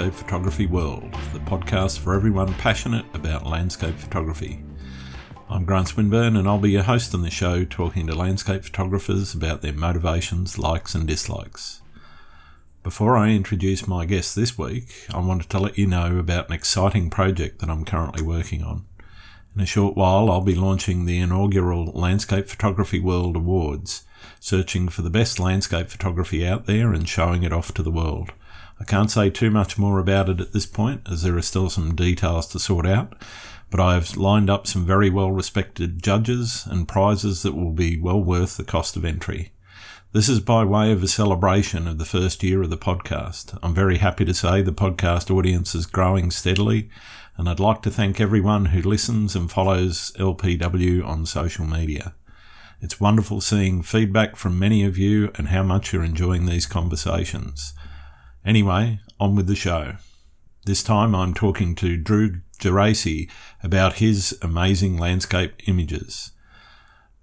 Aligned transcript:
Landscape 0.00 0.26
Photography 0.26 0.66
World, 0.66 1.12
the 1.34 1.40
podcast 1.40 1.98
for 1.98 2.14
everyone 2.14 2.54
passionate 2.54 3.04
about 3.12 3.44
landscape 3.44 3.96
photography. 3.96 4.64
I'm 5.50 5.66
Grant 5.66 5.88
Swinburne, 5.88 6.38
and 6.38 6.48
I'll 6.48 6.56
be 6.56 6.70
your 6.70 6.84
host 6.84 7.14
on 7.14 7.20
the 7.20 7.28
show 7.28 7.66
talking 7.66 8.06
to 8.06 8.14
landscape 8.14 8.64
photographers 8.64 9.34
about 9.34 9.60
their 9.60 9.74
motivations, 9.74 10.56
likes, 10.56 10.94
and 10.94 11.06
dislikes. 11.06 11.82
Before 12.82 13.14
I 13.14 13.28
introduce 13.28 13.86
my 13.86 14.06
guest 14.06 14.34
this 14.34 14.56
week, 14.56 15.06
I 15.12 15.18
wanted 15.18 15.50
to 15.50 15.58
let 15.58 15.76
you 15.76 15.86
know 15.86 16.16
about 16.16 16.48
an 16.48 16.54
exciting 16.54 17.10
project 17.10 17.58
that 17.58 17.68
I'm 17.68 17.84
currently 17.84 18.22
working 18.22 18.62
on. 18.62 18.86
In 19.54 19.60
a 19.60 19.66
short 19.66 19.98
while, 19.98 20.30
I'll 20.30 20.40
be 20.40 20.54
launching 20.54 21.04
the 21.04 21.18
inaugural 21.18 21.92
Landscape 21.92 22.48
Photography 22.48 23.00
World 23.00 23.36
Awards, 23.36 24.06
searching 24.38 24.88
for 24.88 25.02
the 25.02 25.10
best 25.10 25.38
landscape 25.38 25.90
photography 25.90 26.46
out 26.46 26.64
there 26.64 26.94
and 26.94 27.06
showing 27.06 27.42
it 27.42 27.52
off 27.52 27.74
to 27.74 27.82
the 27.82 27.90
world. 27.90 28.32
I 28.80 28.84
can't 28.84 29.10
say 29.10 29.28
too 29.28 29.50
much 29.50 29.78
more 29.78 29.98
about 29.98 30.30
it 30.30 30.40
at 30.40 30.52
this 30.52 30.66
point, 30.66 31.02
as 31.10 31.22
there 31.22 31.36
are 31.36 31.42
still 31.42 31.68
some 31.68 31.94
details 31.94 32.46
to 32.48 32.58
sort 32.58 32.86
out, 32.86 33.14
but 33.68 33.78
I 33.78 33.94
have 33.94 34.16
lined 34.16 34.48
up 34.48 34.66
some 34.66 34.86
very 34.86 35.10
well 35.10 35.30
respected 35.30 36.02
judges 36.02 36.66
and 36.68 36.88
prizes 36.88 37.42
that 37.42 37.54
will 37.54 37.72
be 37.72 38.00
well 38.00 38.22
worth 38.22 38.56
the 38.56 38.64
cost 38.64 38.96
of 38.96 39.04
entry. 39.04 39.52
This 40.12 40.28
is 40.28 40.40
by 40.40 40.64
way 40.64 40.90
of 40.90 41.04
a 41.04 41.08
celebration 41.08 41.86
of 41.86 41.98
the 41.98 42.04
first 42.04 42.42
year 42.42 42.62
of 42.62 42.70
the 42.70 42.76
podcast. 42.76 43.56
I'm 43.62 43.74
very 43.74 43.98
happy 43.98 44.24
to 44.24 44.34
say 44.34 44.60
the 44.60 44.72
podcast 44.72 45.30
audience 45.30 45.74
is 45.74 45.86
growing 45.86 46.32
steadily 46.32 46.90
and 47.36 47.48
I'd 47.48 47.60
like 47.60 47.82
to 47.82 47.90
thank 47.90 48.20
everyone 48.20 48.66
who 48.66 48.82
listens 48.82 49.36
and 49.36 49.50
follows 49.50 50.12
LPW 50.18 51.06
on 51.06 51.26
social 51.26 51.64
media. 51.64 52.14
It's 52.80 52.98
wonderful 52.98 53.40
seeing 53.40 53.82
feedback 53.82 54.36
from 54.36 54.58
many 54.58 54.84
of 54.84 54.98
you 54.98 55.30
and 55.36 55.48
how 55.48 55.62
much 55.62 55.92
you're 55.92 56.02
enjoying 56.02 56.46
these 56.46 56.66
conversations. 56.66 57.72
Anyway, 58.44 59.00
on 59.18 59.36
with 59.36 59.46
the 59.46 59.54
show. 59.54 59.96
This 60.64 60.82
time 60.82 61.14
I'm 61.14 61.34
talking 61.34 61.74
to 61.76 61.96
Drew 61.96 62.40
Geraci 62.58 63.30
about 63.62 63.94
his 63.94 64.38
amazing 64.40 64.96
landscape 64.96 65.54
images. 65.66 66.32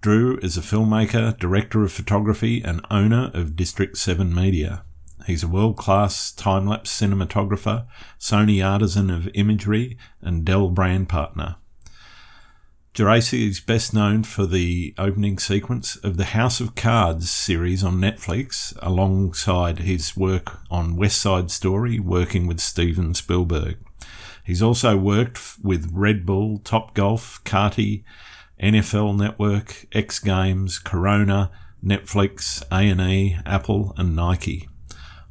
Drew 0.00 0.38
is 0.38 0.56
a 0.56 0.60
filmmaker, 0.60 1.36
director 1.36 1.82
of 1.82 1.90
photography, 1.90 2.62
and 2.62 2.86
owner 2.88 3.32
of 3.34 3.56
District 3.56 3.96
7 3.96 4.32
Media. 4.32 4.84
He's 5.26 5.42
a 5.42 5.48
world 5.48 5.76
class 5.76 6.30
time 6.30 6.66
lapse 6.66 7.00
cinematographer, 7.00 7.86
Sony 8.20 8.64
artisan 8.64 9.10
of 9.10 9.28
imagery, 9.34 9.98
and 10.20 10.44
Dell 10.44 10.70
brand 10.70 11.08
partner. 11.08 11.56
Geraci 12.98 13.46
is 13.46 13.60
best 13.60 13.94
known 13.94 14.24
for 14.24 14.44
the 14.44 14.92
opening 14.98 15.38
sequence 15.38 15.94
of 15.94 16.16
the 16.16 16.24
House 16.24 16.58
of 16.58 16.74
Cards 16.74 17.30
series 17.30 17.84
on 17.84 18.00
Netflix, 18.00 18.76
alongside 18.82 19.78
his 19.78 20.16
work 20.16 20.58
on 20.68 20.96
West 20.96 21.20
Side 21.20 21.52
Story, 21.52 22.00
working 22.00 22.48
with 22.48 22.58
Steven 22.58 23.14
Spielberg. 23.14 23.78
He's 24.44 24.60
also 24.60 24.96
worked 24.96 25.38
with 25.62 25.92
Red 25.94 26.26
Bull, 26.26 26.58
Top 26.64 26.92
Golf, 26.94 27.40
Carty, 27.44 28.04
NFL 28.60 29.16
Network, 29.16 29.86
X 29.92 30.18
Games, 30.18 30.80
Corona, 30.80 31.52
Netflix, 31.80 32.64
A&E, 32.72 33.38
Apple, 33.46 33.94
and 33.96 34.16
Nike. 34.16 34.68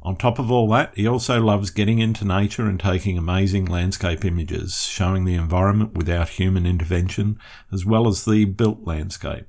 On 0.02 0.16
top 0.16 0.38
of 0.38 0.50
all 0.50 0.68
that, 0.70 0.92
he 0.94 1.06
also 1.06 1.40
loves 1.40 1.70
getting 1.70 1.98
into 1.98 2.24
nature 2.24 2.66
and 2.66 2.78
taking 2.78 3.18
amazing 3.18 3.66
landscape 3.66 4.24
images, 4.24 4.82
showing 4.82 5.24
the 5.24 5.34
environment 5.34 5.94
without 5.94 6.30
human 6.30 6.66
intervention, 6.66 7.38
as 7.72 7.84
well 7.84 8.06
as 8.06 8.24
the 8.24 8.44
built 8.44 8.86
landscape. 8.86 9.46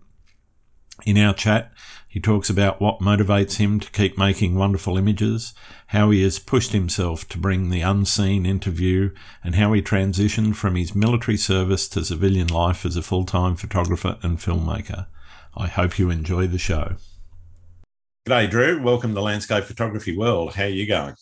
In 1.05 1.17
our 1.17 1.33
chat, 1.33 1.71
he 2.09 2.19
talks 2.19 2.49
about 2.49 2.81
what 2.81 2.99
motivates 2.99 3.57
him 3.57 3.79
to 3.79 3.91
keep 3.91 4.17
making 4.17 4.55
wonderful 4.55 4.97
images, 4.97 5.53
how 5.87 6.09
he 6.09 6.23
has 6.23 6.39
pushed 6.39 6.71
himself 6.71 7.27
to 7.29 7.37
bring 7.37 7.69
the 7.69 7.81
unseen 7.81 8.45
into 8.45 8.71
view, 8.71 9.11
and 9.43 9.55
how 9.55 9.71
he 9.73 9.81
transitioned 9.81 10.55
from 10.55 10.75
his 10.75 10.95
military 10.95 11.37
service 11.37 11.87
to 11.89 12.03
civilian 12.03 12.47
life 12.47 12.85
as 12.85 12.97
a 12.97 13.03
full 13.03 13.25
time 13.25 13.55
photographer 13.55 14.17
and 14.23 14.39
filmmaker. 14.39 15.05
I 15.55 15.67
hope 15.67 15.99
you 15.99 16.09
enjoy 16.09 16.47
the 16.47 16.57
show. 16.57 16.95
G'day, 18.25 18.50
Drew. 18.50 18.84
Welcome 18.84 19.16
to 19.16 19.22
Landscape 19.22 19.63
Photography 19.63 20.16
World. 20.16 20.53
How 20.53 20.63
are 20.63 20.68
you 20.68 20.85
going? 20.85 21.16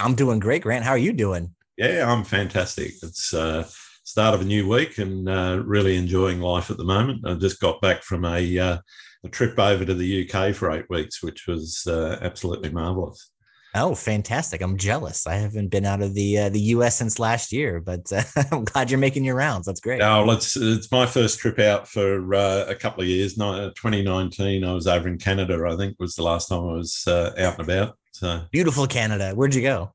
I'm 0.00 0.14
doing 0.14 0.38
great, 0.38 0.62
Grant. 0.62 0.84
How 0.84 0.92
are 0.92 0.98
you 0.98 1.12
doing? 1.12 1.52
Yeah, 1.76 2.10
I'm 2.10 2.22
fantastic. 2.22 2.92
It's 3.02 3.34
uh, 3.34 3.68
start 4.04 4.34
of 4.34 4.40
a 4.40 4.44
new 4.44 4.68
week 4.68 4.98
and 4.98 5.28
uh, 5.28 5.60
really 5.64 5.96
enjoying 5.96 6.40
life 6.40 6.70
at 6.70 6.76
the 6.76 6.84
moment. 6.84 7.26
I 7.26 7.34
just 7.34 7.60
got 7.60 7.80
back 7.82 8.02
from 8.02 8.24
a, 8.24 8.58
uh, 8.58 8.78
a 9.24 9.28
trip 9.28 9.58
over 9.58 9.84
to 9.84 9.94
the 9.94 10.30
UK 10.30 10.54
for 10.54 10.70
eight 10.70 10.88
weeks, 10.88 11.22
which 11.22 11.48
was 11.48 11.86
uh, 11.88 12.18
absolutely 12.22 12.70
marvelous. 12.70 13.31
Oh, 13.74 13.94
fantastic! 13.94 14.60
I'm 14.60 14.76
jealous. 14.76 15.26
I 15.26 15.34
haven't 15.34 15.68
been 15.68 15.86
out 15.86 16.02
of 16.02 16.12
the 16.12 16.38
uh, 16.38 16.48
the 16.50 16.60
U.S. 16.60 16.98
since 16.98 17.18
last 17.18 17.52
year, 17.52 17.80
but 17.80 18.12
uh, 18.12 18.22
I'm 18.52 18.64
glad 18.64 18.90
you're 18.90 18.98
making 18.98 19.24
your 19.24 19.34
rounds. 19.34 19.66
That's 19.66 19.80
great. 19.80 20.02
Oh, 20.02 20.30
it's 20.30 20.56
it's 20.56 20.92
my 20.92 21.06
first 21.06 21.38
trip 21.38 21.58
out 21.58 21.88
for 21.88 22.34
uh, 22.34 22.66
a 22.68 22.74
couple 22.74 23.02
of 23.02 23.08
years. 23.08 23.38
No, 23.38 23.70
2019, 23.70 24.62
I 24.62 24.72
was 24.72 24.86
over 24.86 25.08
in 25.08 25.16
Canada. 25.18 25.66
I 25.66 25.76
think 25.76 25.96
was 25.98 26.14
the 26.14 26.22
last 26.22 26.48
time 26.48 26.60
I 26.60 26.72
was 26.74 27.04
uh, 27.06 27.32
out 27.38 27.58
and 27.58 27.68
about. 27.68 27.96
So 28.12 28.42
beautiful 28.50 28.86
Canada. 28.86 29.32
Where'd 29.32 29.54
you 29.54 29.62
go? 29.62 29.94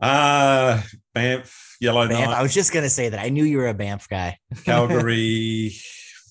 Uh 0.00 0.82
Banff, 1.14 1.76
Yellowknife. 1.80 2.28
I 2.28 2.42
was 2.42 2.52
just 2.52 2.72
gonna 2.72 2.90
say 2.90 3.08
that. 3.08 3.20
I 3.20 3.28
knew 3.28 3.44
you 3.44 3.58
were 3.58 3.68
a 3.68 3.74
Banff 3.74 4.08
guy. 4.08 4.38
Calgary. 4.64 5.72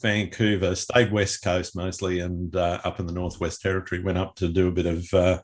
Vancouver, 0.01 0.75
stayed 0.75 1.11
west 1.11 1.43
coast 1.43 1.75
mostly, 1.75 2.19
and 2.19 2.55
uh, 2.55 2.79
up 2.83 2.99
in 2.99 3.05
the 3.05 3.13
Northwest 3.13 3.61
Territory. 3.61 4.01
Went 4.01 4.17
up 4.17 4.35
to 4.37 4.49
do 4.49 4.67
a 4.67 4.71
bit 4.71 4.87
of 4.87 5.13
uh, 5.13 5.39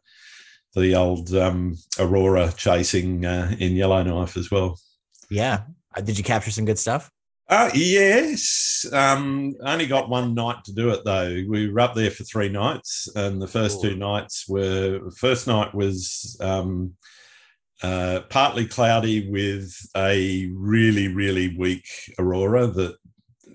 the 0.77 0.95
old 0.95 1.33
um, 1.33 1.75
Aurora 1.99 2.53
chasing 2.55 3.25
uh, 3.25 3.55
in 3.59 3.73
Yellowknife 3.73 4.37
as 4.37 4.51
well. 4.51 4.79
Yeah. 5.29 5.63
Uh, 5.95 6.01
did 6.01 6.17
you 6.17 6.23
capture 6.23 6.51
some 6.51 6.65
good 6.65 6.79
stuff? 6.79 7.11
Uh, 7.49 7.69
yes. 7.73 8.85
Um, 8.91 9.55
only 9.61 9.87
got 9.87 10.09
one 10.09 10.33
night 10.33 10.63
to 10.65 10.73
do 10.73 10.89
it 10.89 11.03
though. 11.05 11.43
We 11.47 11.71
were 11.71 11.79
up 11.79 11.95
there 11.95 12.11
for 12.11 12.23
three 12.23 12.49
nights, 12.49 13.07
and 13.15 13.41
the 13.41 13.47
first 13.47 13.83
Ooh. 13.83 13.89
two 13.89 13.95
nights 13.95 14.45
were 14.47 15.09
first 15.17 15.47
night 15.47 15.73
was 15.73 16.37
um, 16.41 16.95
uh, 17.81 18.21
partly 18.29 18.65
cloudy 18.65 19.29
with 19.29 19.73
a 19.95 20.49
really 20.53 21.07
really 21.07 21.55
weak 21.57 21.87
aurora 22.19 22.67
that 22.67 22.97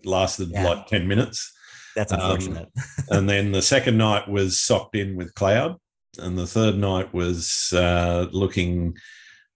lasted 0.04 0.50
yeah. 0.50 0.66
like 0.66 0.86
ten 0.86 1.06
minutes. 1.06 1.52
That's 1.94 2.12
um, 2.14 2.20
unfortunate. 2.20 2.70
Um, 2.76 2.84
and 3.18 3.28
then 3.28 3.52
the 3.52 3.60
second 3.60 3.98
night 3.98 4.26
was 4.26 4.58
socked 4.58 4.96
in 4.96 5.16
with 5.16 5.34
cloud 5.34 5.76
and 6.18 6.38
the 6.38 6.46
third 6.46 6.76
night 6.76 7.12
was 7.12 7.72
uh, 7.74 8.26
looking 8.32 8.94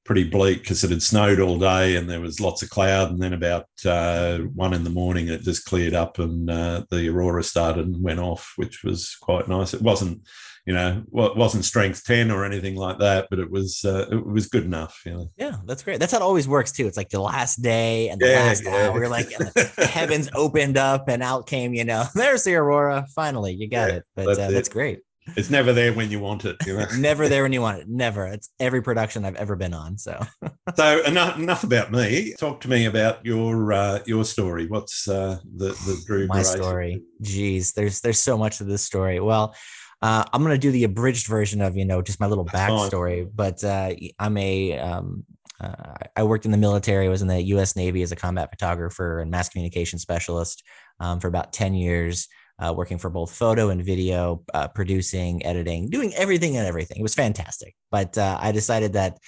pretty 0.07 0.25
bleak 0.25 0.63
because 0.63 0.85
it 0.85 0.91
had 0.91 1.03
snowed 1.03 1.41
all 1.41 1.59
day 1.59 1.97
and 1.97 2.09
there 2.09 2.21
was 2.21 2.41
lots 2.41 2.63
of 2.63 2.71
cloud. 2.71 3.11
And 3.11 3.21
then 3.21 3.33
about 3.33 3.67
uh, 3.85 4.39
one 4.55 4.73
in 4.73 4.85
the 4.85 4.91
morning, 4.91 5.29
it 5.29 5.43
just 5.43 5.67
cleared 5.67 5.95
up 5.95 6.19
and 6.19 6.49
uh, 6.49 6.85
the 6.91 7.09
aurora 7.09 7.43
started 7.43 7.87
and 7.87 8.03
went 8.03 8.21
off, 8.21 8.53
which 8.57 8.85
was 8.85 9.17
quite 9.21 9.49
nice. 9.49 9.75
It 9.75 9.83
wasn't, 9.83 10.23
you 10.65 10.73
know, 10.73 11.03
well, 11.09 11.27
it 11.27 11.37
wasn't 11.37 11.65
strength 11.65 12.05
ten 12.05 12.31
or 12.31 12.45
anything 12.45 12.77
like 12.77 12.99
that, 12.99 13.27
but 13.31 13.39
it 13.39 13.51
was 13.51 13.85
uh, 13.85 14.07
it 14.11 14.27
was 14.27 14.47
good 14.47 14.65
enough. 14.65 15.01
You 15.05 15.13
know? 15.13 15.31
Yeah, 15.37 15.57
that's 15.65 15.83
great. 15.83 16.01
That's 16.01 16.13
how 16.13 16.19
it 16.19 16.25
always 16.25 16.49
works 16.49 16.73
too. 16.73 16.87
It's 16.87 16.97
like 16.97 17.11
the 17.11 17.21
last 17.21 17.63
day 17.63 18.09
and 18.09 18.21
the 18.21 18.29
yeah, 18.29 18.41
last 18.41 18.65
yeah. 18.65 18.91
hour, 18.91 19.09
like 19.09 19.29
the 19.29 19.89
heavens 19.93 20.29
opened 20.35 20.77
up 20.77 21.09
and 21.09 21.23
out 21.23 21.47
came. 21.47 21.75
You 21.75 21.85
know, 21.85 22.05
there's 22.15 22.45
the 22.45 22.55
aurora. 22.55 23.07
Finally, 23.15 23.55
you 23.55 23.69
got 23.69 23.91
yeah, 23.91 23.97
it. 23.97 24.05
But 24.17 24.27
that's, 24.27 24.39
uh, 24.39 24.51
that's 24.51 24.69
great 24.69 25.01
it's 25.35 25.51
never 25.51 25.73
there 25.73 25.93
when 25.93 26.11
you 26.11 26.21
want 26.21 26.45
it. 26.45 26.57
You 26.67 26.79
know? 26.79 26.87
never 26.99 27.29
there 27.29 27.43
when 27.43 27.53
you 27.53 27.61
want 27.61 27.81
it. 27.81 27.89
Never. 27.89 28.27
It's 28.27 28.51
every 28.61 28.83
production 28.83 29.25
I've 29.25 29.37
ever 29.37 29.57
been 29.57 29.75
on. 29.75 29.99
So, 29.99 30.21
so 30.77 31.03
enough 31.05 31.39
enough 31.39 31.65
about 31.65 31.91
me. 31.91 32.35
Talk 32.39 32.61
to 32.63 32.69
me 32.69 32.87
about 32.87 33.25
your 33.25 33.73
uh, 33.73 34.01
your 34.07 34.25
story. 34.25 34.67
What's 34.67 35.09
uh, 35.09 35.39
the 35.57 35.69
the 35.69 36.03
Drew? 36.07 36.27
My 36.29 36.43
story. 36.43 37.03
Jeez, 37.23 37.75
there's 37.75 38.01
there's 38.01 38.21
so 38.21 38.39
much 38.39 38.59
to 38.59 38.65
this 38.65 38.83
story. 38.83 39.21
Well. 39.21 39.55
Uh, 40.03 40.23
I'm 40.31 40.43
gonna 40.43 40.59
do 40.59 40.71
the 40.71 40.85
abridged 40.85 41.27
version 41.27 41.63
of 41.63 41.75
you 41.75 41.87
know 41.87 42.03
just 42.03 42.21
my 42.21 42.27
little 42.27 42.45
backstory, 42.45 43.27
but 43.35 43.65
uh, 43.65 43.95
I'm 44.19 44.37
a 44.37 44.79
um, 44.79 45.25
uh, 45.59 45.95
I 46.15 46.23
worked 46.23 46.45
in 46.45 46.51
the 46.51 46.59
military. 46.59 47.07
I 47.07 47.09
was 47.09 47.23
in 47.23 47.29
the 47.29 47.41
U.S. 47.43 47.77
Navy 47.77 48.03
as 48.03 48.13
a 48.13 48.17
combat 48.17 48.51
photographer 48.51 49.21
and 49.21 49.31
mass 49.31 49.49
communication 49.49 49.99
specialist 49.99 50.63
um, 51.01 51.19
for 51.19 51.29
about 51.29 51.55
ten 51.55 51.73
years 51.73 52.29
uh, 52.59 52.73
working 52.77 52.99
for 52.99 53.11
both 53.11 53.35
photo 53.35 53.71
and 53.71 53.85
video, 53.85 54.43
uh, 54.55 54.69
producing, 54.69 55.45
editing, 55.45 55.91
doing 55.91 56.15
everything 56.15 56.57
and 56.57 56.67
everything. 56.67 56.99
It 56.99 57.03
was 57.03 57.15
fantastic. 57.15 57.75
But 57.91 58.17
uh, 58.17 58.39
I 58.41 58.53
decided 58.53 58.95
that 58.95 59.19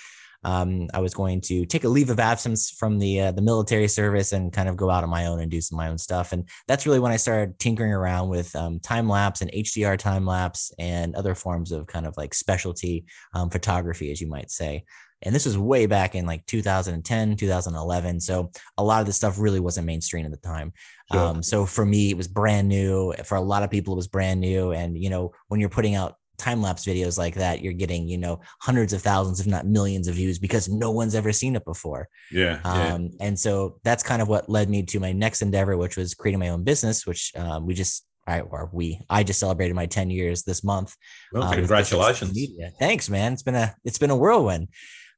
um, 0.45 0.89
I 0.95 1.01
was 1.01 1.15
going 1.15 1.41
to 1.43 1.67
take 1.67 1.85
a 1.85 1.89
leave 1.89 2.11
of 2.11 2.21
absence 2.21 2.71
from 2.71 2.99
the 2.99 3.21
uh, 3.21 3.33
the 3.33 3.43
military 3.43 3.89
service 3.89 4.33
and 4.33 4.53
kind 4.53 4.69
of 4.69 4.77
go 4.77 4.89
out 4.89 5.03
on 5.03 5.11
my 5.11 5.27
own 5.27 5.41
and 5.41 5.51
do 5.51 5.61
some 5.61 5.77
my 5.77 5.89
own 5.89 5.99
stuff. 5.99 6.33
And 6.33 6.49
that's 6.69 6.87
really 6.87 7.01
when 7.01 7.13
I 7.13 7.17
started 7.17 7.59
tinkering 7.59 7.93
around 7.93 8.29
with 8.29 8.55
um, 8.55 8.79
time 8.81 9.09
lapse 9.09 9.41
and 9.41 9.51
HDR 9.53 9.99
time 9.99 10.25
lapse 10.25 10.73
and 10.79 11.15
other 11.15 11.35
forms 11.35 11.73
of 11.73 11.87
kind 11.87 12.07
of 12.07 12.17
like 12.17 12.35
specialty 12.35 13.05
um, 13.35 13.51
photography, 13.51 14.13
as 14.13 14.21
you 14.21 14.29
might 14.29 14.51
say. 14.51 14.85
And 15.23 15.35
this 15.35 15.47
was 15.47 15.59
way 15.59 15.87
back 15.87 16.15
in 16.15 16.27
like 16.27 16.47
2010, 16.47 17.37
2011. 17.37 18.21
So 18.21 18.51
a 18.77 18.85
lot 18.85 19.01
of 19.01 19.07
this 19.07 19.17
stuff 19.17 19.39
really 19.39 19.61
wasn't 19.61 19.87
mainstream 19.87 20.25
at 20.25 20.31
the 20.31 20.37
time. 20.39 20.73
Sure. 21.13 21.21
Um, 21.21 21.43
so 21.43 21.67
for 21.67 21.85
me, 21.85 22.11
it 22.11 22.17
was 22.17 22.29
brand 22.29 22.69
new. 22.69 23.13
For 23.25 23.37
a 23.37 23.41
lot 23.41 23.63
of 23.63 23.71
people, 23.71 23.95
it 23.95 23.97
was 23.97 24.09
brand 24.09 24.41
new. 24.41 24.73
And, 24.73 24.97
you 24.97 25.11
know, 25.11 25.33
when 25.49 25.61
you're 25.61 25.71
putting 25.71 25.95
out 25.95 26.17
time 26.39 26.63
lapse 26.63 26.87
videos 26.87 27.19
like 27.19 27.35
that, 27.35 27.63
you're 27.63 27.73
getting, 27.73 28.09
you 28.09 28.17
know, 28.17 28.41
hundreds 28.61 28.93
of 28.93 29.03
thousands, 29.03 29.41
if 29.41 29.47
not 29.47 29.67
millions 29.67 30.07
of 30.07 30.15
views 30.15 30.39
because 30.39 30.69
no 30.69 30.91
one's 30.93 31.15
ever 31.15 31.33
seen 31.33 31.57
it 31.57 31.65
before. 31.65 32.09
Yeah. 32.31 32.61
Um, 32.65 33.11
yeah. 33.19 33.27
And 33.27 33.39
so 33.39 33.81
that's 33.83 34.05
kind 34.05 34.23
of 34.23 34.29
what 34.29 34.49
led 34.49 34.71
me 34.71 34.85
to 34.85 35.01
my 35.01 35.13
next 35.13 35.43
endeavor, 35.43 35.77
which 35.77 35.97
was 35.97 36.15
creating 36.15 36.39
my 36.39 36.51
own 36.51 36.63
business, 36.63 37.07
which 37.07 37.33
um, 37.37 37.67
we 37.67 37.75
just, 37.75 38.07
I, 38.27 38.41
or 38.41 38.71
we, 38.73 39.01
I 39.11 39.25
just 39.25 39.41
celebrated 39.41 39.75
my 39.75 39.87
10 39.87 40.11
years 40.11 40.45
this 40.45 40.63
month. 40.63 40.95
Well, 41.33 41.45
um, 41.45 41.55
congratulations. 41.55 42.39
Thanks, 42.79 43.09
man. 43.09 43.33
It's 43.33 43.43
been 43.43 43.57
a, 43.57 43.75
it's 43.85 43.99
been 43.99 44.11
a 44.11 44.17
whirlwind. 44.17 44.69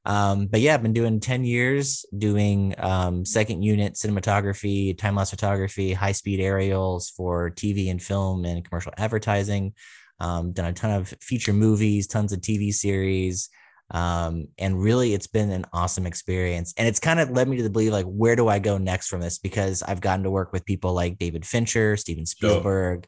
Um, 0.04 0.46
but 0.46 0.60
yeah, 0.60 0.74
I've 0.74 0.82
been 0.82 0.92
doing 0.92 1.20
10 1.20 1.44
years 1.44 2.04
doing 2.16 2.74
um, 2.78 3.24
second 3.24 3.62
unit 3.62 3.94
cinematography, 3.94 4.96
time 4.96 5.16
lapse 5.16 5.30
photography, 5.30 5.92
high 5.92 6.12
speed 6.12 6.40
aerials 6.40 7.10
for 7.10 7.50
TV 7.50 7.90
and 7.90 8.02
film 8.02 8.44
and 8.44 8.64
commercial 8.64 8.92
advertising. 8.96 9.74
Um, 10.18 10.52
done 10.52 10.66
a 10.66 10.72
ton 10.72 10.90
of 10.90 11.14
feature 11.20 11.52
movies, 11.52 12.06
tons 12.06 12.32
of 12.32 12.40
TV 12.40 12.72
series. 12.72 13.50
Um, 13.90 14.48
and 14.58 14.80
really, 14.80 15.14
it's 15.14 15.26
been 15.26 15.50
an 15.50 15.66
awesome 15.72 16.06
experience. 16.06 16.72
And 16.76 16.86
it's 16.86 17.00
kind 17.00 17.18
of 17.18 17.30
led 17.30 17.48
me 17.48 17.56
to 17.56 17.70
believe, 17.70 17.92
like, 17.92 18.06
where 18.06 18.36
do 18.36 18.48
I 18.48 18.58
go 18.58 18.78
next 18.78 19.08
from 19.08 19.20
this? 19.20 19.38
Because 19.38 19.82
I've 19.82 20.00
gotten 20.00 20.22
to 20.24 20.30
work 20.30 20.52
with 20.52 20.64
people 20.64 20.92
like 20.92 21.18
David 21.18 21.44
Fincher, 21.44 21.96
Steven 21.96 22.26
Spielberg, 22.26 23.06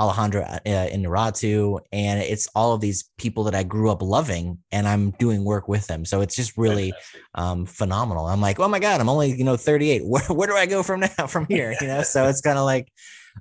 Alejandro 0.00 0.42
uh, 0.42 0.58
Inarritu, 0.64 1.78
and 1.92 2.20
it's 2.20 2.48
all 2.54 2.72
of 2.72 2.80
these 2.80 3.10
people 3.18 3.44
that 3.44 3.54
I 3.54 3.62
grew 3.64 3.90
up 3.90 4.00
loving, 4.00 4.58
and 4.72 4.88
I'm 4.88 5.10
doing 5.12 5.44
work 5.44 5.68
with 5.68 5.86
them. 5.86 6.06
So 6.06 6.22
it's 6.22 6.34
just 6.34 6.56
really 6.56 6.94
um, 7.34 7.66
phenomenal. 7.66 8.26
I'm 8.26 8.40
like, 8.40 8.58
oh 8.58 8.68
my 8.68 8.78
god, 8.78 9.02
I'm 9.02 9.10
only 9.10 9.36
you 9.36 9.44
know 9.44 9.56
38. 9.56 10.02
Where 10.10 10.22
where 10.22 10.48
do 10.48 10.54
I 10.54 10.64
go 10.64 10.82
from 10.82 11.00
now 11.00 11.26
from 11.26 11.46
here? 11.48 11.76
You 11.80 11.86
know, 11.86 12.02
so 12.02 12.26
it's 12.26 12.40
kind 12.40 12.58
of 12.58 12.64
like 12.64 12.90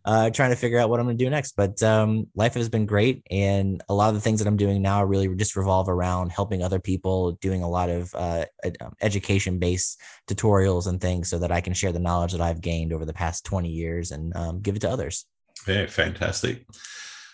uh, 0.03 0.29
trying 0.31 0.49
to 0.49 0.55
figure 0.57 0.79
out 0.79 0.89
what 0.89 0.99
I'm 0.99 1.05
going 1.05 1.17
to 1.17 1.23
do 1.23 1.29
next. 1.29 1.53
But 1.55 1.81
um, 1.81 2.27
life 2.35 2.55
has 2.55 2.67
been 2.67 2.85
great, 2.85 3.23
and 3.31 3.81
a 3.87 3.93
lot 3.93 4.09
of 4.09 4.15
the 4.15 4.21
things 4.21 4.39
that 4.39 4.47
I'm 4.47 4.57
doing 4.57 4.81
now 4.81 5.03
really 5.05 5.33
just 5.37 5.55
revolve 5.55 5.87
around 5.87 6.33
helping 6.33 6.61
other 6.61 6.79
people, 6.79 7.33
doing 7.41 7.63
a 7.63 7.69
lot 7.69 7.89
of 7.89 8.13
uh, 8.15 8.45
um, 8.81 8.93
education 9.01 9.59
based 9.59 10.01
tutorials 10.27 10.87
and 10.87 10.99
things, 10.99 11.29
so 11.29 11.39
that 11.39 11.53
I 11.53 11.61
can 11.61 11.73
share 11.73 11.93
the 11.93 11.99
knowledge 11.99 12.33
that 12.33 12.41
I've 12.41 12.59
gained 12.59 12.91
over 12.91 13.05
the 13.05 13.13
past 13.13 13.45
20 13.45 13.69
years 13.69 14.11
and 14.11 14.35
um, 14.35 14.59
give 14.59 14.75
it 14.75 14.81
to 14.81 14.89
others. 14.89 15.25
Yeah, 15.67 15.87
fantastic. 15.87 16.65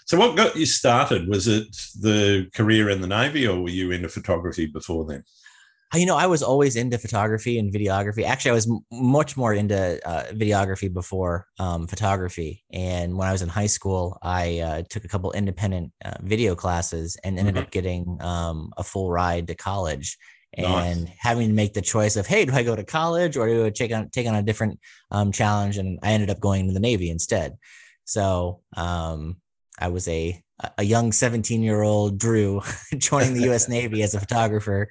So, 0.06 0.20
what 0.20 0.38
got 0.38 0.56
you 0.56 0.66
started? 0.66 1.28
Was 1.28 1.48
it 1.48 1.68
the 2.00 2.48
career 2.54 2.90
in 2.90 3.02
the 3.02 3.08
Navy, 3.08 3.48
or 3.48 3.60
were 3.62 3.70
you 3.70 3.92
into 3.92 4.10
photography 4.10 4.68
before 4.68 5.06
then? 5.06 5.24
Uh, 5.94 5.98
you 5.98 6.06
know, 6.06 6.16
I 6.16 6.28
was 6.28 6.44
always 6.44 6.76
into 6.76 6.98
photography 6.98 7.58
and 7.60 7.74
videography. 7.74 8.24
Actually, 8.24 8.52
I 8.52 8.56
was 8.56 8.72
much 8.92 9.38
more 9.38 9.54
into 9.54 10.00
uh, 10.08 10.26
videography 10.32 10.92
before 10.92 11.48
um, 11.60 11.88
photography. 11.88 12.64
And 12.72 13.18
when 13.18 13.28
I 13.28 13.32
was 13.32 13.42
in 13.42 13.50
high 13.50 13.68
school, 13.68 14.18
I 14.22 14.60
uh, 14.60 14.84
took 14.90 15.06
a 15.06 15.08
couple 15.08 15.32
independent 15.32 15.92
uh, 16.04 16.18
video 16.22 16.56
classes 16.56 17.18
and 17.24 17.38
ended 17.38 17.56
mm-hmm. 17.56 17.64
up 17.64 17.72
getting 17.72 18.18
um, 18.22 18.74
a 18.78 18.84
full 18.84 19.12
ride 19.12 19.48
to 19.48 19.56
college. 19.56 20.18
And 20.58 21.06
nice. 21.06 21.14
having 21.20 21.50
to 21.50 21.54
make 21.54 21.74
the 21.74 21.82
choice 21.82 22.16
of, 22.16 22.28
hey, 22.28 22.46
do 22.46 22.54
I 22.54 22.64
go 22.64 22.78
to 22.78 22.84
college 22.86 23.36
or 23.36 23.48
do 23.48 23.66
I 23.66 23.72
take 23.72 23.92
on 23.92 24.10
take 24.10 24.26
on 24.26 24.36
a 24.36 24.42
different 24.42 24.80
um, 25.12 25.34
challenge? 25.34 25.78
And 25.78 26.00
I 26.02 26.12
ended 26.12 26.30
up 26.30 26.40
going 26.40 26.68
to 26.68 26.74
the 26.74 26.80
Navy 26.80 27.10
instead. 27.10 27.58
So 28.06 28.62
um, 28.76 29.38
I 29.80 29.90
was 29.90 30.08
a 30.08 30.42
a 30.78 30.84
young 30.84 31.12
17 31.12 31.62
year 31.62 31.82
old 31.82 32.18
Drew 32.18 32.62
joining 32.98 33.34
the 33.34 33.44
U.S. 33.44 33.68
Navy 33.70 34.02
as 34.04 34.16
a 34.16 34.20
photographer, 34.20 34.90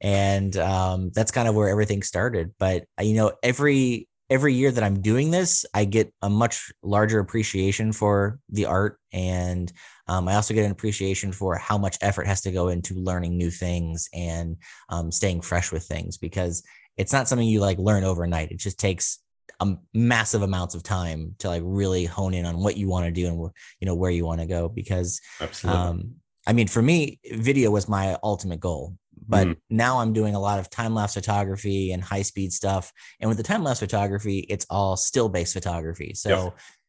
and 0.00 0.56
um, 0.56 1.10
that's 1.14 1.32
kind 1.32 1.48
of 1.48 1.54
where 1.54 1.68
everything 1.68 2.02
started. 2.02 2.52
But 2.58 2.84
uh, 2.98 3.02
you 3.02 3.14
know, 3.14 3.32
every 3.42 4.08
every 4.28 4.54
year 4.54 4.70
that 4.70 4.84
I'm 4.84 5.00
doing 5.02 5.32
this, 5.32 5.66
I 5.74 5.84
get 5.84 6.14
a 6.22 6.30
much 6.30 6.70
larger 6.82 7.18
appreciation 7.18 7.92
for 7.92 8.38
the 8.50 8.66
art, 8.66 8.98
and 9.12 9.72
um, 10.06 10.28
I 10.28 10.36
also 10.36 10.54
get 10.54 10.64
an 10.64 10.70
appreciation 10.70 11.32
for 11.32 11.56
how 11.56 11.76
much 11.76 11.98
effort 12.00 12.26
has 12.26 12.42
to 12.42 12.52
go 12.52 12.68
into 12.68 12.94
learning 12.94 13.36
new 13.36 13.50
things 13.50 14.08
and 14.14 14.56
um, 14.88 15.10
staying 15.10 15.40
fresh 15.40 15.72
with 15.72 15.84
things 15.84 16.18
because 16.18 16.62
it's 16.96 17.12
not 17.12 17.28
something 17.28 17.46
you 17.46 17.60
like 17.60 17.78
learn 17.78 18.04
overnight. 18.04 18.52
It 18.52 18.58
just 18.58 18.78
takes 18.78 19.18
a 19.60 19.76
massive 19.94 20.42
amounts 20.42 20.74
of 20.74 20.82
time 20.82 21.34
to 21.38 21.48
like 21.48 21.62
really 21.64 22.04
hone 22.04 22.34
in 22.34 22.46
on 22.46 22.58
what 22.58 22.76
you 22.76 22.88
want 22.88 23.06
to 23.06 23.12
do 23.12 23.26
and 23.26 23.38
you 23.78 23.86
know 23.86 23.94
where 23.94 24.10
you 24.10 24.24
want 24.24 24.40
to 24.40 24.46
go 24.46 24.68
because 24.68 25.20
Absolutely. 25.40 25.80
um 25.80 26.14
i 26.46 26.52
mean 26.52 26.66
for 26.66 26.82
me 26.82 27.18
video 27.32 27.70
was 27.70 27.88
my 27.88 28.16
ultimate 28.22 28.60
goal 28.60 28.96
but 29.28 29.46
mm. 29.46 29.56
now 29.68 29.98
i'm 29.98 30.12
doing 30.12 30.34
a 30.34 30.40
lot 30.40 30.58
of 30.58 30.70
time 30.70 30.94
lapse 30.94 31.14
photography 31.14 31.92
and 31.92 32.02
high 32.02 32.22
speed 32.22 32.52
stuff 32.52 32.92
and 33.20 33.28
with 33.28 33.36
the 33.36 33.44
time 33.44 33.62
lapse 33.62 33.80
photography 33.80 34.38
it's 34.48 34.66
all 34.70 34.96
still 34.96 35.28
based 35.28 35.52
photography 35.52 36.14
so 36.14 36.28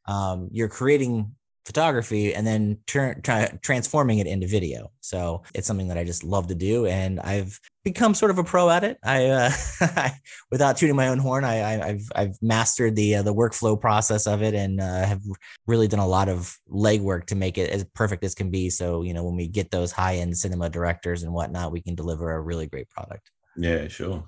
yep. 0.08 0.16
um, 0.16 0.48
you're 0.52 0.70
creating 0.70 1.32
photography 1.66 2.34
and 2.34 2.46
then 2.46 2.78
turn 2.88 3.22
try 3.22 3.46
transforming 3.62 4.20
it 4.20 4.28
into 4.28 4.48
video. 4.48 4.92
So 5.02 5.44
it's 5.54 5.68
something 5.68 5.88
that 5.90 5.98
i 5.98 6.04
just 6.04 6.24
love 6.24 6.48
to 6.48 6.56
do 6.56 6.86
and 6.86 7.20
i've 7.20 7.60
become 7.84 8.14
sort 8.14 8.32
of 8.32 8.38
a 8.38 8.44
pro 8.44 8.70
at 8.70 8.84
it. 8.84 8.98
I 9.04 9.26
uh 9.28 10.10
without 10.52 10.78
tooting 10.78 10.96
my 10.96 11.08
own 11.08 11.20
horn 11.20 11.44
i, 11.44 11.84
I 11.84 11.88
have 11.88 12.02
i've 12.16 12.38
mastered 12.42 12.96
the 12.96 13.16
uh, 13.16 13.24
the 13.24 13.34
workflow 13.34 13.80
process 13.80 14.28
of 14.28 14.42
it 14.42 14.54
and 14.54 14.80
uh, 14.82 15.06
have 15.06 15.22
really 15.68 15.88
done 15.88 16.00
a 16.00 16.08
lot 16.08 16.30
of 16.30 16.56
legwork 16.70 17.26
to 17.28 17.36
make 17.36 17.58
it 17.58 17.70
as 17.70 17.86
perfect 17.94 18.24
as 18.24 18.36
can 18.36 18.50
be. 18.50 18.70
So 18.70 19.04
you 19.04 19.14
know 19.14 19.24
when 19.24 19.36
we 19.36 19.48
get 19.48 19.72
those 19.72 19.92
high 19.92 20.16
end 20.16 20.38
cinema 20.38 20.70
directors 20.70 21.24
and 21.24 21.34
whatnot 21.34 21.72
we 21.72 21.82
can 21.82 21.96
deliver 21.96 22.32
a 22.32 22.42
really 22.42 22.68
great 22.68 22.90
product. 22.90 23.30
Yeah 23.56 23.88
sure. 23.88 24.28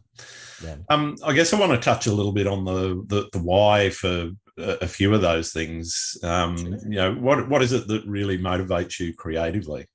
Yeah. 0.64 0.76
um 0.90 1.16
i 1.26 1.34
guess 1.34 1.52
i 1.52 1.60
want 1.60 1.72
to 1.72 1.80
touch 1.80 2.06
a 2.06 2.14
little 2.14 2.32
bit 2.32 2.46
on 2.46 2.66
the 2.66 3.04
the, 3.08 3.28
the 3.34 3.40
why 3.40 3.90
for 3.90 4.30
a 4.58 4.88
few 4.88 5.14
of 5.14 5.22
those 5.22 5.52
things. 5.52 6.18
Um, 6.24 6.58
you 6.58 6.96
know, 6.96 7.14
what 7.14 7.50
what 7.50 7.62
is 7.62 7.74
it 7.74 7.88
that 7.88 8.06
really 8.06 8.38
motivates 8.38 9.00
you 9.00 9.14
creatively? 9.14 9.88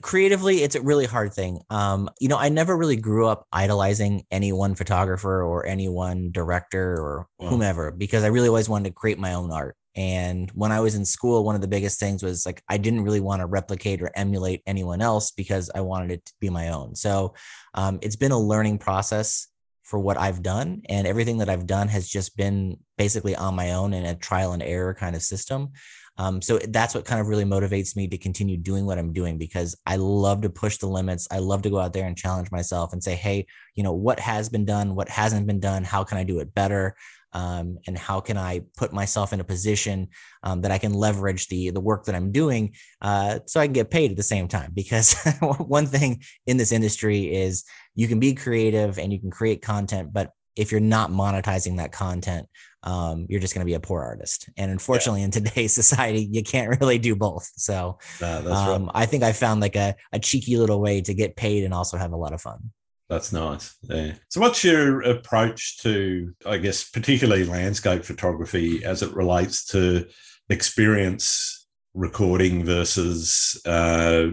creatively 0.00 0.62
it's 0.62 0.74
a 0.74 0.82
really 0.82 1.06
hard 1.06 1.32
thing 1.32 1.60
um 1.70 2.10
you 2.20 2.28
know 2.28 2.36
i 2.36 2.48
never 2.48 2.76
really 2.76 2.96
grew 2.96 3.26
up 3.26 3.46
idolizing 3.52 4.22
any 4.30 4.52
one 4.52 4.74
photographer 4.74 5.42
or 5.42 5.64
any 5.66 5.88
one 5.88 6.30
director 6.32 6.94
or 6.94 7.26
wow. 7.38 7.48
whomever 7.48 7.90
because 7.90 8.24
i 8.24 8.26
really 8.26 8.48
always 8.48 8.68
wanted 8.68 8.88
to 8.88 8.94
create 8.94 9.18
my 9.18 9.34
own 9.34 9.50
art 9.52 9.76
and 9.94 10.50
when 10.50 10.72
i 10.72 10.80
was 10.80 10.94
in 10.94 11.04
school 11.04 11.44
one 11.44 11.54
of 11.54 11.60
the 11.60 11.68
biggest 11.68 12.00
things 12.00 12.22
was 12.22 12.44
like 12.44 12.62
i 12.68 12.76
didn't 12.76 13.04
really 13.04 13.20
want 13.20 13.40
to 13.40 13.46
replicate 13.46 14.02
or 14.02 14.10
emulate 14.16 14.62
anyone 14.66 15.00
else 15.00 15.30
because 15.30 15.70
i 15.74 15.80
wanted 15.80 16.10
it 16.10 16.24
to 16.24 16.32
be 16.40 16.50
my 16.50 16.68
own 16.68 16.94
so 16.94 17.32
um, 17.74 17.98
it's 18.02 18.16
been 18.16 18.32
a 18.32 18.38
learning 18.38 18.78
process 18.78 19.46
for 19.92 19.98
what 19.98 20.16
I've 20.16 20.42
done. 20.42 20.80
And 20.88 21.06
everything 21.06 21.36
that 21.38 21.50
I've 21.50 21.66
done 21.66 21.86
has 21.88 22.08
just 22.08 22.34
been 22.34 22.78
basically 22.96 23.36
on 23.36 23.54
my 23.54 23.74
own 23.74 23.92
in 23.92 24.06
a 24.06 24.14
trial 24.14 24.54
and 24.54 24.62
error 24.62 24.94
kind 24.94 25.14
of 25.14 25.20
system. 25.20 25.72
Um, 26.16 26.40
so 26.40 26.58
that's 26.70 26.94
what 26.94 27.04
kind 27.04 27.20
of 27.20 27.26
really 27.26 27.44
motivates 27.44 27.94
me 27.94 28.08
to 28.08 28.16
continue 28.16 28.56
doing 28.56 28.86
what 28.86 28.98
I'm 28.98 29.12
doing 29.12 29.36
because 29.36 29.76
I 29.84 29.96
love 29.96 30.40
to 30.42 30.48
push 30.48 30.78
the 30.78 30.86
limits. 30.86 31.28
I 31.30 31.40
love 31.40 31.60
to 31.62 31.70
go 31.70 31.78
out 31.78 31.92
there 31.92 32.06
and 32.06 32.16
challenge 32.16 32.50
myself 32.50 32.94
and 32.94 33.04
say, 33.04 33.14
hey, 33.14 33.44
you 33.74 33.82
know, 33.82 33.92
what 33.92 34.18
has 34.18 34.48
been 34.48 34.64
done, 34.64 34.94
what 34.94 35.10
hasn't 35.10 35.46
been 35.46 35.60
done, 35.60 35.84
how 35.84 36.04
can 36.04 36.16
I 36.16 36.24
do 36.24 36.38
it 36.38 36.54
better? 36.54 36.96
Um, 37.34 37.78
and 37.86 37.96
how 37.98 38.20
can 38.20 38.38
I 38.38 38.62
put 38.78 38.94
myself 38.94 39.34
in 39.34 39.40
a 39.40 39.44
position 39.44 40.08
um, 40.42 40.62
that 40.62 40.70
I 40.70 40.78
can 40.78 40.94
leverage 40.94 41.48
the 41.48 41.70
the 41.70 41.80
work 41.80 42.04
that 42.04 42.14
I'm 42.14 42.30
doing 42.30 42.74
uh, 43.00 43.40
so 43.46 43.60
I 43.60 43.66
can 43.66 43.72
get 43.72 43.90
paid 43.90 44.10
at 44.10 44.16
the 44.16 44.22
same 44.22 44.48
time? 44.48 44.72
Because 44.82 45.14
one 45.58 45.86
thing 45.86 46.22
in 46.46 46.56
this 46.56 46.72
industry 46.72 47.34
is 47.34 47.64
you 47.94 48.08
can 48.08 48.20
be 48.20 48.34
creative 48.34 48.98
and 48.98 49.12
you 49.12 49.20
can 49.20 49.30
create 49.30 49.62
content, 49.62 50.12
but 50.12 50.32
if 50.56 50.70
you're 50.70 50.80
not 50.80 51.10
monetizing 51.10 51.78
that 51.78 51.92
content, 51.92 52.46
um, 52.82 53.26
you're 53.28 53.40
just 53.40 53.54
going 53.54 53.64
to 53.64 53.70
be 53.70 53.74
a 53.74 53.80
poor 53.80 54.02
artist. 54.02 54.48
And 54.56 54.70
unfortunately, 54.70 55.20
yeah. 55.20 55.26
in 55.26 55.30
today's 55.30 55.74
society, 55.82 56.28
you 56.30 56.42
can't 56.42 56.78
really 56.80 56.98
do 56.98 57.16
both. 57.16 57.50
So 57.56 57.98
um. 58.22 58.90
I 58.94 59.06
think 59.06 59.22
I 59.22 59.32
found 59.32 59.60
like 59.60 59.76
a, 59.76 59.94
a 60.12 60.18
cheeky 60.18 60.56
little 60.56 60.80
way 60.80 61.00
to 61.02 61.14
get 61.14 61.36
paid 61.36 61.64
and 61.64 61.72
also 61.72 61.96
have 61.96 62.12
a 62.12 62.16
lot 62.16 62.32
of 62.32 62.40
fun. 62.40 62.72
That's 63.08 63.32
nice. 63.32 63.74
Yeah. 63.82 64.14
So, 64.30 64.40
what's 64.40 64.64
your 64.64 65.02
approach 65.02 65.76
to, 65.82 66.32
I 66.46 66.56
guess, 66.56 66.88
particularly 66.88 67.44
landscape 67.44 68.04
photography 68.04 68.82
as 68.86 69.02
it 69.02 69.14
relates 69.14 69.66
to 69.66 70.06
experience 70.48 71.66
recording 71.92 72.64
versus 72.64 73.60
uh, 73.66 74.28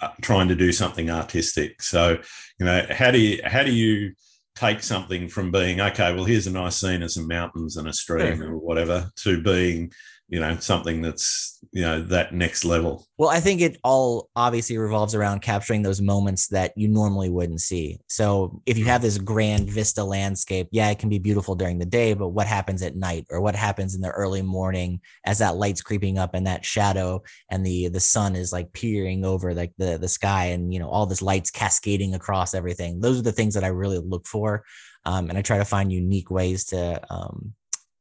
Uh, 0.00 0.10
trying 0.22 0.46
to 0.46 0.54
do 0.54 0.70
something 0.70 1.10
artistic? 1.10 1.82
So, 1.82 2.18
you 2.58 2.66
know, 2.66 2.86
how 2.90 3.10
do 3.10 3.18
you 3.18 3.40
how 3.44 3.64
do 3.64 3.72
you 3.72 4.12
take 4.54 4.82
something 4.82 5.28
from 5.28 5.50
being 5.50 5.80
okay? 5.80 6.14
Well, 6.14 6.24
here's 6.24 6.46
a 6.46 6.52
nice 6.52 6.76
scene 6.76 7.02
of 7.02 7.10
some 7.10 7.26
mountains 7.26 7.76
and 7.76 7.88
a 7.88 7.92
stream 7.92 8.42
or 8.42 8.58
whatever 8.58 9.10
to 9.16 9.42
being 9.42 9.90
you 10.28 10.38
know 10.38 10.56
something 10.58 11.00
that's 11.00 11.58
you 11.72 11.82
know 11.82 12.02
that 12.02 12.34
next 12.34 12.64
level. 12.64 13.06
Well 13.16 13.30
i 13.30 13.40
think 13.40 13.60
it 13.60 13.78
all 13.82 14.28
obviously 14.36 14.76
revolves 14.76 15.14
around 15.14 15.40
capturing 15.40 15.82
those 15.82 16.00
moments 16.00 16.48
that 16.48 16.72
you 16.76 16.88
normally 16.88 17.30
wouldn't 17.30 17.60
see. 17.60 17.98
So 18.08 18.60
if 18.66 18.76
you 18.76 18.84
have 18.84 19.02
this 19.02 19.18
grand 19.18 19.70
vista 19.70 20.04
landscape 20.04 20.68
yeah 20.70 20.90
it 20.90 20.98
can 20.98 21.08
be 21.08 21.18
beautiful 21.18 21.54
during 21.54 21.78
the 21.78 21.86
day 21.86 22.12
but 22.12 22.28
what 22.28 22.46
happens 22.46 22.82
at 22.82 22.96
night 22.96 23.26
or 23.30 23.40
what 23.40 23.54
happens 23.54 23.94
in 23.94 24.02
the 24.02 24.10
early 24.10 24.42
morning 24.42 25.00
as 25.24 25.38
that 25.38 25.56
light's 25.56 25.82
creeping 25.82 26.18
up 26.18 26.34
and 26.34 26.46
that 26.46 26.64
shadow 26.64 27.22
and 27.50 27.64
the 27.64 27.88
the 27.88 28.00
sun 28.00 28.36
is 28.36 28.52
like 28.52 28.72
peering 28.72 29.24
over 29.24 29.54
like 29.54 29.72
the 29.78 29.96
the 29.98 30.08
sky 30.08 30.46
and 30.46 30.72
you 30.72 30.78
know 30.78 30.88
all 30.88 31.06
this 31.06 31.22
lights 31.22 31.50
cascading 31.50 32.14
across 32.14 32.54
everything. 32.54 33.00
Those 33.00 33.18
are 33.18 33.22
the 33.22 33.32
things 33.32 33.54
that 33.54 33.64
i 33.64 33.68
really 33.68 33.98
look 33.98 34.26
for 34.26 34.64
um, 35.06 35.30
and 35.30 35.38
i 35.38 35.42
try 35.42 35.56
to 35.58 35.64
find 35.64 35.92
unique 35.92 36.30
ways 36.30 36.66
to 36.66 37.00
um, 37.10 37.54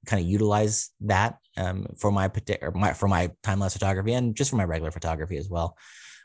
kind 0.08 0.22
of 0.22 0.28
utilize 0.28 0.90
that 1.02 1.38
um, 1.58 1.86
for 1.98 2.12
my, 2.12 2.32
my 2.74 2.94
for 2.94 3.08
my 3.08 3.32
time 3.44 3.60
lapse 3.60 3.74
photography 3.74 4.14
and 4.14 4.36
just 4.36 4.50
for 4.50 4.56
my 4.58 4.64
regular 4.64 4.92
photography 4.92 5.38
as 5.38 5.50
well. 5.50 5.78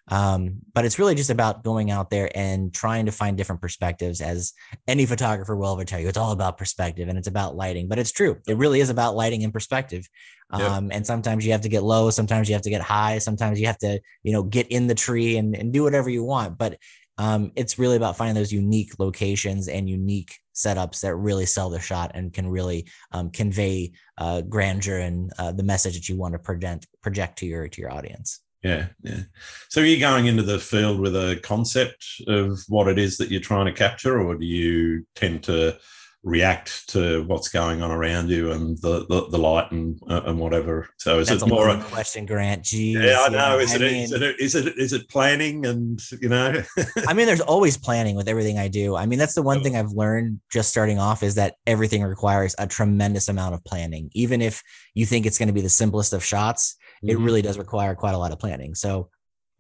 Um, 0.08 0.56
but 0.74 0.84
it's 0.84 0.98
really 0.98 1.14
just 1.14 1.30
about 1.30 1.62
going 1.62 1.90
out 1.90 2.10
there 2.10 2.28
and 2.36 2.74
trying 2.74 3.06
to 3.06 3.12
find 3.12 3.36
different 3.36 3.62
perspectives. 3.62 4.20
As 4.20 4.52
any 4.88 5.06
photographer 5.06 5.54
will 5.54 5.72
ever 5.74 5.84
tell 5.84 6.00
you, 6.00 6.08
it's 6.08 6.18
all 6.18 6.32
about 6.32 6.58
perspective 6.58 7.08
and 7.08 7.16
it's 7.16 7.28
about 7.28 7.54
lighting. 7.54 7.86
But 7.88 8.00
it's 8.00 8.10
true; 8.10 8.38
it 8.48 8.56
really 8.56 8.80
is 8.80 8.90
about 8.90 9.14
lighting 9.14 9.44
and 9.44 9.52
perspective. 9.52 10.08
Um, 10.50 10.90
And 10.92 11.06
sometimes 11.06 11.46
you 11.46 11.52
have 11.52 11.62
to 11.62 11.68
get 11.68 11.82
low, 11.82 12.10
sometimes 12.10 12.48
you 12.48 12.54
have 12.54 12.62
to 12.62 12.70
get 12.70 12.82
high, 12.82 13.18
sometimes 13.18 13.58
you 13.58 13.66
have 13.66 13.78
to, 13.78 14.00
you 14.22 14.32
know, 14.32 14.42
get 14.42 14.66
in 14.68 14.86
the 14.86 14.94
tree 14.94 15.38
and, 15.38 15.56
and 15.56 15.72
do 15.72 15.82
whatever 15.82 16.10
you 16.10 16.24
want. 16.24 16.58
But 16.58 16.78
um, 17.18 17.52
it's 17.56 17.78
really 17.78 17.96
about 17.96 18.16
finding 18.16 18.34
those 18.34 18.52
unique 18.52 18.98
locations 18.98 19.68
and 19.68 19.88
unique 19.88 20.38
setups 20.54 21.00
that 21.00 21.14
really 21.14 21.46
sell 21.46 21.70
the 21.70 21.80
shot 21.80 22.12
and 22.14 22.32
can 22.32 22.48
really 22.48 22.86
um, 23.12 23.30
convey 23.30 23.92
uh, 24.18 24.40
grandeur 24.42 24.98
and 24.98 25.32
uh, 25.38 25.52
the 25.52 25.62
message 25.62 25.94
that 25.94 26.08
you 26.08 26.16
want 26.16 26.32
to 26.32 26.38
project 26.38 26.86
project 27.02 27.38
to 27.38 27.46
your 27.46 27.68
to 27.68 27.80
your 27.80 27.92
audience. 27.92 28.40
Yeah, 28.62 28.88
yeah. 29.02 29.22
So 29.70 29.82
are 29.82 29.86
you 29.86 29.98
going 29.98 30.26
into 30.26 30.42
the 30.42 30.58
field 30.58 31.00
with 31.00 31.16
a 31.16 31.40
concept 31.42 32.04
of 32.28 32.60
what 32.68 32.86
it 32.86 32.98
is 32.98 33.18
that 33.18 33.30
you're 33.30 33.40
trying 33.40 33.66
to 33.66 33.72
capture, 33.72 34.20
or 34.20 34.36
do 34.36 34.44
you 34.44 35.04
tend 35.16 35.42
to 35.44 35.76
react 36.24 36.88
to 36.88 37.24
what's 37.24 37.48
going 37.48 37.82
on 37.82 37.90
around 37.90 38.30
you 38.30 38.52
and 38.52 38.78
the 38.80 39.04
the, 39.06 39.28
the 39.30 39.38
light 39.38 39.70
and 39.72 39.98
uh, 40.08 40.22
and 40.26 40.38
whatever. 40.38 40.88
So 40.98 41.18
is 41.18 41.28
That's 41.28 41.42
it 41.42 41.48
more 41.48 41.68
a 41.68 41.82
question, 41.82 42.26
Grant? 42.26 42.62
Geez, 42.64 42.96
yeah, 42.96 43.24
I 43.26 43.28
know. 43.28 43.58
Is, 43.58 43.72
I 43.72 43.76
it, 43.76 43.80
mean, 43.80 44.02
is 44.02 44.12
it 44.12 44.22
is 44.40 44.54
it 44.54 44.78
is 44.78 44.92
it 44.92 45.08
planning 45.08 45.66
and 45.66 46.00
you 46.20 46.28
know? 46.28 46.62
I 47.08 47.12
mean, 47.12 47.26
there's 47.26 47.40
always 47.40 47.76
planning 47.76 48.14
with 48.14 48.28
everything 48.28 48.58
I 48.58 48.68
do. 48.68 48.94
I 48.96 49.06
mean, 49.06 49.18
that's 49.18 49.34
the 49.34 49.42
one 49.42 49.62
thing 49.62 49.76
I've 49.76 49.92
learned 49.92 50.40
just 50.50 50.70
starting 50.70 50.98
off 50.98 51.22
is 51.22 51.34
that 51.34 51.56
everything 51.66 52.02
requires 52.02 52.54
a 52.58 52.66
tremendous 52.66 53.28
amount 53.28 53.54
of 53.54 53.64
planning. 53.64 54.10
Even 54.12 54.40
if 54.40 54.62
you 54.94 55.06
think 55.06 55.26
it's 55.26 55.38
going 55.38 55.48
to 55.48 55.52
be 55.52 55.60
the 55.60 55.68
simplest 55.68 56.12
of 56.12 56.24
shots, 56.24 56.76
mm-hmm. 56.98 57.10
it 57.10 57.18
really 57.18 57.42
does 57.42 57.58
require 57.58 57.94
quite 57.94 58.14
a 58.14 58.18
lot 58.18 58.32
of 58.32 58.38
planning. 58.38 58.74
So 58.74 59.10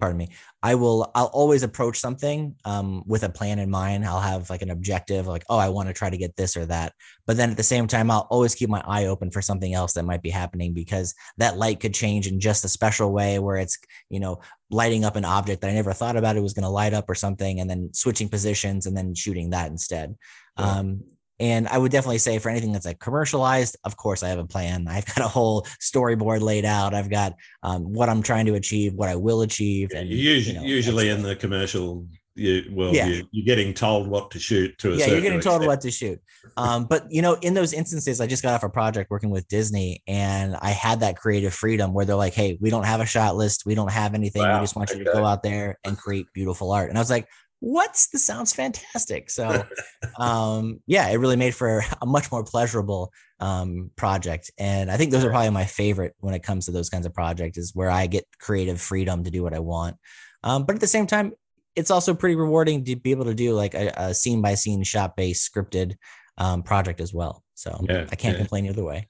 pardon 0.02 0.18
me 0.18 0.28
i 0.64 0.74
will 0.74 1.12
i'll 1.14 1.26
always 1.26 1.62
approach 1.62 1.96
something 1.96 2.56
um, 2.64 3.04
with 3.06 3.22
a 3.22 3.28
plan 3.28 3.60
in 3.60 3.70
mind. 3.70 4.04
I'll 4.04 4.18
have 4.18 4.50
like 4.50 4.60
an 4.62 4.70
objective 4.70 5.28
like 5.28 5.44
oh 5.48 5.58
i 5.58 5.68
want 5.68 5.88
to 5.88 5.92
try 5.92 6.10
to 6.10 6.16
get 6.16 6.34
this 6.34 6.56
or 6.56 6.66
that. 6.66 6.92
But 7.24 7.36
then 7.36 7.52
at 7.52 7.56
the 7.56 7.62
same 7.62 7.86
time 7.86 8.10
i'll 8.10 8.26
always 8.28 8.56
keep 8.56 8.68
my 8.68 8.82
eye 8.84 9.06
open 9.06 9.30
for 9.30 9.40
something 9.40 9.72
else 9.72 9.92
that 9.92 10.04
might 10.04 10.20
be 10.20 10.30
happening 10.30 10.74
because 10.74 11.14
that 11.38 11.56
light 11.56 11.78
could 11.78 11.94
change 11.94 12.26
in 12.26 12.40
just 12.40 12.64
a 12.64 12.68
special 12.68 13.12
way 13.12 13.38
where 13.38 13.58
it's 13.58 13.78
you 14.10 14.18
know 14.18 14.40
lighting 14.72 15.04
up 15.04 15.14
an 15.14 15.24
object 15.24 15.60
that 15.60 15.70
i 15.70 15.74
never 15.74 15.92
thought 15.92 16.16
about 16.16 16.36
it 16.36 16.42
was 16.42 16.54
going 16.54 16.64
to 16.64 16.68
light 16.80 16.94
up 16.94 17.08
or 17.08 17.14
something 17.14 17.60
and 17.60 17.70
then 17.70 17.90
switching 17.92 18.28
positions 18.28 18.86
and 18.86 18.96
then 18.96 19.14
shooting 19.14 19.50
that 19.50 19.70
instead. 19.70 20.16
Yeah. 20.58 20.78
um, 20.78 21.04
and 21.42 21.66
I 21.66 21.76
would 21.76 21.90
definitely 21.90 22.18
say 22.18 22.38
for 22.38 22.50
anything 22.50 22.70
that's 22.70 22.86
like 22.86 23.00
commercialized, 23.00 23.76
of 23.82 23.96
course, 23.96 24.22
I 24.22 24.28
have 24.28 24.38
a 24.38 24.46
plan. 24.46 24.86
I've 24.88 25.04
got 25.06 25.18
a 25.18 25.28
whole 25.28 25.62
storyboard 25.82 26.40
laid 26.40 26.64
out. 26.64 26.94
I've 26.94 27.10
got 27.10 27.34
um, 27.64 27.92
what 27.92 28.08
I'm 28.08 28.22
trying 28.22 28.46
to 28.46 28.54
achieve, 28.54 28.94
what 28.94 29.08
I 29.08 29.16
will 29.16 29.42
achieve. 29.42 29.90
And 29.92 30.08
usually, 30.08 30.54
you 30.54 30.60
know, 30.60 30.66
usually 30.66 31.08
in 31.08 31.22
the 31.22 31.34
commercial 31.34 32.06
you 32.34 32.64
well 32.72 32.94
yeah. 32.94 33.06
you, 33.06 33.42
are 33.42 33.44
getting 33.44 33.74
told 33.74 34.08
what 34.08 34.30
to 34.30 34.38
shoot 34.38 34.76
to 34.78 34.94
a 34.94 34.96
yeah 34.96 35.06
you're 35.06 35.20
getting 35.20 35.36
extent. 35.36 35.58
told 35.58 35.66
what 35.66 35.82
to 35.82 35.90
shoot 35.90 36.18
um 36.56 36.86
but 36.86 37.04
you 37.10 37.20
know 37.20 37.34
in 37.42 37.52
those 37.52 37.74
instances 37.74 38.22
i 38.22 38.26
just 38.26 38.42
got 38.42 38.54
off 38.54 38.62
a 38.62 38.70
project 38.70 39.10
working 39.10 39.28
with 39.28 39.46
disney 39.48 40.02
and 40.06 40.56
i 40.62 40.70
had 40.70 41.00
that 41.00 41.14
creative 41.14 41.52
freedom 41.52 41.92
where 41.92 42.06
they're 42.06 42.16
like 42.16 42.32
hey 42.32 42.56
we 42.58 42.70
don't 42.70 42.86
have 42.86 43.00
a 43.00 43.04
shot 43.06 43.36
list 43.36 43.66
we 43.66 43.74
don't 43.74 43.90
have 43.90 44.14
anything 44.14 44.40
wow. 44.40 44.54
we 44.54 44.64
just 44.64 44.74
want 44.74 44.88
you 44.88 44.96
okay. 44.96 45.04
to 45.04 45.12
go 45.12 45.26
out 45.26 45.42
there 45.42 45.78
and 45.84 45.98
create 45.98 46.24
beautiful 46.32 46.72
art 46.72 46.88
and 46.88 46.96
i 46.96 47.02
was 47.02 47.10
like 47.10 47.28
what? 47.62 47.92
This 48.12 48.26
sounds 48.26 48.52
fantastic. 48.52 49.30
So, 49.30 49.64
um, 50.18 50.80
yeah, 50.88 51.08
it 51.08 51.14
really 51.14 51.36
made 51.36 51.54
for 51.54 51.84
a 52.00 52.06
much 52.06 52.32
more 52.32 52.42
pleasurable 52.42 53.12
um, 53.38 53.92
project. 53.94 54.50
And 54.58 54.90
I 54.90 54.96
think 54.96 55.12
those 55.12 55.24
are 55.24 55.30
probably 55.30 55.50
my 55.50 55.64
favorite 55.64 56.16
when 56.18 56.34
it 56.34 56.42
comes 56.42 56.66
to 56.66 56.72
those 56.72 56.90
kinds 56.90 57.06
of 57.06 57.14
projects 57.14 57.58
is 57.58 57.72
where 57.72 57.88
I 57.88 58.08
get 58.08 58.24
creative 58.40 58.80
freedom 58.80 59.22
to 59.22 59.30
do 59.30 59.44
what 59.44 59.54
I 59.54 59.60
want. 59.60 59.96
Um, 60.42 60.64
but 60.64 60.74
at 60.74 60.80
the 60.80 60.88
same 60.88 61.06
time, 61.06 61.34
it's 61.76 61.92
also 61.92 62.14
pretty 62.14 62.34
rewarding 62.34 62.84
to 62.84 62.96
be 62.96 63.12
able 63.12 63.26
to 63.26 63.34
do 63.34 63.54
like 63.54 63.74
a, 63.74 63.92
a 63.96 64.14
scene 64.14 64.42
by 64.42 64.56
scene 64.56 64.82
shot 64.82 65.14
based 65.14 65.48
scripted 65.48 65.94
um, 66.38 66.64
project 66.64 67.00
as 67.00 67.14
well. 67.14 67.44
So 67.54 67.78
yeah, 67.88 68.06
I 68.10 68.16
can't 68.16 68.34
yeah. 68.34 68.40
complain 68.40 68.66
either 68.66 68.82
way. 68.82 69.08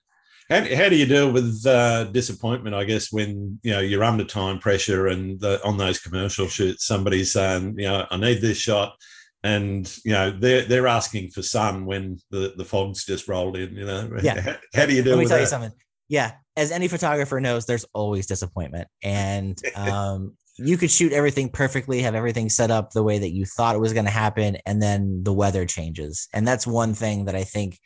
How, 0.49 0.65
how 0.75 0.89
do 0.89 0.97
you 0.97 1.07
deal 1.07 1.31
with 1.33 1.65
uh, 1.67 2.05
disappointment? 2.05 2.75
I 2.75 2.85
guess 2.85 3.13
when 3.13 3.59
you 3.63 3.73
know 3.73 3.81
you're 3.81 4.05
under 4.05 4.25
time 4.25 4.59
pressure 4.59 5.07
and 5.07 5.41
the, 5.41 5.65
on 5.65 5.79
those 5.79 5.99
commercial 5.99 6.47
shoots, 6.49 6.87
somebody's 6.87 7.33
saying, 7.33 7.77
you 7.79 7.87
know, 7.87 8.07
I 8.11 8.17
need 8.17 8.41
this 8.41 8.59
shot, 8.59 8.95
and 9.43 9.91
you 10.05 10.13
know 10.13 10.31
they're 10.31 10.63
they're 10.63 10.87
asking 10.87 11.31
for 11.31 11.43
sun 11.43 11.87
when 11.87 12.19
the 12.31 12.55
the 12.57 12.65
fog's 12.65 13.05
just 13.05 13.29
rolled 13.29 13.57
in. 13.57 13.75
You 13.75 13.87
know, 13.87 14.11
yeah. 14.23 14.41
How, 14.41 14.57
how 14.75 14.87
do 14.87 14.95
you 14.95 15.03
deal? 15.03 15.17
With 15.17 15.17
that? 15.17 15.17
Let 15.17 15.19
me 15.19 15.27
tell 15.27 15.37
that? 15.37 15.41
you 15.41 15.47
something. 15.47 15.73
Yeah, 16.09 16.33
as 16.57 16.71
any 16.71 16.89
photographer 16.89 17.41
knows, 17.41 17.67
there's 17.67 17.87
always 17.95 18.27
disappointment, 18.27 18.89
and 19.03 19.59
um, 19.77 20.37
you 20.59 20.77
could 20.77 20.91
shoot 20.91 21.13
everything 21.13 21.49
perfectly, 21.49 22.03
have 22.03 22.15
everything 22.15 22.51
set 22.51 22.71
up 22.71 22.91
the 22.91 23.03
way 23.03 23.19
that 23.19 23.31
you 23.31 23.47
thought 23.47 23.75
it 23.75 23.81
was 23.81 23.93
going 23.93 24.05
to 24.05 24.11
happen, 24.11 24.59
and 24.67 24.83
then 24.83 25.23
the 25.23 25.33
weather 25.33 25.65
changes, 25.65 26.29
and 26.33 26.47
that's 26.47 26.67
one 26.67 26.95
thing 26.95 27.27
that 27.27 27.35
I 27.37 27.45
think 27.45 27.79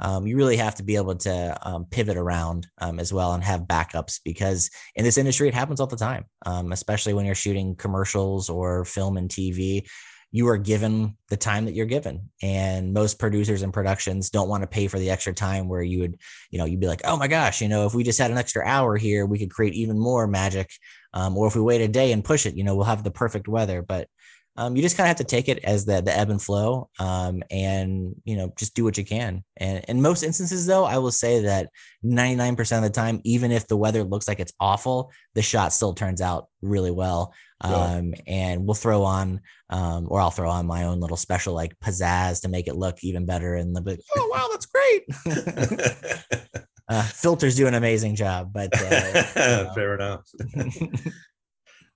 um, 0.00 0.26
you 0.26 0.36
really 0.36 0.56
have 0.56 0.76
to 0.76 0.82
be 0.82 0.96
able 0.96 1.16
to 1.16 1.58
um, 1.62 1.84
pivot 1.86 2.16
around 2.16 2.66
um, 2.80 2.98
as 2.98 3.12
well 3.12 3.32
and 3.32 3.42
have 3.42 3.62
backups 3.62 4.20
because 4.24 4.70
in 4.94 5.04
this 5.04 5.18
industry 5.18 5.48
it 5.48 5.54
happens 5.54 5.80
all 5.80 5.86
the 5.86 5.96
time 5.96 6.24
um, 6.46 6.72
especially 6.72 7.14
when 7.14 7.26
you're 7.26 7.34
shooting 7.34 7.74
commercials 7.74 8.48
or 8.48 8.84
film 8.84 9.16
and 9.16 9.30
tv 9.30 9.86
you 10.30 10.46
are 10.46 10.58
given 10.58 11.16
the 11.30 11.38
time 11.38 11.64
that 11.64 11.74
you're 11.74 11.86
given 11.86 12.28
and 12.42 12.92
most 12.92 13.18
producers 13.18 13.62
and 13.62 13.72
productions 13.72 14.28
don't 14.28 14.48
want 14.48 14.62
to 14.62 14.66
pay 14.66 14.86
for 14.86 14.98
the 14.98 15.10
extra 15.10 15.32
time 15.32 15.68
where 15.68 15.82
you 15.82 16.00
would 16.00 16.18
you 16.50 16.58
know 16.58 16.66
you'd 16.66 16.80
be 16.80 16.86
like 16.86 17.00
oh 17.04 17.16
my 17.16 17.28
gosh 17.28 17.62
you 17.62 17.68
know 17.68 17.86
if 17.86 17.94
we 17.94 18.04
just 18.04 18.18
had 18.18 18.30
an 18.30 18.38
extra 18.38 18.66
hour 18.66 18.96
here 18.96 19.24
we 19.24 19.38
could 19.38 19.50
create 19.50 19.74
even 19.74 19.98
more 19.98 20.26
magic 20.26 20.70
um, 21.14 21.36
or 21.36 21.46
if 21.46 21.56
we 21.56 21.62
wait 21.62 21.80
a 21.80 21.88
day 21.88 22.12
and 22.12 22.24
push 22.24 22.46
it 22.46 22.56
you 22.56 22.64
know 22.64 22.74
we'll 22.76 22.84
have 22.84 23.04
the 23.04 23.10
perfect 23.10 23.48
weather. 23.48 23.82
But 23.82 24.08
um, 24.58 24.74
you 24.74 24.82
just 24.82 24.96
kind 24.96 25.06
of 25.06 25.16
have 25.16 25.24
to 25.26 25.36
take 25.36 25.48
it 25.48 25.62
as 25.62 25.84
the 25.84 26.00
the 26.02 26.16
ebb 26.16 26.30
and 26.30 26.42
flow, 26.42 26.90
um, 26.98 27.44
and 27.48 28.16
you 28.24 28.36
know 28.36 28.52
just 28.58 28.74
do 28.74 28.82
what 28.82 28.98
you 28.98 29.04
can. 29.04 29.44
And 29.56 29.84
in 29.86 30.02
most 30.02 30.24
instances, 30.24 30.66
though, 30.66 30.84
I 30.84 30.98
will 30.98 31.12
say 31.12 31.42
that 31.42 31.70
99% 32.04 32.76
of 32.76 32.82
the 32.82 32.90
time, 32.90 33.20
even 33.22 33.52
if 33.52 33.68
the 33.68 33.76
weather 33.76 34.02
looks 34.02 34.26
like 34.26 34.40
it's 34.40 34.52
awful, 34.58 35.12
the 35.36 35.42
shot 35.42 35.72
still 35.72 35.94
turns 35.94 36.20
out 36.20 36.48
really 36.60 36.90
well. 36.90 37.32
Um, 37.60 38.14
yeah. 38.14 38.22
And 38.26 38.66
we'll 38.66 38.74
throw 38.74 39.04
on, 39.04 39.40
um, 39.70 40.08
or 40.10 40.20
I'll 40.20 40.30
throw 40.32 40.50
on 40.50 40.66
my 40.66 40.84
own 40.84 40.98
little 40.98 41.16
special 41.16 41.54
like 41.54 41.78
pizzazz 41.78 42.42
to 42.42 42.48
make 42.48 42.66
it 42.66 42.76
look 42.76 42.98
even 43.02 43.26
better. 43.26 43.54
And 43.54 43.76
the 43.76 43.80
bit, 43.80 44.02
oh 44.16 44.28
wow, 44.34 44.48
that's 44.50 44.66
great. 44.66 45.04
uh, 46.88 47.02
filters 47.02 47.56
do 47.56 47.66
an 47.66 47.74
amazing 47.74 48.16
job, 48.16 48.52
but 48.52 48.70
uh, 48.74 49.72
fair 49.74 49.94
enough. 49.94 50.28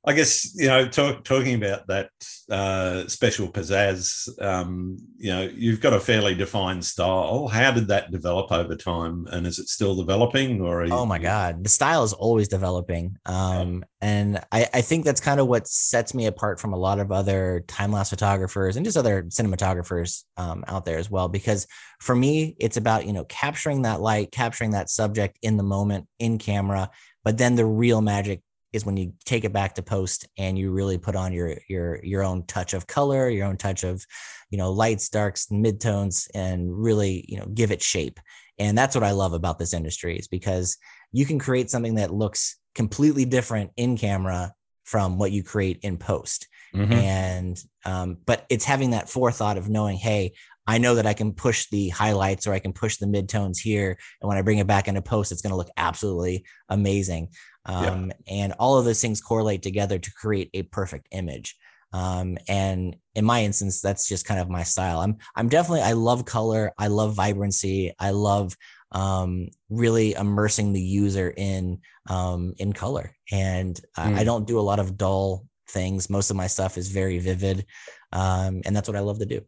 I 0.05 0.15
guess 0.15 0.53
you 0.57 0.67
know, 0.67 0.89
talk, 0.89 1.23
talking 1.23 1.55
about 1.55 1.87
that 1.87 2.11
uh, 2.51 3.07
special 3.07 3.47
pizzazz. 3.47 4.29
Um, 4.43 4.99
you 5.17 5.31
know, 5.31 5.43
you've 5.55 5.81
got 5.81 5.93
a 5.93 6.01
fairly 6.01 6.35
defined 6.35 6.85
style. 6.85 7.47
How 7.47 7.71
did 7.71 7.87
that 7.87 8.11
develop 8.11 8.51
over 8.51 8.75
time, 8.75 9.29
and 9.31 9.47
is 9.47 9.61
it 9.61 9.69
still 9.69 9.95
developing? 9.95 10.61
Or 10.61 10.85
you- 10.85 10.93
oh 10.93 11.07
my 11.07 11.21
god, 11.21 11.63
the 11.63 11.69
style 11.69 12.03
is 12.03 12.13
always 12.13 12.49
developing, 12.49 13.17
um, 13.27 13.85
yeah. 14.03 14.09
and 14.09 14.45
I, 14.51 14.67
I 14.75 14.81
think 14.81 15.05
that's 15.05 15.21
kind 15.21 15.39
of 15.39 15.47
what 15.47 15.69
sets 15.69 16.15
me 16.15 16.27
apart 16.27 16.59
from 16.59 16.73
a 16.73 16.79
lot 16.79 16.99
of 16.99 17.13
other 17.13 17.65
time 17.69 17.93
lapse 17.93 18.11
photographers 18.11 18.77
and 18.77 18.85
just 18.85 18.97
other 18.97 19.23
cinematographers 19.25 20.25
um, 20.37 20.65
out 20.67 20.85
there 20.85 20.99
as 20.99 21.13
well. 21.13 21.29
Because 21.29 21.69
for 22.01 22.17
me, 22.17 22.57
it's 22.59 22.77
about 22.77 23.07
you 23.07 23.13
know 23.13 23.25
capturing 23.27 23.83
that 23.83 24.01
light, 24.01 24.33
capturing 24.33 24.73
that 24.73 24.91
subject 24.91 25.39
in 25.43 25.57
the 25.57 25.63
moment 25.63 26.09
in 26.19 26.39
camera, 26.39 26.91
but 27.23 27.39
then 27.39 27.55
the 27.55 27.65
real 27.65 28.01
magic 28.01 28.43
is 28.73 28.87
when 28.87 28.97
you 28.97 29.13
take 29.25 29.45
it 29.45 29.53
back 29.53 29.75
to 29.75 29.83
post 29.83 30.27
and 30.39 30.59
you 30.59 30.73
really 30.73 30.99
put 30.99 31.17
on 31.17 31.33
your 31.33 31.57
your 31.69 32.03
your 32.03 32.23
own 32.23 32.45
touch 32.47 32.75
of 32.75 32.87
color, 32.87 33.29
your 33.29 33.47
own 33.47 33.57
touch 33.57 33.85
of, 33.85 34.05
you 34.51 34.59
know, 34.59 34.73
lights, 34.73 35.09
darks, 35.09 35.47
midtones, 35.47 36.29
and 36.35 36.73
really, 36.73 37.25
you 37.29 37.39
know, 37.39 37.47
give 37.47 37.71
it 37.71 37.83
shape. 37.83 38.19
And 38.59 38.77
that's 38.77 38.95
what 38.95 39.05
I 39.05 39.13
love 39.13 39.33
about 39.33 39.59
this 39.59 39.75
industry 39.75 40.19
is 40.19 40.29
because 40.29 40.79
you 41.13 41.27
can 41.27 41.39
create 41.39 41.71
something 41.71 41.97
that 41.97 42.13
looks 42.13 42.57
completely 42.75 43.25
different 43.25 43.71
in 43.77 43.97
camera 43.97 44.53
from 44.85 45.19
what 45.19 45.33
you 45.33 45.43
create 45.43 45.79
in 45.83 45.97
post. 45.99 46.49
Mm-hmm. 46.75 46.93
And 46.93 47.65
um, 47.85 48.19
but 48.25 48.47
it's 48.49 48.65
having 48.65 48.91
that 48.91 49.11
forethought 49.11 49.59
of 49.59 49.69
knowing, 49.69 49.97
hey, 49.99 50.33
I 50.67 50.79
know 50.79 50.95
that 50.95 51.07
I 51.07 51.15
can 51.15 51.33
push 51.33 51.67
the 51.71 51.89
highlights 51.89 52.47
or 52.47 52.53
I 52.53 52.61
can 52.61 52.73
push 52.73 52.97
the 52.97 53.07
midtones 53.07 53.59
here. 53.59 53.99
And 54.21 54.29
when 54.29 54.39
I 54.39 54.43
bring 54.43 54.59
it 54.59 54.67
back 54.67 54.89
into 54.89 55.03
post, 55.03 55.33
it's 55.33 55.43
going 55.43 55.51
to 55.51 55.57
look 55.57 55.71
absolutely 55.77 56.45
amazing. 56.69 57.31
Um, 57.65 58.13
yeah. 58.27 58.35
And 58.35 58.53
all 58.59 58.79
of 58.79 58.85
those 58.85 59.01
things 59.01 59.21
correlate 59.21 59.63
together 59.63 59.99
to 59.99 60.13
create 60.13 60.51
a 60.55 60.63
perfect 60.63 61.09
image. 61.11 61.57
Um, 61.93 62.39
and 62.49 62.97
in 63.15 63.25
my 63.25 63.45
instance, 63.45 63.81
that's 63.81 64.09
just 64.09 64.25
kind 64.25 64.41
of 64.41 64.49
my 64.49 64.63
style. 64.63 65.01
I'm 65.01 65.19
I'm 65.37 65.49
definitely 65.49 65.83
I 65.83 65.93
love 65.93 66.25
color. 66.25 66.73
I 66.79 66.87
love 66.87 67.15
vibrancy. 67.15 67.93
I 67.99 68.11
love 68.11 68.57
um, 68.93 69.49
really 69.71 70.13
immersing 70.15 70.73
the 70.73 70.81
user 70.81 71.33
in 71.37 71.81
um, 72.09 72.55
in 72.59 72.73
color. 72.73 73.15
And 73.31 73.75
mm. 73.75 73.83
I, 73.97 74.13
I, 74.13 74.19
hmm. 74.19 74.25
don't 74.25 74.47
do 74.47 74.59
a 74.59 74.61
lot 74.61 74.79
of 74.79 74.97
dull 74.97 75.47
things. 75.69 76.11
Most 76.11 76.31
of 76.31 76.37
my 76.37 76.47
stuff 76.47 76.77
is 76.77 76.89
very 76.91 77.19
vivid, 77.19 77.67
um, 78.13 78.63
and 78.65 78.77
that's 78.77 78.89
what 78.89 78.97
I 78.97 79.01
love 79.01 79.19
to 79.21 79.27
do. 79.27 79.43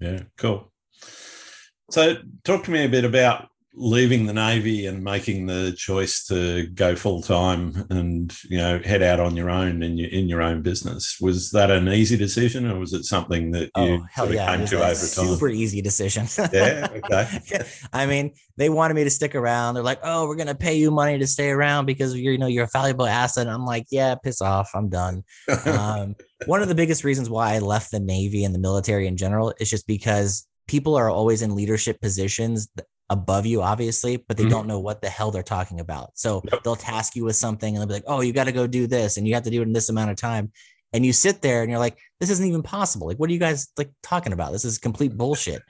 Yeah, 0.00 0.20
cool. 0.36 0.72
So, 1.90 2.16
talk 2.44 2.64
to 2.64 2.70
me 2.70 2.84
a 2.84 2.88
bit 2.88 3.04
about 3.04 3.48
leaving 3.76 4.26
the 4.26 4.32
navy 4.32 4.86
and 4.86 5.02
making 5.02 5.46
the 5.46 5.72
choice 5.76 6.24
to 6.24 6.66
go 6.68 6.94
full 6.94 7.20
time 7.20 7.84
and 7.90 8.36
you 8.44 8.56
know 8.56 8.78
head 8.78 9.02
out 9.02 9.18
on 9.18 9.36
your 9.36 9.50
own 9.50 9.82
in 9.82 9.98
your 9.98 10.08
in 10.10 10.28
your 10.28 10.40
own 10.40 10.62
business 10.62 11.18
was 11.20 11.50
that 11.50 11.72
an 11.72 11.88
easy 11.88 12.16
decision 12.16 12.70
or 12.70 12.78
was 12.78 12.92
it 12.92 13.04
something 13.04 13.50
that 13.50 13.64
you 13.64 13.70
oh, 13.76 14.06
hell 14.12 14.32
yeah. 14.32 14.56
came 14.56 14.64
to 14.64 14.76
over 14.76 14.86
time? 14.86 14.94
Super 14.94 15.48
easy 15.48 15.82
decision. 15.82 16.26
yeah. 16.52 16.86
Okay. 16.92 17.64
I 17.92 18.06
mean, 18.06 18.34
they 18.56 18.68
wanted 18.68 18.94
me 18.94 19.04
to 19.04 19.10
stick 19.10 19.34
around. 19.34 19.74
They're 19.74 19.82
like, 19.82 20.00
"Oh, 20.04 20.28
we're 20.28 20.36
gonna 20.36 20.54
pay 20.54 20.74
you 20.74 20.92
money 20.92 21.18
to 21.18 21.26
stay 21.26 21.50
around 21.50 21.86
because 21.86 22.14
you're 22.16 22.32
you 22.32 22.38
know 22.38 22.46
you're 22.46 22.64
a 22.64 22.70
valuable 22.72 23.06
asset." 23.06 23.46
And 23.46 23.54
I'm 23.54 23.66
like, 23.66 23.86
"Yeah, 23.90 24.14
piss 24.14 24.40
off. 24.40 24.70
I'm 24.74 24.88
done." 24.88 25.24
um, 25.66 26.14
one 26.46 26.62
of 26.62 26.68
the 26.68 26.74
biggest 26.74 27.02
reasons 27.02 27.28
why 27.28 27.54
I 27.54 27.58
left 27.58 27.90
the 27.90 28.00
navy 28.00 28.44
and 28.44 28.54
the 28.54 28.60
military 28.60 29.08
in 29.08 29.16
general 29.16 29.52
is 29.58 29.68
just 29.68 29.86
because 29.86 30.46
people 30.68 30.94
are 30.94 31.10
always 31.10 31.42
in 31.42 31.54
leadership 31.54 32.00
positions 32.00 32.68
above 33.10 33.46
you, 33.46 33.62
obviously, 33.62 34.16
but 34.16 34.36
they 34.36 34.44
mm-hmm. 34.44 34.50
don't 34.50 34.66
know 34.66 34.80
what 34.80 35.02
the 35.02 35.08
hell 35.08 35.30
they're 35.30 35.42
talking 35.42 35.80
about. 35.80 36.10
So 36.14 36.42
yep. 36.50 36.62
they'll 36.62 36.76
task 36.76 37.16
you 37.16 37.24
with 37.24 37.36
something 37.36 37.74
and 37.74 37.80
they'll 37.80 37.88
be 37.88 37.94
like, 37.94 38.04
oh, 38.06 38.20
you 38.20 38.32
got 38.32 38.44
to 38.44 38.52
go 38.52 38.66
do 38.66 38.86
this 38.86 39.16
and 39.16 39.26
you 39.26 39.34
have 39.34 39.42
to 39.44 39.50
do 39.50 39.60
it 39.60 39.66
in 39.66 39.72
this 39.72 39.88
amount 39.88 40.10
of 40.10 40.16
time. 40.16 40.52
And 40.92 41.04
you 41.04 41.12
sit 41.12 41.42
there 41.42 41.62
and 41.62 41.70
you're 41.70 41.80
like, 41.80 41.98
this 42.20 42.30
isn't 42.30 42.46
even 42.46 42.62
possible. 42.62 43.08
Like, 43.08 43.16
what 43.16 43.28
are 43.28 43.32
you 43.32 43.40
guys 43.40 43.68
like 43.76 43.90
talking 44.04 44.32
about? 44.32 44.52
This 44.52 44.64
is 44.64 44.78
complete 44.78 45.16
bullshit. 45.16 45.60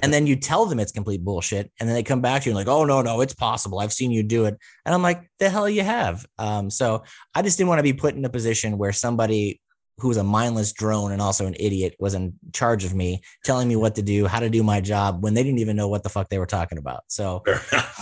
and 0.00 0.12
then 0.12 0.26
you 0.26 0.36
tell 0.36 0.66
them 0.66 0.78
it's 0.78 0.92
complete 0.92 1.24
bullshit. 1.24 1.72
And 1.80 1.88
then 1.88 1.96
they 1.96 2.02
come 2.02 2.20
back 2.20 2.42
to 2.42 2.50
you 2.50 2.56
and 2.56 2.58
like, 2.58 2.72
oh, 2.72 2.84
no, 2.84 3.00
no, 3.00 3.22
it's 3.22 3.34
possible. 3.34 3.78
I've 3.78 3.92
seen 3.92 4.10
you 4.10 4.22
do 4.22 4.44
it. 4.44 4.54
And 4.84 4.94
I'm 4.94 5.00
like, 5.00 5.30
the 5.38 5.48
hell 5.48 5.68
you 5.68 5.82
have. 5.82 6.26
Um, 6.38 6.68
so 6.68 7.04
I 7.34 7.40
just 7.40 7.56
didn't 7.56 7.70
want 7.70 7.78
to 7.78 7.84
be 7.84 7.94
put 7.94 8.16
in 8.16 8.24
a 8.26 8.28
position 8.28 8.76
where 8.76 8.92
somebody 8.92 9.62
who 9.98 10.08
was 10.08 10.16
a 10.16 10.24
mindless 10.24 10.72
drone 10.72 11.12
and 11.12 11.22
also 11.22 11.46
an 11.46 11.56
idiot 11.58 11.94
was 11.98 12.14
in 12.14 12.34
charge 12.52 12.84
of 12.84 12.94
me 12.94 13.22
telling 13.44 13.66
me 13.66 13.76
what 13.76 13.94
to 13.94 14.02
do 14.02 14.26
how 14.26 14.40
to 14.40 14.50
do 14.50 14.62
my 14.62 14.80
job 14.80 15.22
when 15.22 15.34
they 15.34 15.42
didn't 15.42 15.58
even 15.58 15.76
know 15.76 15.88
what 15.88 16.02
the 16.02 16.08
fuck 16.08 16.28
they 16.28 16.38
were 16.38 16.46
talking 16.46 16.78
about. 16.78 17.02
So 17.08 17.42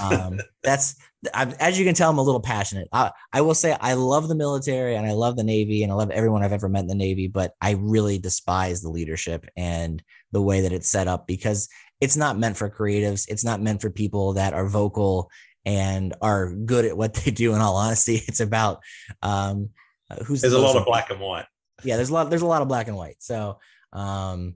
um, 0.01 0.41
that's 0.63 0.97
I'm, 1.33 1.53
as 1.53 1.79
you 1.79 1.87
can 1.87 1.95
tell 1.95 2.11
i'm 2.11 2.19
a 2.19 2.23
little 2.23 2.41
passionate. 2.41 2.89
I, 2.93 3.11
I 3.33 3.41
will 3.41 3.55
say 3.55 3.77
i 3.81 3.95
love 3.95 4.29
the 4.29 4.35
military 4.35 4.97
and 4.97 5.07
i 5.07 5.13
love 5.13 5.37
the 5.37 5.45
navy 5.45 5.83
and 5.83 5.91
i 5.91 5.95
love 5.95 6.11
everyone 6.11 6.43
i've 6.43 6.53
ever 6.53 6.69
met 6.69 6.81
in 6.81 6.87
the 6.87 6.95
navy 6.95 7.29
but 7.29 7.53
i 7.63 7.73
really 7.81 8.19
despise 8.19 8.83
the 8.83 8.91
leadership 8.91 9.47
and 9.57 10.03
the 10.33 10.43
way 10.43 10.63
that 10.63 10.73
it's 10.73 10.91
set 10.91 11.09
up 11.09 11.27
because 11.27 11.69
it's 12.01 12.17
not 12.17 12.39
meant 12.39 12.57
for 12.57 12.69
creatives. 12.69 13.27
It's 13.29 13.45
not 13.45 13.63
meant 13.63 13.81
for 13.81 13.91
people 13.91 14.35
that 14.35 14.53
are 14.53 14.69
vocal 14.69 15.31
and 15.65 16.15
are 16.21 16.53
good 16.53 16.85
at 16.85 16.97
what 16.97 17.15
they 17.15 17.31
do 17.31 17.55
in 17.55 17.61
all 17.61 17.77
honesty. 17.77 18.23
It's 18.29 18.41
about 18.41 18.81
um, 19.23 19.71
who's 20.27 20.43
there's 20.43 20.53
a 20.53 20.59
lot 20.59 20.77
of 20.77 20.85
black 20.85 21.11
and 21.11 21.21
white 21.21 21.47
yeah, 21.83 21.97
there's 21.97 22.11
a 22.11 22.15
lot 22.15 22.31
there's 22.31 22.43
a 22.43 22.47
lot 22.47 22.63
of 22.63 22.69
black 22.69 22.89
and 22.89 22.97
white. 22.97 23.17
So 23.21 23.59
um 23.93 24.55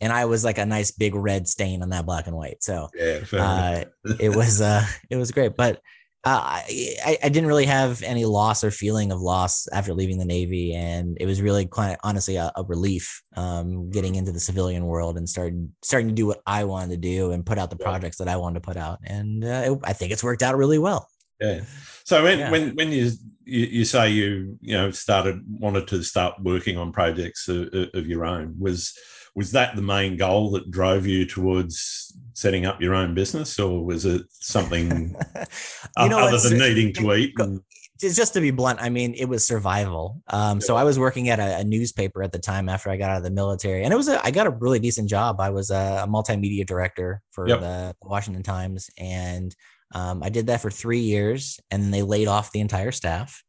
and 0.00 0.12
I 0.12 0.24
was 0.24 0.44
like 0.44 0.58
a 0.58 0.64
nice 0.64 0.92
big 0.92 1.14
red 1.14 1.46
stain 1.46 1.82
on 1.82 1.90
that 1.90 2.06
black 2.06 2.26
and 2.26 2.36
white. 2.36 2.62
So 2.62 2.88
yeah, 2.94 3.20
uh, 3.32 3.84
it 4.18 4.34
was 4.34 4.60
uh 4.60 4.84
it 5.10 5.16
was 5.16 5.30
great. 5.30 5.56
But 5.56 5.80
uh, 6.22 6.60
I, 6.68 7.18
I 7.22 7.28
didn't 7.30 7.46
really 7.46 7.64
have 7.64 8.02
any 8.02 8.26
loss 8.26 8.62
or 8.62 8.70
feeling 8.70 9.10
of 9.10 9.22
loss 9.22 9.66
after 9.72 9.94
leaving 9.94 10.18
the 10.18 10.26
Navy, 10.26 10.74
and 10.74 11.16
it 11.18 11.24
was 11.24 11.40
really 11.40 11.64
quite 11.64 11.96
honestly 12.02 12.36
a, 12.36 12.52
a 12.56 12.62
relief 12.64 13.22
um, 13.36 13.90
getting 13.90 14.16
into 14.16 14.30
the 14.30 14.40
civilian 14.40 14.84
world 14.84 15.16
and 15.16 15.26
starting 15.26 15.72
starting 15.82 16.08
to 16.08 16.14
do 16.14 16.26
what 16.26 16.42
I 16.46 16.64
wanted 16.64 16.90
to 16.90 16.96
do 16.98 17.32
and 17.32 17.46
put 17.46 17.56
out 17.56 17.70
the 17.70 17.78
yeah. 17.80 17.86
projects 17.86 18.18
that 18.18 18.28
I 18.28 18.36
wanted 18.36 18.56
to 18.56 18.66
put 18.66 18.76
out, 18.76 18.98
and 19.02 19.42
uh, 19.42 19.62
it, 19.64 19.78
I 19.82 19.94
think 19.94 20.12
it's 20.12 20.22
worked 20.22 20.42
out 20.42 20.58
really 20.58 20.78
well. 20.78 21.08
Yeah. 21.40 21.62
So 22.04 22.22
when 22.22 22.38
yeah. 22.38 22.50
when 22.50 22.74
when 22.74 22.92
you, 22.92 23.12
you, 23.50 23.66
you 23.66 23.84
say 23.84 24.10
you 24.10 24.58
you 24.60 24.76
know 24.76 24.90
started 24.90 25.42
wanted 25.48 25.88
to 25.88 26.02
start 26.02 26.34
working 26.42 26.76
on 26.76 26.92
projects 26.92 27.48
of, 27.48 27.68
of, 27.94 28.06
your 28.06 28.24
own 28.24 28.54
was 28.58 28.96
was 29.34 29.52
that 29.52 29.76
the 29.76 29.82
main 29.82 30.16
goal 30.16 30.50
that 30.52 30.70
drove 30.70 31.06
you 31.06 31.26
towards 31.26 32.16
setting 32.34 32.64
up 32.64 32.80
your 32.80 32.94
own 32.94 33.14
business, 33.14 33.58
or 33.58 33.84
was 33.84 34.04
it 34.04 34.22
something 34.30 35.14
you 35.98 36.08
know, 36.08 36.18
other 36.18 36.38
than 36.38 36.58
needing 36.58 36.92
to 36.94 37.14
eat? 37.14 37.34
And- 37.38 37.60
just 38.00 38.32
to 38.32 38.40
be 38.40 38.50
blunt, 38.50 38.80
I 38.80 38.88
mean, 38.88 39.14
it 39.14 39.26
was 39.26 39.46
survival. 39.46 40.22
Um. 40.28 40.60
So 40.60 40.74
I 40.74 40.84
was 40.84 40.98
working 40.98 41.28
at 41.28 41.38
a, 41.38 41.58
a, 41.58 41.64
newspaper 41.64 42.22
at 42.22 42.32
the 42.32 42.38
time 42.38 42.70
after 42.70 42.88
I 42.88 42.96
got 42.96 43.10
out 43.10 43.18
of 43.18 43.22
the 43.24 43.30
military, 43.30 43.84
and 43.84 43.92
it 43.92 43.96
was 43.96 44.08
a, 44.08 44.24
I 44.24 44.30
got 44.30 44.46
a 44.46 44.50
really 44.50 44.78
decent 44.78 45.10
job. 45.10 45.38
I 45.38 45.50
was 45.50 45.70
a, 45.70 46.06
multimedia 46.08 46.66
director 46.66 47.20
for 47.30 47.46
yep. 47.46 47.60
the 47.60 47.94
Washington 48.02 48.42
Times, 48.42 48.88
and 48.96 49.54
um, 49.92 50.22
I 50.22 50.28
did 50.28 50.46
that 50.48 50.60
for 50.60 50.70
three 50.70 51.00
years 51.00 51.60
and 51.70 51.82
then 51.82 51.90
they 51.90 52.02
laid 52.02 52.28
off 52.28 52.52
the 52.52 52.60
entire 52.60 52.92
staff. 52.92 53.42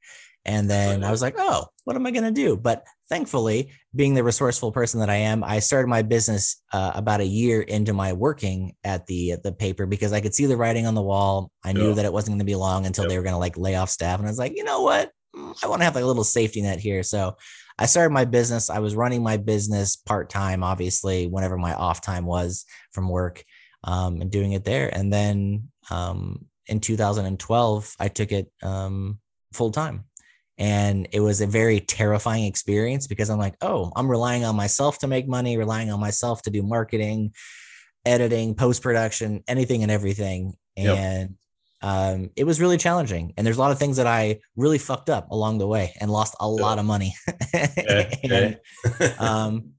And 0.44 0.68
then 0.68 1.04
I 1.04 1.12
was 1.12 1.22
like, 1.22 1.36
oh, 1.38 1.68
what 1.84 1.96
am 1.96 2.06
I 2.08 2.12
going 2.12 2.24
to 2.24 2.32
do? 2.32 2.58
But 2.58 2.84
thankfully, 3.10 3.74
being 3.96 4.16
the 4.16 4.24
resourceful 4.24 4.72
person 4.72 5.00
that 5.02 5.10
I 5.10 5.18
am, 5.18 5.44
I 5.44 5.60
started 5.60 5.88
my 5.88 6.02
business 6.02 6.64
uh, 6.74 6.94
about 6.96 7.22
a 7.22 7.26
year 7.26 7.62
into 7.62 7.94
my 7.94 8.14
working 8.14 8.74
at 8.84 9.06
the 9.06 9.34
at 9.34 9.44
the 9.44 9.52
paper 9.52 9.86
because 9.86 10.14
I 10.14 10.22
could 10.22 10.34
see 10.34 10.48
the 10.48 10.58
writing 10.58 10.88
on 10.88 10.96
the 10.96 11.02
wall. 11.02 11.52
I 11.64 11.74
knew 11.74 11.94
that 11.94 12.06
it 12.06 12.14
wasn't 12.14 12.32
going 12.32 12.40
to 12.40 12.46
be 12.46 12.56
long 12.56 12.88
until 12.88 13.08
they 13.08 13.18
were 13.18 13.24
going 13.24 13.36
to 13.36 13.40
like 13.40 13.56
lay 13.56 13.76
off 13.76 13.92
staff. 13.92 14.18
And 14.18 14.28
I 14.28 14.32
was 14.32 14.40
like, 14.40 14.54
you 14.56 14.64
know 14.64 14.82
what? 14.82 15.12
Mm, 15.36 15.64
I 15.64 15.68
want 15.68 15.82
to 15.82 15.86
have 15.86 15.94
like 15.94 16.04
a 16.04 16.08
little 16.08 16.24
safety 16.24 16.64
net 16.64 16.80
here. 16.80 17.04
So 17.04 17.38
I 17.78 17.86
started 17.86 18.12
my 18.12 18.26
business. 18.26 18.72
I 18.72 18.80
was 18.80 18.96
running 18.96 19.22
my 19.22 19.38
business 19.38 19.96
part 19.96 20.30
time, 20.30 20.64
obviously, 20.64 21.28
whenever 21.28 21.58
my 21.58 21.76
off 21.76 22.02
time 22.02 22.26
was 22.26 22.66
from 22.94 23.10
work 23.10 23.44
um, 23.84 24.22
and 24.22 24.32
doing 24.32 24.54
it 24.54 24.64
there. 24.64 24.90
And 24.94 25.12
then 25.12 25.71
um, 25.90 26.46
in 26.68 26.80
2012, 26.80 27.96
I 28.00 28.08
took 28.08 28.32
it 28.32 28.52
um, 28.64 29.20
full 29.54 29.72
time. 29.72 30.06
And 30.58 31.08
it 31.12 31.22
was 31.22 31.42
a 31.42 31.48
very 31.48 31.80
terrifying 31.80 32.46
experience 32.46 33.08
because 33.08 33.30
I'm 33.30 33.40
like, 33.40 33.56
oh, 33.62 33.92
I'm 33.96 34.10
relying 34.10 34.46
on 34.46 34.56
myself 34.56 35.00
to 35.00 35.08
make 35.08 35.28
money, 35.28 35.58
relying 35.58 35.92
on 35.92 36.00
myself 36.00 36.44
to 36.44 36.52
do 36.52 36.62
marketing, 36.62 37.34
editing, 38.06 38.54
post 38.54 38.84
production, 38.84 39.44
anything 39.48 39.82
and 39.82 39.92
everything. 39.92 40.54
Yep. 40.78 40.98
And 40.98 41.36
um, 41.82 42.30
it 42.36 42.44
was 42.44 42.62
really 42.62 42.78
challenging. 42.78 43.34
And 43.36 43.46
there's 43.46 43.58
a 43.58 43.60
lot 43.60 43.72
of 43.72 43.80
things 43.80 43.98
that 43.98 44.06
I 44.06 44.40
really 44.56 44.78
fucked 44.78 45.10
up 45.10 45.32
along 45.32 45.58
the 45.58 45.68
way 45.68 45.94
and 46.00 46.12
lost 46.12 46.36
a 46.40 46.48
lot 46.48 46.78
of 46.78 46.86
money. 46.86 47.16
and, 48.24 48.60
um, 49.20 49.72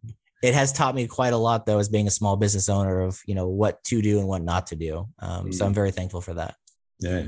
it 0.43 0.55
has 0.55 0.73
taught 0.73 0.95
me 0.95 1.07
quite 1.07 1.33
a 1.33 1.37
lot 1.37 1.67
though 1.67 1.79
as 1.79 1.89
being 1.89 2.07
a 2.07 2.11
small 2.11 2.37
business 2.37 2.69
owner 2.69 3.01
of 3.01 3.21
you 3.27 3.35
know 3.35 3.49
what 3.49 3.83
to 3.85 4.03
do 4.03 4.19
and 4.19 4.29
what 4.29 4.43
not 4.43 4.67
to 4.69 4.77
do. 4.77 5.09
Um, 5.21 5.47
mm. 5.47 5.55
so 5.55 5.65
i'm 5.65 5.73
mm. 5.73 5.77
very 5.77 5.91
thankful 5.91 6.21
for 6.21 6.35
that. 6.35 6.57
Yeah. 7.01 7.25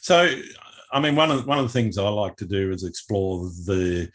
So 0.00 0.34
i 0.92 1.00
mean 1.00 1.16
one 1.16 1.30
of 1.30 1.46
one 1.46 1.58
of 1.58 1.64
the 1.64 1.72
things 1.72 1.96
i 1.98 2.08
like 2.08 2.36
to 2.36 2.46
do 2.46 2.70
is 2.72 2.84
explore 2.84 3.44
the 3.66 4.10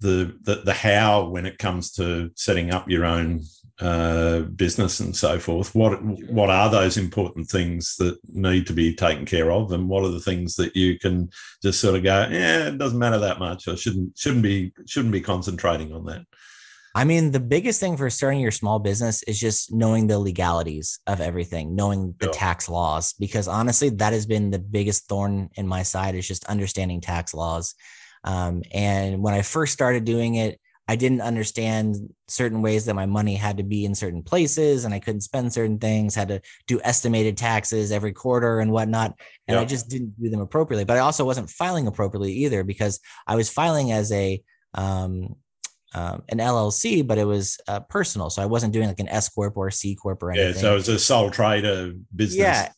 the 0.00 0.36
the, 0.42 0.56
the 0.64 0.72
how 0.72 1.28
when 1.28 1.46
it 1.46 1.58
comes 1.58 1.92
to 1.92 2.30
setting 2.34 2.72
up 2.72 2.88
your 2.88 3.04
own 3.04 3.42
uh, 3.80 4.40
business 4.40 5.00
and 5.00 5.16
so 5.16 5.38
forth. 5.38 5.74
What 5.74 6.02
what 6.30 6.50
are 6.50 6.70
those 6.70 6.98
important 6.98 7.48
things 7.48 7.96
that 7.96 8.18
need 8.28 8.66
to 8.66 8.74
be 8.74 8.94
taken 8.94 9.24
care 9.24 9.50
of? 9.50 9.72
And 9.72 9.88
what 9.88 10.04
are 10.04 10.10
the 10.10 10.20
things 10.20 10.56
that 10.56 10.76
you 10.76 10.98
can 10.98 11.30
just 11.62 11.80
sort 11.80 11.96
of 11.96 12.02
go 12.02 12.28
yeah 12.30 12.66
it 12.68 12.78
doesn't 12.78 12.98
matter 12.98 13.18
that 13.18 13.38
much. 13.38 13.68
I 13.68 13.74
shouldn't 13.74 14.18
shouldn't 14.18 14.42
be 14.42 14.72
shouldn't 14.86 15.12
be 15.12 15.22
concentrating 15.22 15.94
on 15.94 16.04
that 16.06 16.26
I 16.94 17.04
mean, 17.04 17.30
the 17.30 17.40
biggest 17.40 17.78
thing 17.78 17.96
for 17.96 18.10
starting 18.10 18.40
your 18.40 18.50
small 18.50 18.80
business 18.80 19.22
is 19.22 19.38
just 19.38 19.72
knowing 19.72 20.06
the 20.06 20.18
legalities 20.18 20.98
of 21.06 21.20
everything, 21.20 21.76
knowing 21.76 22.14
the 22.18 22.26
yeah. 22.26 22.32
tax 22.32 22.68
laws, 22.68 23.12
because 23.12 23.46
honestly, 23.46 23.90
that 23.90 24.12
has 24.12 24.26
been 24.26 24.50
the 24.50 24.58
biggest 24.58 25.08
thorn 25.08 25.50
in 25.54 25.68
my 25.68 25.84
side 25.84 26.16
is 26.16 26.26
just 26.26 26.44
understanding 26.46 27.00
tax 27.00 27.32
laws. 27.32 27.74
Um, 28.24 28.62
and 28.72 29.22
when 29.22 29.34
I 29.34 29.42
first 29.42 29.72
started 29.72 30.04
doing 30.04 30.34
it, 30.34 30.60
I 30.88 30.96
didn't 30.96 31.20
understand 31.20 31.94
certain 32.26 32.62
ways 32.62 32.86
that 32.86 32.94
my 32.94 33.06
money 33.06 33.36
had 33.36 33.58
to 33.58 33.62
be 33.62 33.84
in 33.84 33.94
certain 33.94 34.24
places 34.24 34.84
and 34.84 34.92
I 34.92 34.98
couldn't 34.98 35.20
spend 35.20 35.52
certain 35.52 35.78
things, 35.78 36.16
had 36.16 36.26
to 36.28 36.40
do 36.66 36.80
estimated 36.82 37.36
taxes 37.36 37.92
every 37.92 38.12
quarter 38.12 38.58
and 38.58 38.72
whatnot. 38.72 39.14
And 39.46 39.54
yeah. 39.54 39.60
I 39.60 39.64
just 39.64 39.88
didn't 39.88 40.20
do 40.20 40.28
them 40.28 40.40
appropriately. 40.40 40.84
But 40.84 40.96
I 40.96 41.00
also 41.00 41.24
wasn't 41.24 41.48
filing 41.48 41.86
appropriately 41.86 42.32
either 42.32 42.64
because 42.64 42.98
I 43.24 43.36
was 43.36 43.48
filing 43.48 43.92
as 43.92 44.10
a 44.10 44.42
um, 44.74 45.36
um, 45.94 46.22
an 46.28 46.38
LLC, 46.38 47.06
but 47.06 47.18
it 47.18 47.24
was 47.24 47.58
uh, 47.66 47.80
personal. 47.80 48.30
So 48.30 48.42
I 48.42 48.46
wasn't 48.46 48.72
doing 48.72 48.88
like 48.88 49.00
an 49.00 49.08
S 49.08 49.28
corp 49.28 49.56
or 49.56 49.68
a 49.68 49.72
C 49.72 49.94
corp 49.96 50.22
or 50.22 50.30
anything. 50.30 50.54
Yeah, 50.54 50.60
so 50.60 50.72
it 50.72 50.76
was 50.76 50.88
a 50.88 50.98
sole 50.98 51.30
trader 51.30 51.92
business. 52.14 52.38
Yeah, 52.38 52.68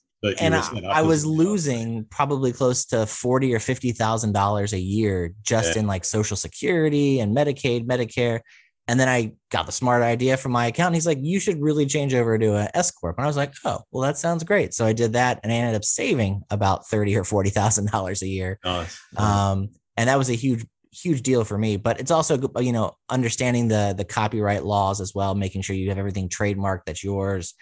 and 0.40 0.55
I, 0.55 0.68
I 0.87 1.03
was 1.03 1.27
losing 1.27 2.05
probably 2.05 2.53
close 2.53 2.85
to 2.87 3.07
forty 3.07 3.55
or 3.55 3.59
fifty 3.59 3.92
thousand 3.92 4.33
dollars 4.33 4.72
a 4.72 4.79
year 4.79 5.35
just 5.42 5.75
yeah. 5.75 5.81
in 5.81 5.87
like 5.87 6.05
Social 6.05 6.37
Security 6.37 7.20
and 7.20 7.37
Medicaid, 7.37 7.87
Medicare. 7.87 8.40
And 8.88 8.98
then 8.98 9.09
I 9.09 9.35
got 9.51 9.66
the 9.66 9.72
smart 9.72 10.03
idea 10.03 10.37
from 10.37 10.53
my 10.53 10.66
account. 10.66 10.94
He's 10.94 11.07
like, 11.07 11.18
"You 11.20 11.38
should 11.38 11.61
really 11.61 11.87
change 11.87 12.14
over 12.14 12.38
to 12.38 12.57
a 12.57 12.68
S 12.75 12.90
corp." 12.90 13.16
And 13.18 13.25
I 13.25 13.29
was 13.29 13.37
like, 13.37 13.53
"Oh, 13.64 13.81
well, 13.90 14.03
that 14.03 14.18
sounds 14.18 14.42
great." 14.42 14.75
So 14.75 14.87
I 14.87 14.92
did 14.92 15.12
that, 15.12 15.40
and 15.42 15.53
I 15.53 15.57
ended 15.57 15.77
up 15.77 15.85
saving 15.85 16.42
about 16.51 16.87
thirty 16.88 17.16
or 17.16 17.25
forty 17.25 17.51
thousand 17.51 17.90
dollars 17.90 18.22
a 18.22 18.29
year. 18.29 18.59
Nice. 18.64 18.98
Um, 19.16 19.70
and 19.96 20.09
that 20.09 20.18
was 20.18 20.31
a 20.31 20.35
huge 20.35 20.64
huge 20.93 21.23
deal 21.23 21.45
for 21.45 21.57
me 21.57 21.77
but 21.77 21.99
it's 22.01 22.11
also 22.11 22.39
you 22.59 22.73
know 22.73 22.93
understanding 23.09 23.69
the 23.69 23.95
the 23.97 24.05
copyright 24.05 24.65
laws 24.65 25.01
as 25.01 25.15
well 25.15 25.35
making 25.35 25.63
sure 25.63 25.75
you 25.75 25.89
have 25.89 25.99
everything 25.99 26.29
trademarked 26.29 26.83
that's 26.87 27.05
yours 27.05 27.55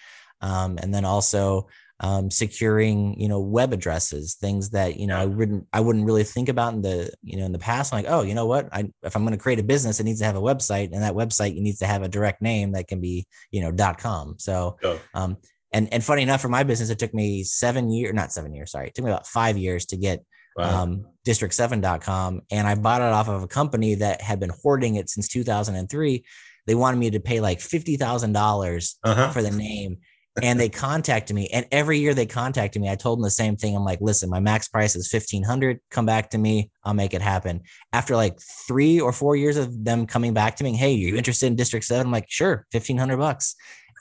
um, 0.43 0.79
and 0.83 0.93
then 0.93 1.05
also 1.05 1.69
um, 2.01 2.31
securing 2.31 3.19
you 3.21 3.29
know 3.29 3.41
web 3.41 3.73
addresses 3.73 4.35
things 4.35 4.71
that 4.71 4.99
you 4.99 5.07
know 5.07 5.17
i 5.17 5.27
wouldn't 5.27 5.67
i 5.73 5.81
wouldn't 5.81 6.07
really 6.07 6.25
think 6.25 6.49
about 6.49 6.73
in 6.73 6.83
the 6.83 7.13
you 7.23 7.37
know 7.37 7.45
in 7.45 7.53
the 7.53 7.59
past 7.59 7.93
I'm 7.93 8.03
like 8.03 8.11
oh 8.11 8.23
you 8.23 8.35
know 8.35 8.47
what? 8.47 8.69
I, 8.73 8.91
if 9.03 9.15
i'm 9.15 9.23
going 9.23 9.37
to 9.37 9.43
create 9.43 9.61
a 9.61 9.65
business 9.65 10.01
it 10.01 10.05
needs 10.05 10.21
to 10.21 10.25
have 10.25 10.37
a 10.37 10.41
website 10.41 10.93
and 10.93 11.03
that 11.03 11.15
website 11.15 11.55
needs 11.55 11.79
to 11.81 11.87
have 11.87 12.03
a 12.03 12.09
direct 12.09 12.41
name 12.41 12.73
that 12.73 12.89
can 12.89 13.01
be 13.01 13.27
you 13.51 13.61
know 13.61 13.71
dot 13.71 13.99
com. 13.99 14.37
So 14.39 14.79
um, 15.15 15.37
and 15.73 15.93
and 15.93 16.03
funny 16.03 16.23
enough, 16.23 16.41
for 16.41 16.49
my 16.49 16.63
business, 16.63 16.91
it 16.91 16.99
took 16.99 17.15
me 17.15 17.45
seven 17.45 17.91
years, 17.91 18.15
not 18.15 18.33
seven 18.33 18.55
years, 18.55 18.73
sorry, 18.73 18.89
it 18.89 18.95
took 18.95 19.05
me 19.05 19.11
about 19.11 19.27
five 19.27 19.57
years 19.57 19.87
to 19.87 19.97
get 19.97 20.25
wow. 20.57 20.83
um, 20.83 21.07
district7.com. 21.27 22.43
And 22.51 22.67
I 22.67 22.75
bought 22.75 23.03
it 23.03 23.13
off 23.13 23.29
of 23.29 23.43
a 23.43 23.49
company 23.49 23.97
that 23.97 24.21
had 24.21 24.41
been 24.41 24.53
hoarding 24.63 24.97
it 24.97 25.11
since 25.11 25.29
2003. 25.29 26.25
They 26.67 26.75
wanted 26.75 26.99
me 26.99 27.11
to 27.11 27.21
pay 27.21 27.41
like 27.41 27.59
$50,000 27.59 28.95
uh-huh. 29.05 29.31
for 29.31 29.43
the 29.43 29.51
name. 29.51 29.99
and 30.43 30.61
they 30.61 30.69
contacted 30.69 31.35
me 31.35 31.49
and 31.49 31.67
every 31.73 31.99
year 31.99 32.15
they 32.15 32.25
contacted 32.25 32.81
me 32.81 32.89
i 32.89 32.95
told 32.95 33.19
them 33.19 33.25
the 33.25 33.31
same 33.31 33.57
thing 33.57 33.75
i'm 33.75 33.85
like 33.85 34.01
listen 34.01 34.31
my 34.31 34.39
max 34.39 34.69
price 34.69 34.95
is 34.95 35.13
1500 35.13 35.81
come 35.91 36.07
back 36.07 36.31
to 36.31 36.39
me 36.39 36.71
i'll 36.85 36.95
make 36.95 37.15
it 37.15 37.21
happen 37.21 37.61
after 37.93 38.15
like 38.15 38.39
three 38.69 39.01
or 39.01 39.13
four 39.13 39.35
years 39.35 39.57
of 39.57 39.85
them 39.85 40.07
coming 40.07 40.33
back 40.33 40.55
to 40.55 40.63
me 40.63 40.75
hey 40.77 40.93
you 40.93 41.17
interested 41.17 41.47
in 41.47 41.57
district 41.57 41.85
7 41.85 42.07
i'm 42.07 42.13
like 42.13 42.27
sure 42.29 42.65
1500 42.71 43.17
bucks 43.17 43.57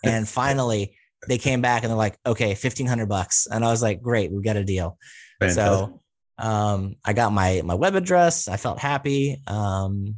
and 0.05 0.27
finally 0.39 0.95
they 1.27 1.39
came 1.39 1.61
back 1.61 1.83
and 1.83 1.89
they're 1.89 1.97
like 1.97 2.17
okay 2.27 2.49
1500 2.49 3.09
bucks 3.09 3.47
and 3.51 3.65
i 3.65 3.71
was 3.71 3.81
like 3.81 3.99
great 3.99 4.31
we 4.31 4.43
got 4.43 4.55
a 4.55 4.63
deal 4.63 4.99
Fantastic. 5.39 5.63
so 5.63 6.01
um, 6.39 6.95
I 7.05 7.13
got 7.13 7.33
my 7.33 7.61
my 7.63 7.75
web 7.75 7.95
address. 7.95 8.47
I 8.47 8.57
felt 8.57 8.79
happy. 8.79 9.41
Um, 9.45 10.15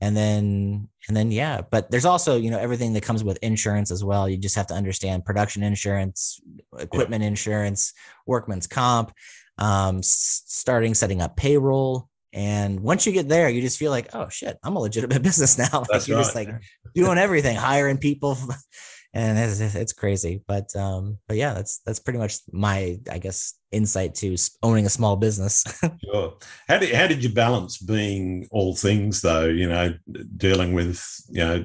and 0.00 0.16
then 0.16 0.88
and 1.08 1.16
then 1.16 1.32
yeah, 1.32 1.60
but 1.60 1.90
there's 1.90 2.04
also 2.04 2.36
you 2.36 2.50
know 2.50 2.58
everything 2.58 2.92
that 2.92 3.02
comes 3.02 3.24
with 3.24 3.38
insurance 3.42 3.90
as 3.90 4.04
well. 4.04 4.28
You 4.28 4.36
just 4.36 4.56
have 4.56 4.68
to 4.68 4.74
understand 4.74 5.24
production 5.24 5.62
insurance, 5.62 6.40
equipment 6.78 7.22
yeah. 7.22 7.28
insurance, 7.28 7.92
workman's 8.26 8.66
comp, 8.66 9.12
um, 9.58 10.00
starting 10.02 10.94
setting 10.94 11.20
up 11.20 11.36
payroll. 11.36 12.08
And 12.32 12.80
once 12.80 13.06
you 13.06 13.12
get 13.12 13.28
there, 13.28 13.48
you 13.48 13.60
just 13.60 13.78
feel 13.78 13.90
like, 13.90 14.14
oh 14.14 14.28
shit, 14.28 14.58
I'm 14.62 14.76
a 14.76 14.80
legitimate 14.80 15.22
business 15.22 15.58
now. 15.58 15.84
like 15.90 16.06
you're 16.06 16.16
right. 16.16 16.22
just 16.22 16.34
like 16.34 16.50
doing 16.94 17.18
everything, 17.18 17.56
hiring 17.56 17.98
people, 17.98 18.38
and 19.12 19.38
it's, 19.38 19.60
it's 19.74 19.92
crazy. 19.92 20.42
But 20.46 20.74
um, 20.76 21.18
but 21.26 21.36
yeah, 21.36 21.54
that's 21.54 21.80
that's 21.84 21.98
pretty 21.98 22.20
much 22.20 22.38
my 22.52 22.98
I 23.10 23.18
guess 23.18 23.54
insight 23.72 24.14
to 24.16 24.36
owning 24.62 24.86
a 24.86 24.90
small 24.90 25.16
business. 25.16 25.64
sure. 26.04 26.34
How 26.68 26.78
did 26.78 26.94
how 26.94 27.06
did 27.06 27.22
you 27.22 27.30
balance 27.30 27.78
being 27.78 28.48
all 28.50 28.74
things 28.74 29.20
though? 29.20 29.46
You 29.46 29.68
know, 29.68 29.94
dealing 30.36 30.74
with 30.74 31.04
you 31.28 31.44
know 31.44 31.64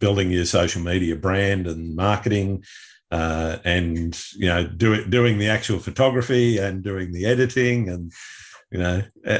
building 0.00 0.30
your 0.30 0.44
social 0.44 0.82
media 0.82 1.16
brand 1.16 1.66
and 1.66 1.94
marketing. 1.96 2.64
Uh, 3.10 3.58
and 3.64 4.20
you 4.34 4.48
know, 4.48 4.66
do 4.66 4.92
it, 4.92 5.08
doing 5.08 5.38
the 5.38 5.48
actual 5.48 5.78
photography 5.78 6.58
and 6.58 6.82
doing 6.82 7.12
the 7.12 7.26
editing, 7.26 7.88
and 7.88 8.12
you 8.72 8.78
know, 8.78 9.02
uh, 9.24 9.38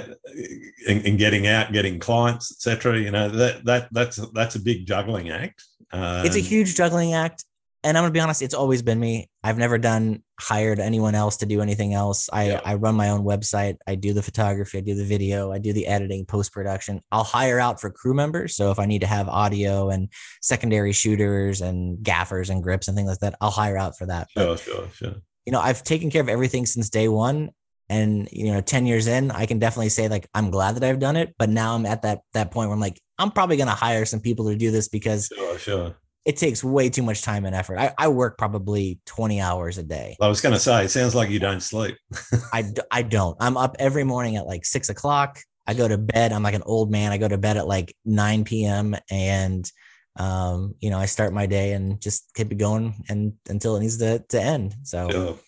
and, 0.87 1.05
and 1.05 1.18
getting 1.18 1.48
out, 1.48 1.72
getting 1.72 1.98
clients, 1.98 2.53
etc. 2.53 3.00
You 3.00 3.11
know, 3.11 3.29
that 3.31 3.64
that 3.64 3.88
that's 3.90 4.16
that's 4.33 4.55
a 4.55 4.61
big 4.61 4.87
juggling 4.87 5.31
act. 5.31 5.64
Um, 5.90 6.24
it's 6.24 6.37
a 6.37 6.40
huge 6.40 6.77
juggling 6.77 7.14
act. 7.14 7.44
And 7.85 7.99
I'm 7.99 8.03
gonna 8.03 8.12
be 8.12 8.20
honest, 8.20 8.40
it's 8.40 8.55
always 8.55 8.81
been 8.81 8.99
me. 8.99 9.29
I've 9.42 9.59
never 9.59 9.77
done 9.77 10.23
hired 10.40 10.81
anyone 10.81 11.14
else 11.14 11.37
to 11.38 11.47
do 11.47 11.61
anything 11.61 11.92
else. 11.92 12.31
I, 12.33 12.49
yeah. 12.49 12.61
I 12.64 12.75
run 12.77 12.94
my 12.94 13.11
own 13.11 13.25
website. 13.25 13.77
I 13.87 13.94
do 13.94 14.14
the 14.14 14.23
photography, 14.23 14.79
I 14.79 14.81
do 14.81 14.94
the 14.94 15.05
video, 15.05 15.53
I 15.53 15.59
do 15.59 15.75
the 15.75 15.87
editing, 15.87 16.25
post 16.25 16.51
production. 16.51 17.03
I'll 17.12 17.25
hire 17.25 17.61
out 17.61 17.83
for 17.83 17.90
crew 17.90 18.14
members. 18.14 18.57
So 18.57 18.70
if 18.70 18.79
I 18.79 18.87
need 18.87 19.03
to 19.03 19.07
have 19.07 19.29
audio 19.29 19.90
and 19.90 20.09
secondary 20.40 20.92
shooters 20.92 21.61
and 21.61 22.03
gaffers 22.03 22.49
and 22.49 22.62
grips 22.62 22.88
and 22.88 22.97
things 22.97 23.09
like 23.09 23.18
that, 23.18 23.37
I'll 23.42 23.51
hire 23.51 23.77
out 23.77 23.99
for 23.99 24.07
that. 24.07 24.29
Sure, 24.31 24.47
but, 24.47 24.61
sure, 24.61 24.88
sure. 24.94 25.14
You 25.44 25.53
know, 25.53 25.61
I've 25.61 25.85
taken 25.85 26.11
care 26.11 26.23
of 26.23 26.31
everything 26.31 26.64
since 26.64 26.88
day 26.88 27.09
one. 27.09 27.51
And 27.90 28.31
you 28.33 28.51
know, 28.51 28.62
10 28.62 28.87
years 28.87 29.07
in, 29.07 29.31
I 29.31 29.44
can 29.44 29.59
definitely 29.59 29.90
say 29.90 30.09
like 30.09 30.27
I'm 30.33 30.51
glad 30.51 30.77
that 30.77 30.85
I've 30.85 30.99
done 30.99 31.16
it. 31.16 31.35
But 31.38 31.51
now 31.51 31.75
I'm 31.75 31.85
at 31.85 32.01
that 32.01 32.20
that 32.33 32.51
point 32.51 32.70
where 32.70 32.75
I'm 32.75 32.81
like, 32.81 32.99
I'm 33.18 33.31
probably 33.31 33.59
gonna 33.59 33.73
hire 33.73 34.07
some 34.07 34.20
people 34.20 34.49
to 34.49 34.57
do 34.57 34.70
this 34.70 34.88
because 34.88 35.27
sure, 35.27 35.59
sure 35.59 35.97
it 36.24 36.37
takes 36.37 36.64
way 36.64 36.88
too 36.88 37.02
much 37.02 37.22
time 37.22 37.44
and 37.44 37.54
effort. 37.54 37.78
I, 37.78 37.92
I 37.98 38.08
work 38.08 38.38
probably 38.38 38.98
20 39.06 39.40
hours 39.40 39.76
a 39.76 39.82
day. 39.82 40.16
I 40.20 40.28
was 40.28 40.40
going 40.40 40.54
to 40.54 40.58
say, 40.58 40.84
it 40.84 40.90
sounds 40.90 41.14
like 41.14 41.28
you 41.28 41.38
don't 41.38 41.60
sleep. 41.60 41.96
I, 42.52 42.64
I 42.90 43.02
don't. 43.02 43.37
I'm 43.40 43.56
up 43.56 43.76
every 43.78 44.04
morning 44.04 44.37
at 44.37 44.46
like 44.46 44.64
six 44.64 44.88
o'clock. 44.88 45.38
I 45.66 45.74
go 45.74 45.87
to 45.87 45.98
bed. 45.98 46.32
I'm 46.32 46.42
like 46.42 46.54
an 46.54 46.62
old 46.64 46.90
man. 46.90 47.12
I 47.12 47.18
go 47.18 47.28
to 47.28 47.38
bed 47.38 47.56
at 47.56 47.66
like 47.66 47.94
9 48.06 48.44
p.m. 48.44 48.96
and, 49.10 49.70
um, 50.16 50.74
you 50.80 50.90
know, 50.90 50.98
I 50.98 51.06
start 51.06 51.34
my 51.34 51.46
day 51.46 51.72
and 51.72 52.00
just 52.00 52.30
keep 52.34 52.52
it 52.52 52.56
going 52.56 52.94
and 53.08 53.34
until 53.48 53.76
it 53.76 53.80
needs 53.80 53.98
to, 53.98 54.20
to 54.30 54.40
end. 54.40 54.74
So, 54.82 55.38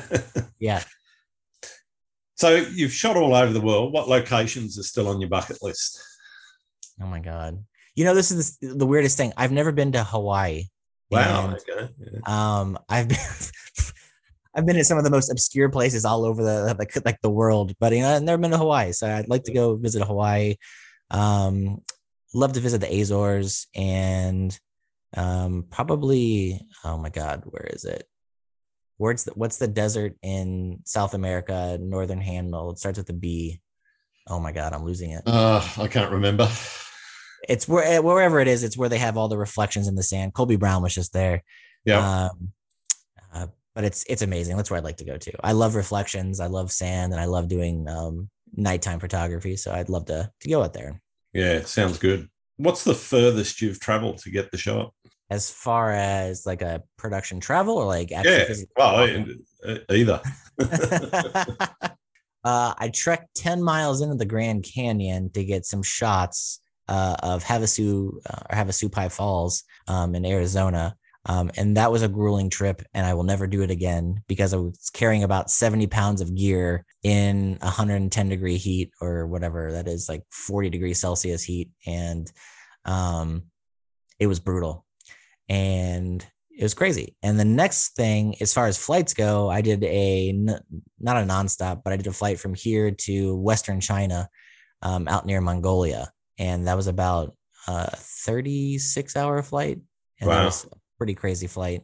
yeah. 0.58 0.82
So 2.36 2.56
you've 2.56 2.92
shot 2.92 3.16
all 3.16 3.34
over 3.34 3.52
the 3.52 3.60
world. 3.60 3.92
What 3.92 4.08
locations 4.08 4.78
are 4.78 4.82
still 4.82 5.08
on 5.08 5.20
your 5.20 5.30
bucket 5.30 5.58
list? 5.62 6.00
Oh 7.00 7.06
my 7.06 7.20
God. 7.20 7.64
You 7.94 8.04
know, 8.04 8.14
this 8.14 8.30
is 8.30 8.58
the 8.60 8.86
weirdest 8.86 9.16
thing. 9.16 9.32
I've 9.36 9.52
never 9.52 9.72
been 9.72 9.92
to 9.92 10.04
Hawaii. 10.04 10.64
Wow. 11.10 11.46
And, 11.46 11.54
okay. 11.54 12.20
Um, 12.26 12.78
I've 12.88 13.08
been 13.08 13.18
I've 14.56 14.66
been 14.66 14.76
in 14.76 14.84
some 14.84 14.98
of 14.98 15.04
the 15.04 15.10
most 15.10 15.30
obscure 15.30 15.68
places 15.68 16.04
all 16.04 16.24
over 16.24 16.42
the 16.42 16.74
like, 16.78 17.04
like 17.04 17.20
the 17.22 17.30
world, 17.30 17.72
but 17.80 17.92
you 17.92 18.02
know, 18.02 18.14
I've 18.14 18.22
never 18.22 18.40
been 18.40 18.52
to 18.52 18.58
Hawaii. 18.58 18.92
So 18.92 19.08
I'd 19.08 19.28
like 19.28 19.44
to 19.44 19.52
go 19.52 19.76
visit 19.76 20.04
Hawaii. 20.04 20.56
Um, 21.10 21.82
love 22.32 22.52
to 22.52 22.60
visit 22.60 22.80
the 22.80 23.00
Azores 23.00 23.66
and 23.74 24.56
um, 25.16 25.66
probably 25.70 26.60
oh 26.84 26.98
my 26.98 27.10
god, 27.10 27.42
where 27.46 27.66
is 27.66 27.84
it? 27.84 28.08
Where's 28.96 29.24
the, 29.24 29.32
what's 29.32 29.56
the 29.56 29.66
desert 29.66 30.14
in 30.22 30.80
South 30.84 31.14
America, 31.14 31.78
northern 31.80 32.20
handle? 32.20 32.70
It 32.70 32.78
starts 32.78 32.98
with 32.98 33.10
a 33.10 33.12
B. 33.12 33.60
Oh 34.28 34.38
my 34.38 34.52
god, 34.52 34.72
I'm 34.72 34.84
losing 34.84 35.10
it. 35.10 35.22
Uh, 35.26 35.66
I 35.78 35.88
can't 35.88 36.12
remember 36.12 36.48
it's 37.48 37.68
where 37.68 37.84
eh, 37.84 37.98
wherever 37.98 38.40
it 38.40 38.48
is, 38.48 38.62
it's 38.64 38.76
where 38.76 38.88
they 38.88 38.98
have 38.98 39.16
all 39.16 39.28
the 39.28 39.38
reflections 39.38 39.88
in 39.88 39.94
the 39.94 40.02
sand. 40.02 40.34
Colby 40.34 40.56
Brown 40.56 40.82
was 40.82 40.94
just 40.94 41.12
there. 41.12 41.42
Yeah. 41.84 42.28
Um, 42.28 42.52
uh, 43.32 43.46
but 43.74 43.84
it's 43.84 44.04
it's 44.08 44.22
amazing. 44.22 44.56
That's 44.56 44.70
where 44.70 44.78
I'd 44.78 44.84
like 44.84 44.98
to 44.98 45.04
go 45.04 45.16
to. 45.16 45.32
I 45.42 45.52
love 45.52 45.74
reflections. 45.74 46.40
I 46.40 46.46
love 46.46 46.70
sand, 46.70 47.12
and 47.12 47.20
I 47.20 47.26
love 47.26 47.48
doing 47.48 47.88
um, 47.88 48.30
nighttime 48.56 49.00
photography. 49.00 49.56
So 49.56 49.72
I'd 49.72 49.88
love 49.88 50.06
to 50.06 50.30
to 50.40 50.48
go 50.48 50.62
out 50.62 50.72
there. 50.72 51.00
Yeah, 51.32 51.62
sounds 51.62 51.98
good. 51.98 52.28
What's 52.56 52.84
the 52.84 52.94
furthest 52.94 53.60
you've 53.60 53.80
traveled 53.80 54.18
to 54.18 54.30
get 54.30 54.50
the 54.50 54.58
shot? 54.58 54.92
As 55.30 55.50
far 55.50 55.90
as 55.90 56.46
like 56.46 56.62
a 56.62 56.82
production 56.96 57.40
travel 57.40 57.76
or 57.76 57.86
like 57.86 58.10
yeah, 58.10 58.44
well, 58.76 59.26
either. 59.90 60.20
uh, 62.44 62.74
I 62.78 62.90
trekked 62.94 63.34
ten 63.34 63.62
miles 63.62 64.00
into 64.00 64.14
the 64.14 64.26
Grand 64.26 64.64
Canyon 64.64 65.30
to 65.32 65.44
get 65.44 65.66
some 65.66 65.82
shots 65.82 66.60
uh, 66.88 67.16
of 67.22 67.44
Havasu 67.44 68.12
uh, 68.28 68.40
or 68.50 68.56
Havasupai 68.56 69.10
Falls 69.10 69.64
um, 69.88 70.14
in 70.14 70.24
Arizona. 70.24 70.96
Um, 71.26 71.50
and 71.56 71.78
that 71.78 71.90
was 71.90 72.02
a 72.02 72.08
grueling 72.08 72.50
trip, 72.50 72.82
and 72.92 73.06
I 73.06 73.14
will 73.14 73.22
never 73.22 73.46
do 73.46 73.62
it 73.62 73.70
again 73.70 74.22
because 74.28 74.52
I 74.52 74.58
was 74.58 74.90
carrying 74.92 75.22
about 75.22 75.50
70 75.50 75.86
pounds 75.86 76.20
of 76.20 76.34
gear 76.34 76.84
in 77.02 77.56
110 77.62 78.28
degree 78.28 78.58
heat 78.58 78.90
or 79.00 79.26
whatever 79.26 79.72
that 79.72 79.88
is, 79.88 80.06
like 80.06 80.22
40 80.30 80.68
degrees 80.68 81.00
Celsius 81.00 81.42
heat. 81.42 81.70
And 81.86 82.30
um, 82.84 83.44
it 84.18 84.26
was 84.26 84.38
brutal. 84.38 84.84
And 85.48 86.24
it 86.56 86.62
was 86.62 86.74
crazy. 86.74 87.16
And 87.22 87.38
the 87.38 87.44
next 87.44 87.96
thing, 87.96 88.36
as 88.40 88.54
far 88.54 88.66
as 88.66 88.78
flights 88.78 89.14
go, 89.14 89.50
I 89.50 89.60
did 89.60 89.82
a 89.82 90.32
not 90.32 91.16
a 91.16 91.26
nonstop, 91.26 91.82
but 91.82 91.92
I 91.92 91.96
did 91.96 92.06
a 92.06 92.12
flight 92.12 92.38
from 92.38 92.54
here 92.54 92.90
to 92.90 93.36
Western 93.36 93.80
China, 93.80 94.28
um, 94.80 95.08
out 95.08 95.26
near 95.26 95.40
Mongolia, 95.40 96.12
and 96.38 96.66
that 96.66 96.76
was 96.76 96.86
about 96.86 97.36
a 97.66 97.96
36 97.96 99.16
hour 99.16 99.42
flight. 99.42 99.80
And 100.20 100.28
wow. 100.28 100.38
that 100.38 100.44
was 100.44 100.64
a 100.64 100.76
pretty 100.98 101.14
crazy 101.14 101.46
flight. 101.46 101.82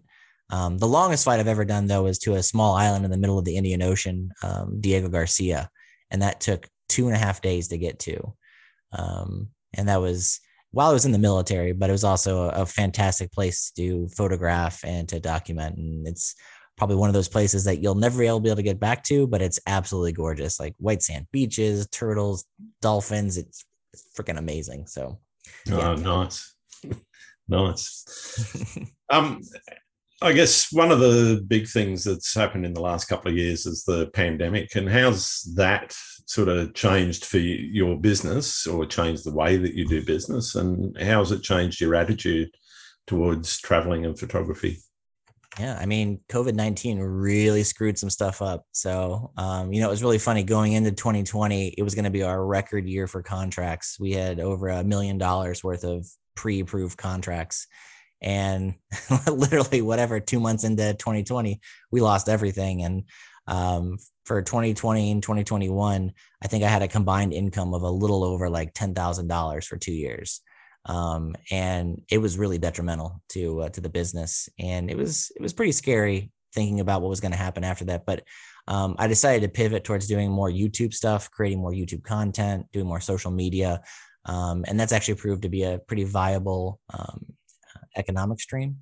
Um, 0.51 0.79
the 0.79 0.89
longest 0.89 1.25
flight 1.25 1.41
I've 1.41 1.47
ever 1.49 1.65
done, 1.65 1.87
though, 1.87 2.05
was 2.05 2.19
to 2.21 2.35
a 2.35 2.43
small 2.43 2.75
island 2.75 3.05
in 3.05 3.11
the 3.11 3.17
middle 3.17 3.39
of 3.39 3.45
the 3.45 3.57
Indian 3.57 3.83
Ocean, 3.83 4.31
um, 4.43 4.81
Diego 4.81 5.09
Garcia. 5.09 5.71
And 6.11 6.23
that 6.23 6.41
took 6.41 6.69
two 6.89 7.07
and 7.07 7.15
a 7.15 7.19
half 7.19 7.41
days 7.41 7.69
to 7.69 7.79
get 7.79 8.01
to. 8.01 8.35
Um, 8.93 9.49
and 9.75 9.89
that 9.89 10.01
was 10.01 10.41
while 10.73 10.91
I 10.91 10.93
was 10.93 11.05
in 11.05 11.13
the 11.13 11.19
military, 11.19 11.73
but 11.73 11.89
it 11.89 11.93
was 11.93 12.05
also 12.05 12.45
a, 12.45 12.63
a, 12.63 12.67
fantastic 12.67 13.33
place 13.33 13.73
to 13.77 14.09
photograph 14.09 14.85
and 14.85 15.09
to 15.09 15.19
document. 15.19 15.77
And 15.77 16.07
it's 16.07 16.35
probably 16.77 16.97
one 16.97 17.09
of 17.09 17.15
those 17.15 17.29
places 17.29 17.65
that 17.65 17.83
you'll 17.83 17.95
never 17.95 18.19
be 18.19 18.27
able, 18.27 18.41
be 18.41 18.49
able 18.49 18.57
to 18.57 18.63
get 18.63 18.81
back 18.81 19.03
to, 19.05 19.27
but 19.27 19.43
it's 19.43 19.61
absolutely 19.67 20.13
gorgeous 20.13 20.61
like 20.61 20.75
white 20.79 21.03
sand 21.03 21.27
beaches, 21.33 21.89
turtles, 21.89 22.45
dolphins. 22.81 23.37
It's 23.37 23.65
it's 23.93 24.07
freaking 24.17 24.39
amazing. 24.39 24.87
So, 24.87 25.19
yeah. 25.67 25.91
oh, 25.91 25.95
nice, 25.95 26.55
nice. 27.49 28.87
um, 29.11 29.41
I 30.23 30.33
guess 30.33 30.71
one 30.73 30.93
of 30.93 31.01
the 31.01 31.43
big 31.47 31.67
things 31.67 32.05
that's 32.05 32.35
happened 32.35 32.67
in 32.67 32.75
the 32.75 32.83
last 32.83 33.07
couple 33.07 33.31
of 33.31 33.39
years 33.39 33.67
is 33.67 33.85
the 33.85 34.09
pandemic, 34.09 34.75
and 34.77 34.89
how's 34.89 35.43
that 35.57 35.95
sort 36.27 36.49
of 36.49 36.75
changed 36.75 37.25
for 37.25 37.39
your 37.39 37.99
business, 37.99 38.67
or 38.67 38.85
changed 38.87 39.25
the 39.25 39.35
way 39.35 39.57
that 39.57 39.75
you 39.75 39.87
do 39.87 40.05
business, 40.05 40.55
and 40.55 40.97
how's 41.01 41.33
it 41.33 41.43
changed 41.43 41.81
your 41.81 41.95
attitude 41.95 42.51
towards 43.07 43.59
traveling 43.61 44.05
and 44.05 44.19
photography? 44.19 44.79
Yeah, 45.59 45.77
I 45.81 45.87
mean, 45.87 46.21
COVID 46.29 46.55
19 46.55 47.01
really 47.01 47.65
screwed 47.65 47.99
some 47.99 48.11
stuff 48.11 48.41
up. 48.41 48.65
So, 48.73 49.33
um, 49.37 49.73
you 49.73 49.81
know, 49.81 49.89
it 49.89 49.91
was 49.91 50.03
really 50.03 50.19
funny 50.19 50.45
going 50.45 50.75
into 50.75 50.93
2020, 50.93 51.75
it 51.77 51.83
was 51.83 51.95
going 51.95 52.05
to 52.05 52.11
be 52.11 52.23
our 52.23 52.45
record 52.45 52.89
year 52.89 53.09
for 53.09 53.23
contracts. 53.23 53.99
We 53.99 54.13
had 54.13 54.39
over 54.39 54.69
a 54.69 54.85
million 54.85 55.19
dollars 55.19 55.65
worth 55.65 55.83
of 55.83 56.07
pre 56.37 56.61
approved 56.61 56.97
contracts. 56.97 57.67
And 58.23 58.75
literally, 59.27 59.83
whatever, 59.83 60.21
two 60.21 60.41
months 60.41 60.65
into 60.65 60.95
2020, 60.95 61.61
we 61.91 62.01
lost 62.01 62.29
everything. 62.29 62.85
And 62.85 63.05
um, 63.49 63.99
for 64.25 64.43
2020 64.43 65.11
and 65.11 65.23
2021, 65.23 66.13
I 66.43 66.47
think 66.47 66.63
I 66.63 66.69
had 66.69 66.83
a 66.83 66.89
combined 66.89 67.33
income 67.33 67.75
of 67.75 67.83
a 67.83 67.91
little 67.91 68.23
over 68.23 68.49
like 68.49 68.73
$10,000 68.75 69.65
for 69.65 69.77
two 69.77 69.93
years. 69.93 70.43
Um, 70.87 71.35
and 71.51 72.03
it 72.11 72.19
was 72.19 72.39
really 72.39 72.59
detrimental 72.59 73.23
to 73.31 73.63
uh, 73.63 73.69
to 73.71 73.81
the 73.81 73.89
business, 73.89 74.49
and 74.59 74.91
it 74.91 74.97
was 74.97 75.31
it 75.37 75.43
was 75.43 75.53
pretty 75.53 75.73
scary 75.73 76.33
thinking 76.55 76.81
about 76.81 77.03
what 77.03 77.11
was 77.11 77.21
going 77.21 77.33
to 77.33 77.39
happen 77.39 77.65
after 77.65 77.85
that. 77.87 78.07
But 78.07 78.25
um, 78.67 78.97
I 78.99 79.07
decided 79.07 79.43
to 79.43 79.53
pivot 79.53 79.85
towards 79.85 80.07
doing 80.07 80.31
more 80.31 80.51
YouTube 80.51 80.95
stuff, 80.95 81.31
creating 81.31 81.61
more 81.61 81.73
YouTube 81.73 82.03
content, 82.03 82.67
doing 82.73 82.87
more 82.87 83.01
social 83.01 83.31
media, 83.31 83.83
um, 84.25 84.65
and 84.67 84.81
that's 84.81 84.93
actually 84.93 85.15
proved 85.15 85.43
to 85.43 85.49
be 85.49 85.65
a 85.65 85.79
pretty 85.79 86.05
viable 86.05 86.81
um, 86.93 87.27
economic 87.97 88.41
stream 88.41 88.79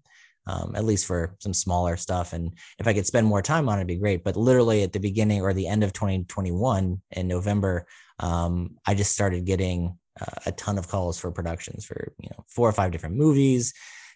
um, 0.48 0.72
at 0.74 0.84
least 0.84 1.06
for 1.06 1.37
some 1.38 1.52
smaller 1.52 1.96
stuff. 1.96 2.32
And 2.32 2.52
if 2.78 2.87
I 2.88 2.94
could 2.94 3.06
spend 3.06 3.26
more 3.26 3.42
time 3.42 3.68
on 3.68 3.78
it, 3.78 3.82
it'd 3.82 3.88
be 3.88 3.96
great. 3.96 4.24
But 4.24 4.37
literally 4.37 4.82
at 4.82 4.92
the 4.92 4.98
beginning 4.98 5.42
or 5.42 5.52
the 5.52 5.68
end 5.68 5.84
of 5.84 5.92
2021 5.92 7.02
in 7.12 7.28
November, 7.28 7.87
um, 8.18 8.76
I 8.87 8.94
just 8.94 9.12
started 9.12 9.44
getting 9.44 9.98
uh, 10.20 10.40
a 10.46 10.52
ton 10.52 10.78
of 10.78 10.88
calls 10.88 11.18
for 11.18 11.31
productions 11.31 11.85
for 11.85 12.12
you 12.18 12.28
know 12.31 12.44
four 12.48 12.68
or 12.68 12.72
five 12.72 12.90
different 12.90 13.16
movies, 13.16 13.74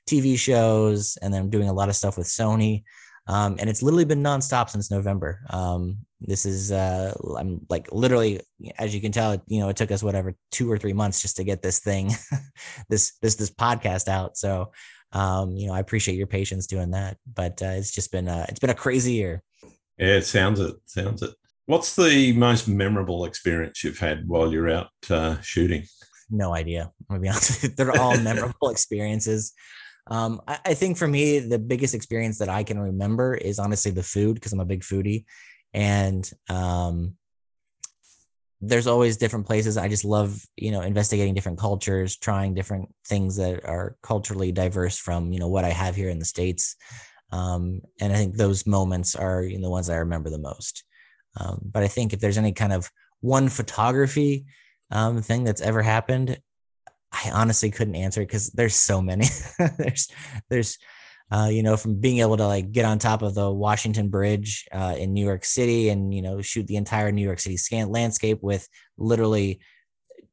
TV 0.09 0.39
shows, 0.39 1.17
and 1.23 1.33
then 1.33 1.51
doing 1.51 1.69
a 1.69 1.73
lot 1.73 1.89
of 1.89 1.97
stuff 1.97 2.17
with 2.19 2.27
Sony. 2.27 2.85
Um, 3.29 3.57
and 3.61 3.71
it's 3.71 3.83
literally 3.83 4.05
been 4.05 4.23
nonstop 4.23 4.69
since 4.69 4.91
November. 4.91 5.41
Um, 5.51 5.99
this 6.21 6.45
is 6.45 6.73
uh, 6.73 7.15
I'm 7.39 7.65
like 7.69 7.89
literally, 7.93 8.41
as 8.79 8.95
you 8.95 9.01
can 9.01 9.13
tell, 9.13 9.41
you 9.47 9.61
know, 9.61 9.69
it 9.69 9.77
took 9.77 9.93
us 9.93 10.03
whatever 10.03 10.35
two 10.51 10.71
or 10.71 10.77
three 10.77 10.93
months 10.93 11.23
just 11.23 11.37
to 11.37 11.45
get 11.45 11.63
this 11.63 11.79
thing, 11.79 12.11
this 12.89 13.17
this 13.23 13.37
this 13.37 13.51
podcast 13.51 14.09
out. 14.09 14.37
So 14.37 14.73
um, 15.13 15.57
you 15.57 15.67
know, 15.67 15.75
I 15.75 15.81
appreciate 15.81 16.17
your 16.17 16.27
patience 16.27 16.67
doing 16.67 16.93
that. 16.93 17.17
But 17.33 17.63
uh, 17.63 17.75
it's 17.77 17.93
just 17.93 18.11
been 18.11 18.29
uh, 18.29 18.47
it's 18.49 18.61
been 18.61 18.71
a 18.71 18.75
crazy 18.75 19.13
year. 19.13 19.43
It 19.99 20.25
sounds 20.25 20.59
it. 20.59 20.75
Sounds 20.87 21.23
it. 21.23 21.35
What's 21.67 21.95
the 21.95 22.33
most 22.33 22.67
memorable 22.67 23.25
experience 23.25 23.85
you've 23.85 23.99
had 23.99 24.27
while 24.27 24.53
you're 24.53 24.71
out 24.71 24.91
uh, 25.09 25.41
shooting? 25.41 25.85
No 26.29 26.55
idea. 26.55 26.91
I'm 27.09 27.17
gonna 27.17 27.21
be 27.21 27.29
honest. 27.31 27.77
They're 27.77 27.99
all 27.99 28.19
memorable 28.19 28.69
experiences. 28.71 29.53
Um, 30.11 30.41
I, 30.49 30.59
I, 30.65 30.75
think 30.75 30.99
for 30.99 31.07
me, 31.07 31.39
the 31.39 31.61
biggest 31.61 31.95
experience 31.95 32.39
that 32.39 32.49
I 32.49 32.65
can 32.65 32.79
remember 32.79 33.35
is 33.35 33.61
honestly 33.61 33.93
the 33.93 34.03
food 34.03 34.35
because 34.35 34.53
I'm 34.53 34.59
a 34.59 34.65
big 34.65 34.83
foodie, 34.83 35.25
and 35.73 36.29
um, 36.49 37.15
there's 38.61 38.89
always 38.89 39.17
different 39.17 39.47
places. 39.47 39.77
I 39.77 39.89
just 39.89 40.05
love, 40.05 40.45
you 40.57 40.73
know, 40.73 40.81
investigating 40.81 41.35
different 41.35 41.59
cultures, 41.59 42.17
trying 42.17 42.55
different 42.55 42.95
things 43.07 43.37
that 43.37 43.65
are 43.65 43.97
culturally 44.03 44.53
diverse 44.53 44.99
from, 44.99 45.33
you 45.33 45.41
know, 45.41 45.49
what 45.49 45.65
I 45.65 45.71
have 45.71 45.97
here 45.97 46.09
in 46.09 46.21
the 46.21 46.25
States. 46.25 46.77
Um, 47.33 47.83
and 48.01 48.13
I 48.13 48.17
think 48.17 48.37
those 48.37 48.67
moments 48.67 49.17
are 49.17 49.43
you 49.43 49.59
know, 49.59 49.65
the 49.65 49.71
ones 49.71 49.91
I 49.91 49.97
remember 49.97 50.31
the 50.31 50.39
most. 50.39 50.85
Um, 51.39 51.61
but 51.65 51.83
I 51.83 51.89
think 51.89 52.13
if 52.13 52.21
there's 52.21 52.39
any 52.39 52.53
kind 52.53 52.73
of 52.73 52.91
one 53.21 53.49
photography 53.49 54.47
um, 54.91 55.23
thing 55.23 55.45
that's 55.45 55.63
ever 55.63 55.83
happened, 55.83 56.39
I 57.13 57.31
honestly 57.31 57.71
couldn't 57.71 57.95
answer 57.95 58.21
because 58.21 58.51
there's 58.51 58.75
so 58.75 59.03
many. 59.03 59.27
there's, 59.79 60.09
there's, 60.49 60.79
uh, 61.31 61.49
you 61.51 61.63
know, 61.63 61.77
from 61.77 62.01
being 62.01 62.19
able 62.19 62.37
to 62.37 62.47
like 62.47 62.73
get 62.73 62.85
on 62.85 62.99
top 62.99 63.23
of 63.23 63.35
the 63.35 63.51
Washington 63.51 64.09
Bridge 64.09 64.67
uh, 64.73 64.95
in 64.99 65.13
New 65.13 65.25
York 65.25 65.45
City 65.45 65.89
and, 65.89 66.13
you 66.13 66.23
know, 66.23 66.43
shoot 66.43 66.67
the 66.67 66.77
entire 66.77 67.13
New 67.13 67.23
York 67.23 67.41
City 67.41 67.57
scan 67.57 67.91
landscape 67.91 68.39
with 68.43 68.69
literally 68.99 69.61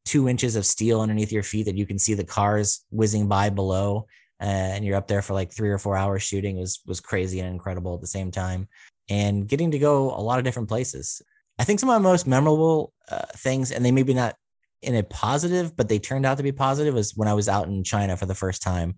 two 0.06 0.28
inches 0.28 0.56
of 0.56 0.66
steel 0.66 1.02
underneath 1.02 1.32
your 1.32 1.44
feet 1.44 1.64
that 1.64 1.78
you 1.78 1.86
can 1.86 2.00
see 2.00 2.14
the 2.14 2.24
cars 2.24 2.86
whizzing 2.90 3.28
by 3.28 3.50
below. 3.50 4.08
Uh, 4.42 4.46
and 4.46 4.86
you're 4.86 4.96
up 4.96 5.08
there 5.08 5.22
for 5.22 5.34
like 5.34 5.52
three 5.52 5.70
or 5.70 5.78
four 5.78 5.98
hours 5.98 6.24
shooting 6.24 6.58
was 6.58 6.82
was 6.86 7.02
crazy 7.02 7.42
and 7.42 7.50
incredible 7.50 7.94
at 7.94 8.02
the 8.02 8.08
same 8.08 8.32
time. 8.32 8.68
And 9.10 9.48
getting 9.48 9.72
to 9.72 9.80
go 9.80 10.12
a 10.12 10.22
lot 10.22 10.38
of 10.38 10.46
different 10.46 10.70
places. 10.70 11.22
I 11.58 11.64
think 11.64 11.80
some 11.80 11.90
of 11.90 12.02
my 12.02 12.10
most 12.10 12.28
memorable 12.28 12.94
uh, 13.10 13.26
things, 13.36 13.72
and 13.72 13.84
they 13.84 13.92
maybe 13.92 14.14
not 14.14 14.36
in 14.82 14.96
a 14.96 15.04
positive, 15.04 15.76
but 15.76 15.90
they 15.90 16.00
turned 16.00 16.26
out 16.26 16.38
to 16.38 16.44
be 16.44 16.52
positive, 16.52 16.94
was 16.94 17.16
when 17.16 17.28
I 17.28 17.34
was 17.34 17.50
out 17.50 17.68
in 17.68 17.84
China 17.84 18.16
for 18.16 18.26
the 18.26 18.36
first 18.36 18.62
time, 18.62 18.96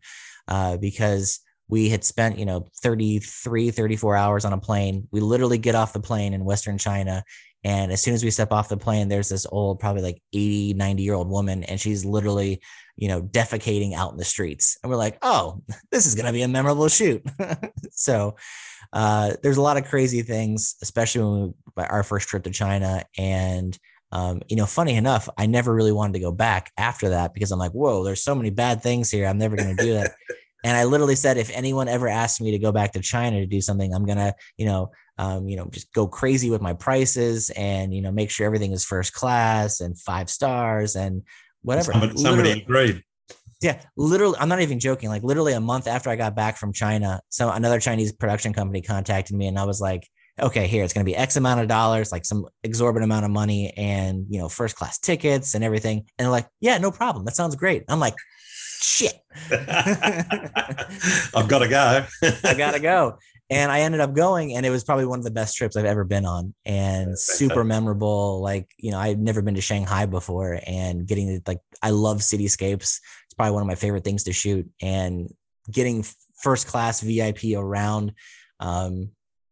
uh, 0.47 0.77
because 0.77 1.39
we 1.71 1.89
had 1.89 2.03
spent 2.03 2.37
you 2.37 2.45
know 2.45 2.67
33 2.83 3.71
34 3.71 4.15
hours 4.15 4.45
on 4.45 4.53
a 4.53 4.59
plane 4.59 5.07
we 5.09 5.19
literally 5.19 5.57
get 5.57 5.73
off 5.73 5.93
the 5.93 5.99
plane 5.99 6.33
in 6.33 6.45
western 6.45 6.77
china 6.77 7.23
and 7.63 7.91
as 7.91 8.01
soon 8.01 8.13
as 8.13 8.23
we 8.23 8.29
step 8.29 8.51
off 8.51 8.69
the 8.69 8.77
plane 8.77 9.07
there's 9.07 9.29
this 9.29 9.47
old 9.51 9.79
probably 9.79 10.03
like 10.03 10.21
80 10.33 10.75
90 10.75 11.01
year 11.03 11.15
old 11.15 11.29
woman 11.29 11.63
and 11.63 11.79
she's 11.79 12.05
literally 12.05 12.61
you 13.01 13.09
know 13.09 13.21
defecating 13.21 13.93
out 13.93 14.11
in 14.11 14.17
the 14.17 14.23
streets 14.23 14.77
and 14.81 14.89
we're 14.89 14.95
like 14.95 15.17
oh 15.21 15.61
this 15.91 16.05
is 16.05 16.15
going 16.15 16.27
to 16.27 16.31
be 16.31 16.43
a 16.43 16.47
memorable 16.47 16.87
shoot 16.87 17.21
so 17.91 18.35
uh, 18.93 19.33
there's 19.41 19.57
a 19.57 19.61
lot 19.61 19.77
of 19.77 19.85
crazy 19.85 20.21
things 20.21 20.75
especially 20.81 21.21
when 21.21 21.41
we, 21.41 21.53
by 21.75 21.85
our 21.85 22.03
first 22.03 22.29
trip 22.29 22.43
to 22.43 22.51
china 22.51 23.03
and 23.17 23.77
um, 24.13 24.41
you 24.49 24.57
know, 24.57 24.65
funny 24.65 24.95
enough, 24.95 25.29
I 25.37 25.45
never 25.45 25.73
really 25.73 25.93
wanted 25.93 26.13
to 26.15 26.19
go 26.19 26.33
back 26.33 26.71
after 26.77 27.09
that 27.09 27.33
because 27.33 27.51
I'm 27.51 27.59
like, 27.59 27.71
whoa, 27.71 28.03
there's 28.03 28.21
so 28.21 28.35
many 28.35 28.49
bad 28.49 28.83
things 28.83 29.09
here. 29.09 29.25
I'm 29.25 29.37
never 29.37 29.55
going 29.55 29.73
to 29.73 29.83
do 29.83 29.93
that. 29.93 30.13
And 30.63 30.77
I 30.77 30.83
literally 30.83 31.15
said, 31.15 31.37
if 31.37 31.49
anyone 31.51 31.87
ever 31.87 32.07
asks 32.07 32.39
me 32.39 32.51
to 32.51 32.59
go 32.59 32.71
back 32.71 32.91
to 32.91 32.99
China 32.99 33.39
to 33.39 33.47
do 33.47 33.61
something, 33.61 33.93
I'm 33.93 34.05
gonna, 34.05 34.35
you 34.57 34.67
know, 34.67 34.91
um, 35.17 35.47
you 35.47 35.57
know, 35.57 35.65
just 35.71 35.91
go 35.93 36.07
crazy 36.07 36.49
with 36.49 36.61
my 36.61 36.73
prices 36.73 37.49
and 37.51 37.93
you 37.93 38.01
know, 38.01 38.11
make 38.11 38.29
sure 38.29 38.45
everything 38.45 38.71
is 38.71 38.85
first 38.85 39.13
class 39.13 39.81
and 39.81 39.97
five 39.97 40.29
stars 40.29 40.95
and 40.95 41.23
whatever. 41.61 41.91
Somebody, 41.91 42.17
somebody 42.17 42.51
agreed. 42.51 43.03
Yeah, 43.61 43.79
literally, 43.95 44.37
I'm 44.39 44.49
not 44.49 44.61
even 44.61 44.79
joking. 44.79 45.09
Like 45.09 45.23
literally 45.23 45.53
a 45.53 45.59
month 45.59 45.87
after 45.87 46.09
I 46.09 46.15
got 46.15 46.35
back 46.35 46.57
from 46.57 46.73
China, 46.73 47.21
so 47.29 47.49
another 47.51 47.79
Chinese 47.79 48.11
production 48.11 48.53
company 48.53 48.81
contacted 48.81 49.35
me, 49.35 49.47
and 49.47 49.59
I 49.59 49.65
was 49.65 49.79
like, 49.79 50.07
okay, 50.39 50.67
here 50.67 50.83
it's 50.83 50.93
going 50.93 51.05
to 51.05 51.09
be 51.09 51.15
X 51.15 51.35
amount 51.35 51.61
of 51.61 51.67
dollars, 51.67 52.11
like 52.11 52.25
some 52.25 52.45
exorbitant 52.63 53.05
amount 53.05 53.25
of 53.25 53.31
money, 53.31 53.71
and 53.77 54.25
you 54.29 54.39
know, 54.39 54.49
first 54.49 54.75
class 54.75 54.97
tickets 54.97 55.53
and 55.53 55.63
everything. 55.63 55.99
And 56.17 56.25
they're 56.25 56.31
like, 56.31 56.47
yeah, 56.59 56.77
no 56.77 56.91
problem. 56.91 57.25
That 57.25 57.35
sounds 57.35 57.55
great. 57.55 57.83
I'm 57.87 57.99
like, 57.99 58.15
shit. 58.81 59.13
I've 59.51 61.47
got 61.47 61.59
to 61.59 61.67
go. 61.67 62.05
I 62.43 62.53
got 62.55 62.71
to 62.71 62.79
go. 62.79 63.17
And 63.51 63.69
I 63.69 63.81
ended 63.81 63.99
up 63.99 64.13
going, 64.13 64.55
and 64.55 64.65
it 64.65 64.69
was 64.69 64.85
probably 64.85 65.05
one 65.05 65.19
of 65.19 65.25
the 65.25 65.31
best 65.31 65.57
trips 65.57 65.75
I've 65.75 65.83
ever 65.83 66.05
been 66.05 66.25
on 66.25 66.53
and 66.65 67.19
super 67.19 67.65
memorable. 67.65 68.41
Like, 68.41 68.71
you 68.77 68.91
know, 68.91 68.97
I've 68.97 69.19
never 69.19 69.41
been 69.41 69.55
to 69.55 69.61
Shanghai 69.61 70.05
before, 70.05 70.61
and 70.65 71.05
getting 71.05 71.27
to, 71.27 71.41
like, 71.45 71.59
I 71.83 71.89
love 71.89 72.19
cityscapes. 72.19 72.99
It's 73.25 73.33
probably 73.35 73.51
one 73.51 73.61
of 73.61 73.67
my 73.67 73.75
favorite 73.75 74.05
things 74.05 74.23
to 74.23 74.31
shoot. 74.31 74.69
And 74.81 75.33
getting 75.69 76.05
first 76.41 76.67
class 76.67 77.01
VIP 77.01 77.57
around 77.57 78.13
um, 78.61 79.09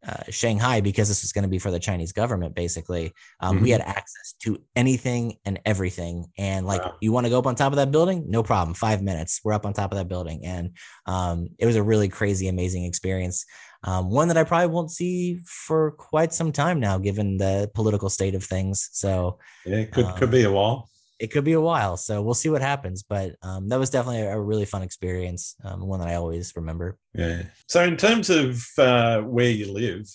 uh, 0.08 0.24
Shanghai 0.30 0.82
because 0.82 1.08
this 1.08 1.22
was 1.22 1.32
going 1.32 1.44
to 1.44 1.50
be 1.50 1.60
for 1.60 1.72
the 1.72 1.80
Chinese 1.80 2.12
government. 2.12 2.56
Basically, 2.56 3.14
um, 3.40 3.56
mm-hmm. 3.56 3.64
we 3.64 3.70
had 3.72 3.82
access 3.82 4.34
to 4.44 4.62
anything 4.76 5.38
and 5.46 5.60
everything. 5.66 6.28
And 6.38 6.66
like, 6.66 6.84
wow. 6.84 6.96
you 7.02 7.12
want 7.12 7.26
to 7.26 7.30
go 7.30 7.40
up 7.40 7.48
on 7.48 7.56
top 7.56 7.74
of 7.74 7.78
that 7.78 7.92
building? 7.92 8.26
No 8.28 8.44
problem. 8.44 8.74
Five 8.74 9.02
minutes, 9.02 9.42
we're 9.44 9.54
up 9.54 9.66
on 9.66 9.74
top 9.74 9.92
of 9.92 9.98
that 9.98 10.08
building, 10.08 10.46
and 10.46 10.72
um, 11.06 11.50
it 11.58 11.66
was 11.66 11.76
a 11.76 11.84
really 11.84 12.10
crazy, 12.10 12.48
amazing 12.48 12.86
experience. 12.86 13.46
Um, 13.84 14.10
one 14.10 14.28
that 14.28 14.38
I 14.38 14.44
probably 14.44 14.68
won't 14.68 14.92
see 14.92 15.40
for 15.46 15.92
quite 15.92 16.34
some 16.34 16.52
time 16.52 16.80
now, 16.80 16.98
given 16.98 17.38
the 17.38 17.72
political 17.74 18.10
state 18.10 18.36
of 18.36 18.44
things. 18.44 18.90
So 18.92 19.40
yeah, 19.66 19.78
it 19.78 19.92
could 19.92 20.08
could 20.18 20.32
be 20.32 20.44
a 20.44 20.52
while 20.52 20.90
it 21.20 21.28
could 21.28 21.44
be 21.44 21.54
a 21.54 21.62
while. 21.62 21.98
So 21.98 22.22
we'll 22.22 22.34
see 22.34 22.50
what 22.50 22.62
happens. 22.62 23.04
But 23.04 23.36
um, 23.42 23.68
that 23.70 23.80
was 23.80 23.90
definitely 23.90 24.22
a, 24.22 24.40
really 24.40 24.66
fun 24.66 24.82
experience, 24.82 25.56
um, 25.64 25.86
one 25.86 26.00
that 26.00 26.08
I 26.08 26.16
always 26.16 26.54
remember. 26.56 26.98
Yeah. 27.14 27.44
So, 27.68 27.84
in 27.84 27.98
terms 27.98 28.30
of 28.30 28.66
uh, 28.78 29.22
where 29.22 29.50
you 29.50 29.72
live, 29.72 30.10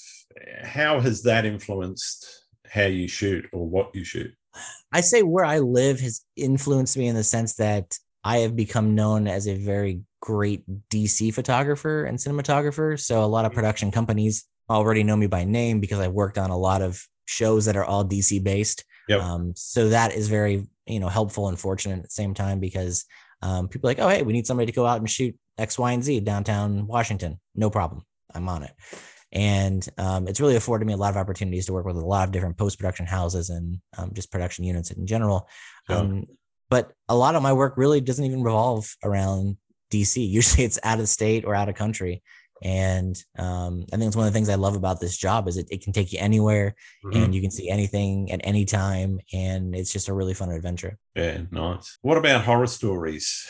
how 0.62 1.00
has 1.00 1.22
that 1.22 1.44
influenced 1.44 2.44
how 2.68 2.86
you 2.86 3.06
shoot 3.06 3.46
or 3.52 3.68
what 3.68 3.94
you 3.94 4.02
shoot? 4.02 4.32
I 4.92 5.02
say 5.02 5.22
where 5.22 5.44
I 5.44 5.58
live 5.58 6.00
has 6.00 6.24
influenced 6.36 6.96
me 6.96 7.06
in 7.06 7.14
the 7.14 7.22
sense 7.22 7.56
that 7.56 7.96
I 8.24 8.38
have 8.38 8.56
become 8.56 8.94
known 8.94 9.28
as 9.28 9.46
a 9.46 9.56
very 9.56 10.00
great 10.20 10.64
DC 10.88 11.34
photographer 11.34 12.04
and 12.04 12.18
cinematographer. 12.18 12.98
So, 12.98 13.22
a 13.22 13.26
lot 13.26 13.44
of 13.44 13.50
mm-hmm. 13.50 13.60
production 13.60 13.90
companies 13.90 14.46
already 14.70 15.04
know 15.04 15.16
me 15.16 15.26
by 15.26 15.44
name 15.44 15.80
because 15.80 16.00
I 16.00 16.08
worked 16.08 16.38
on 16.38 16.50
a 16.50 16.56
lot 16.56 16.80
of 16.80 17.06
shows 17.26 17.66
that 17.66 17.76
are 17.76 17.84
all 17.84 18.04
DC 18.04 18.42
based. 18.42 18.84
Yep. 19.08 19.20
Um, 19.20 19.52
so 19.54 19.90
that 19.90 20.14
is 20.14 20.28
very 20.28 20.66
you 20.86 21.00
know 21.00 21.08
helpful 21.08 21.48
and 21.48 21.58
fortunate 21.58 21.98
at 21.98 22.04
the 22.04 22.10
same 22.10 22.34
time 22.34 22.60
because 22.60 23.04
um, 23.42 23.68
people 23.68 23.88
are 23.88 23.92
like, 23.92 24.00
oh 24.00 24.08
hey, 24.08 24.22
we 24.22 24.32
need 24.32 24.46
somebody 24.46 24.66
to 24.66 24.76
go 24.76 24.86
out 24.86 24.98
and 24.98 25.10
shoot 25.10 25.36
X, 25.58 25.78
Y, 25.78 25.92
and 25.92 26.04
Z 26.04 26.20
downtown 26.20 26.86
Washington. 26.86 27.40
No 27.54 27.70
problem, 27.70 28.02
I'm 28.34 28.48
on 28.48 28.62
it. 28.62 28.72
And 29.32 29.86
um, 29.98 30.28
it's 30.28 30.40
really 30.40 30.54
afforded 30.54 30.86
me 30.86 30.92
a 30.92 30.96
lot 30.96 31.10
of 31.10 31.16
opportunities 31.16 31.66
to 31.66 31.72
work 31.72 31.84
with 31.84 31.96
a 31.96 32.00
lot 32.00 32.28
of 32.28 32.32
different 32.32 32.56
post 32.56 32.78
production 32.78 33.04
houses 33.04 33.50
and 33.50 33.80
um, 33.98 34.12
just 34.14 34.30
production 34.30 34.64
units 34.64 34.92
in 34.92 35.06
general. 35.06 35.48
Um, 35.88 36.24
but 36.70 36.92
a 37.08 37.16
lot 37.16 37.34
of 37.34 37.42
my 37.42 37.52
work 37.52 37.74
really 37.76 38.00
doesn't 38.00 38.24
even 38.24 38.42
revolve 38.42 38.96
around 39.02 39.56
DC. 39.90 40.26
Usually 40.28 40.64
it's 40.64 40.78
out 40.82 41.00
of 41.00 41.08
state 41.08 41.44
or 41.44 41.54
out 41.54 41.68
of 41.68 41.74
country. 41.74 42.22
And 42.64 43.14
um, 43.38 43.84
I 43.92 43.96
think 43.96 44.08
it's 44.08 44.16
one 44.16 44.26
of 44.26 44.32
the 44.32 44.36
things 44.36 44.48
I 44.48 44.54
love 44.54 44.74
about 44.74 44.98
this 44.98 45.16
job 45.16 45.46
is 45.48 45.58
it, 45.58 45.68
it 45.70 45.82
can 45.84 45.92
take 45.92 46.12
you 46.12 46.18
anywhere 46.18 46.74
mm-hmm. 47.04 47.22
and 47.22 47.34
you 47.34 47.42
can 47.42 47.50
see 47.50 47.68
anything 47.68 48.32
at 48.32 48.40
any 48.42 48.64
time. 48.64 49.20
And 49.34 49.76
it's 49.76 49.92
just 49.92 50.08
a 50.08 50.14
really 50.14 50.32
fun 50.32 50.50
adventure. 50.50 50.98
Yeah, 51.14 51.42
nice. 51.50 51.98
What 52.00 52.16
about 52.18 52.44
horror 52.44 52.66
stories? 52.66 53.46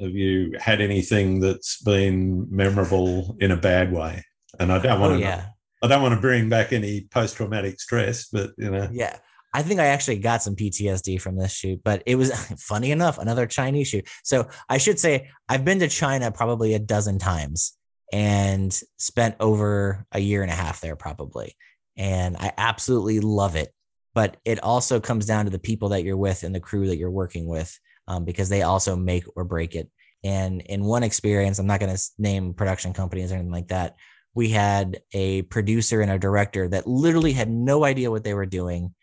have 0.00 0.12
you 0.16 0.52
had 0.58 0.80
anything 0.80 1.38
that's 1.38 1.80
been 1.82 2.46
memorable 2.50 3.36
in 3.40 3.50
a 3.52 3.56
bad 3.56 3.92
way? 3.92 4.24
And 4.58 4.72
I 4.72 4.78
don't 4.78 5.00
want 5.00 5.12
Oh, 5.12 5.16
to. 5.16 5.22
yeah. 5.22 5.46
I 5.82 5.86
don't 5.88 6.02
want 6.02 6.14
to 6.14 6.20
bring 6.20 6.48
back 6.48 6.72
any 6.72 7.02
post-traumatic 7.10 7.80
stress, 7.80 8.26
but 8.26 8.50
you 8.58 8.70
know, 8.70 8.88
Yeah. 8.92 9.16
I 9.54 9.62
think 9.62 9.80
I 9.80 9.86
actually 9.86 10.18
got 10.18 10.42
some 10.42 10.56
PTSD 10.56 11.20
from 11.20 11.36
this 11.36 11.52
shoot, 11.52 11.80
but 11.84 12.02
it 12.06 12.16
was 12.16 12.32
funny 12.58 12.90
enough, 12.90 13.18
another 13.18 13.46
Chinese 13.46 13.88
shoot. 13.88 14.08
So 14.24 14.48
I 14.68 14.78
should 14.78 14.98
say 14.98 15.28
I've 15.48 15.64
been 15.64 15.78
to 15.80 15.88
China 15.88 16.32
probably 16.32 16.74
a 16.74 16.78
dozen 16.78 17.18
times 17.18 17.76
and 18.12 18.78
spent 18.98 19.36
over 19.40 20.06
a 20.12 20.20
year 20.20 20.42
and 20.42 20.50
a 20.50 20.54
half 20.54 20.80
there, 20.80 20.96
probably. 20.96 21.56
And 21.96 22.36
I 22.36 22.52
absolutely 22.56 23.20
love 23.20 23.56
it. 23.56 23.72
But 24.14 24.36
it 24.44 24.62
also 24.62 25.00
comes 25.00 25.24
down 25.24 25.46
to 25.46 25.50
the 25.50 25.58
people 25.58 25.90
that 25.90 26.04
you're 26.04 26.18
with 26.18 26.42
and 26.42 26.54
the 26.54 26.60
crew 26.60 26.86
that 26.88 26.98
you're 26.98 27.10
working 27.10 27.48
with, 27.48 27.78
um, 28.06 28.24
because 28.24 28.50
they 28.50 28.62
also 28.62 28.94
make 28.94 29.24
or 29.34 29.44
break 29.44 29.74
it. 29.74 29.90
And 30.22 30.60
in 30.60 30.84
one 30.84 31.02
experience, 31.02 31.58
I'm 31.58 31.66
not 31.66 31.80
going 31.80 31.94
to 31.96 32.02
name 32.18 32.52
production 32.52 32.92
companies 32.92 33.32
or 33.32 33.36
anything 33.36 33.50
like 33.50 33.68
that. 33.68 33.96
We 34.34 34.50
had 34.50 35.00
a 35.12 35.42
producer 35.42 36.02
and 36.02 36.10
a 36.10 36.18
director 36.18 36.68
that 36.68 36.86
literally 36.86 37.32
had 37.32 37.50
no 37.50 37.84
idea 37.84 38.10
what 38.10 38.24
they 38.24 38.34
were 38.34 38.46
doing. 38.46 38.94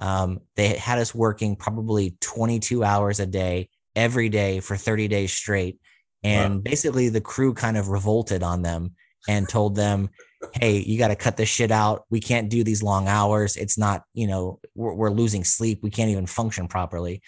Um, 0.00 0.40
they 0.56 0.76
had 0.76 0.98
us 0.98 1.14
working 1.14 1.56
probably 1.56 2.16
22 2.20 2.84
hours 2.84 3.20
a 3.20 3.26
day 3.26 3.70
every 3.94 4.28
day 4.28 4.60
for 4.60 4.76
30 4.76 5.08
days 5.08 5.32
straight. 5.32 5.80
And 6.26 6.56
Wow. 6.56 6.60
basically, 6.60 7.08
the 7.08 7.20
crew 7.20 7.54
kind 7.54 7.76
of 7.76 7.88
revolted 7.88 8.42
on 8.42 8.62
them 8.62 8.94
and 9.28 9.48
told 9.48 9.76
them, 9.76 10.10
Hey, 10.52 10.78
you 10.78 10.98
got 10.98 11.08
to 11.08 11.16
cut 11.16 11.36
this 11.36 11.48
shit 11.48 11.70
out. 11.70 12.04
We 12.10 12.20
can't 12.20 12.50
do 12.50 12.62
these 12.62 12.82
long 12.82 13.08
hours. 13.08 13.56
It's 13.56 13.78
not, 13.78 14.02
you 14.12 14.26
know, 14.26 14.60
we're, 14.74 14.94
we're 14.94 15.10
losing 15.10 15.44
sleep. 15.44 15.80
We 15.82 15.90
can't 15.90 16.10
even 16.10 16.26
function 16.26 16.68
properly. 16.68 17.22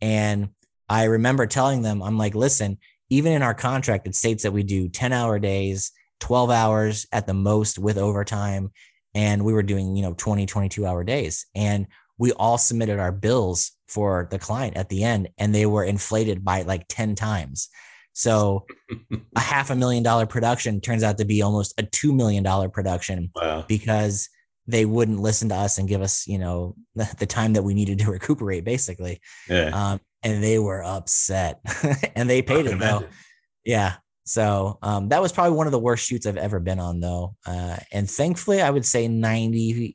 And 0.00 0.50
I 0.88 1.04
remember 1.04 1.46
telling 1.46 1.82
them, 1.82 2.02
I'm 2.02 2.18
like, 2.18 2.34
listen, 2.34 2.78
even 3.10 3.32
in 3.32 3.42
our 3.42 3.54
contract, 3.54 4.06
it 4.06 4.14
states 4.14 4.42
that 4.42 4.52
we 4.52 4.62
do 4.62 4.88
10 4.88 5.12
hour 5.12 5.38
days, 5.38 5.92
12 6.20 6.50
hours 6.50 7.06
at 7.12 7.26
the 7.26 7.34
most 7.34 7.78
with 7.78 7.98
overtime. 7.98 8.72
And 9.14 9.44
we 9.44 9.52
were 9.52 9.62
doing, 9.62 9.94
you 9.94 10.02
know, 10.02 10.14
20, 10.14 10.46
22 10.46 10.86
hour 10.86 11.04
days. 11.04 11.46
And 11.54 11.86
we 12.18 12.32
all 12.32 12.58
submitted 12.58 12.98
our 12.98 13.12
bills 13.12 13.72
for 13.86 14.28
the 14.30 14.38
client 14.38 14.76
at 14.76 14.88
the 14.88 15.04
end, 15.04 15.28
and 15.38 15.54
they 15.54 15.64
were 15.66 15.84
inflated 15.84 16.44
by 16.44 16.62
like 16.62 16.84
10 16.88 17.14
times. 17.14 17.68
So 18.18 18.66
a 19.36 19.40
half 19.40 19.70
a 19.70 19.76
million 19.76 20.02
dollar 20.02 20.26
production 20.26 20.80
turns 20.80 21.04
out 21.04 21.18
to 21.18 21.24
be 21.24 21.40
almost 21.40 21.72
a 21.78 21.84
$2 21.84 22.12
million 22.12 22.42
production 22.68 23.30
wow, 23.36 23.64
because 23.68 24.28
they 24.66 24.84
wouldn't 24.84 25.20
listen 25.20 25.50
to 25.50 25.54
us 25.54 25.78
and 25.78 25.88
give 25.88 26.02
us, 26.02 26.26
you 26.26 26.36
know, 26.36 26.74
the, 26.96 27.08
the 27.20 27.26
time 27.26 27.52
that 27.52 27.62
we 27.62 27.74
needed 27.74 28.00
to 28.00 28.10
recuperate, 28.10 28.64
basically. 28.64 29.20
yeah, 29.48 29.68
Um, 29.68 30.00
and 30.24 30.42
they 30.42 30.58
were 30.58 30.82
upset 30.82 31.60
and 32.16 32.28
they 32.28 32.42
paid 32.42 32.66
it 32.66 32.70
though. 32.80 32.98
imagine. 32.98 33.08
Yeah. 33.64 33.94
So 34.24 34.80
um, 34.82 35.10
that 35.10 35.22
was 35.22 35.30
probably 35.30 35.56
one 35.56 35.68
of 35.68 35.72
the 35.72 35.78
worst 35.78 36.04
shoots 36.04 36.26
I've 36.26 36.36
ever 36.36 36.58
been 36.58 36.80
on, 36.80 36.98
though. 36.98 37.36
Uh, 37.46 37.76
and 37.92 38.10
thankfully, 38.10 38.60
I 38.60 38.70
would 38.70 38.84
say 38.84 39.06
98% 39.06 39.94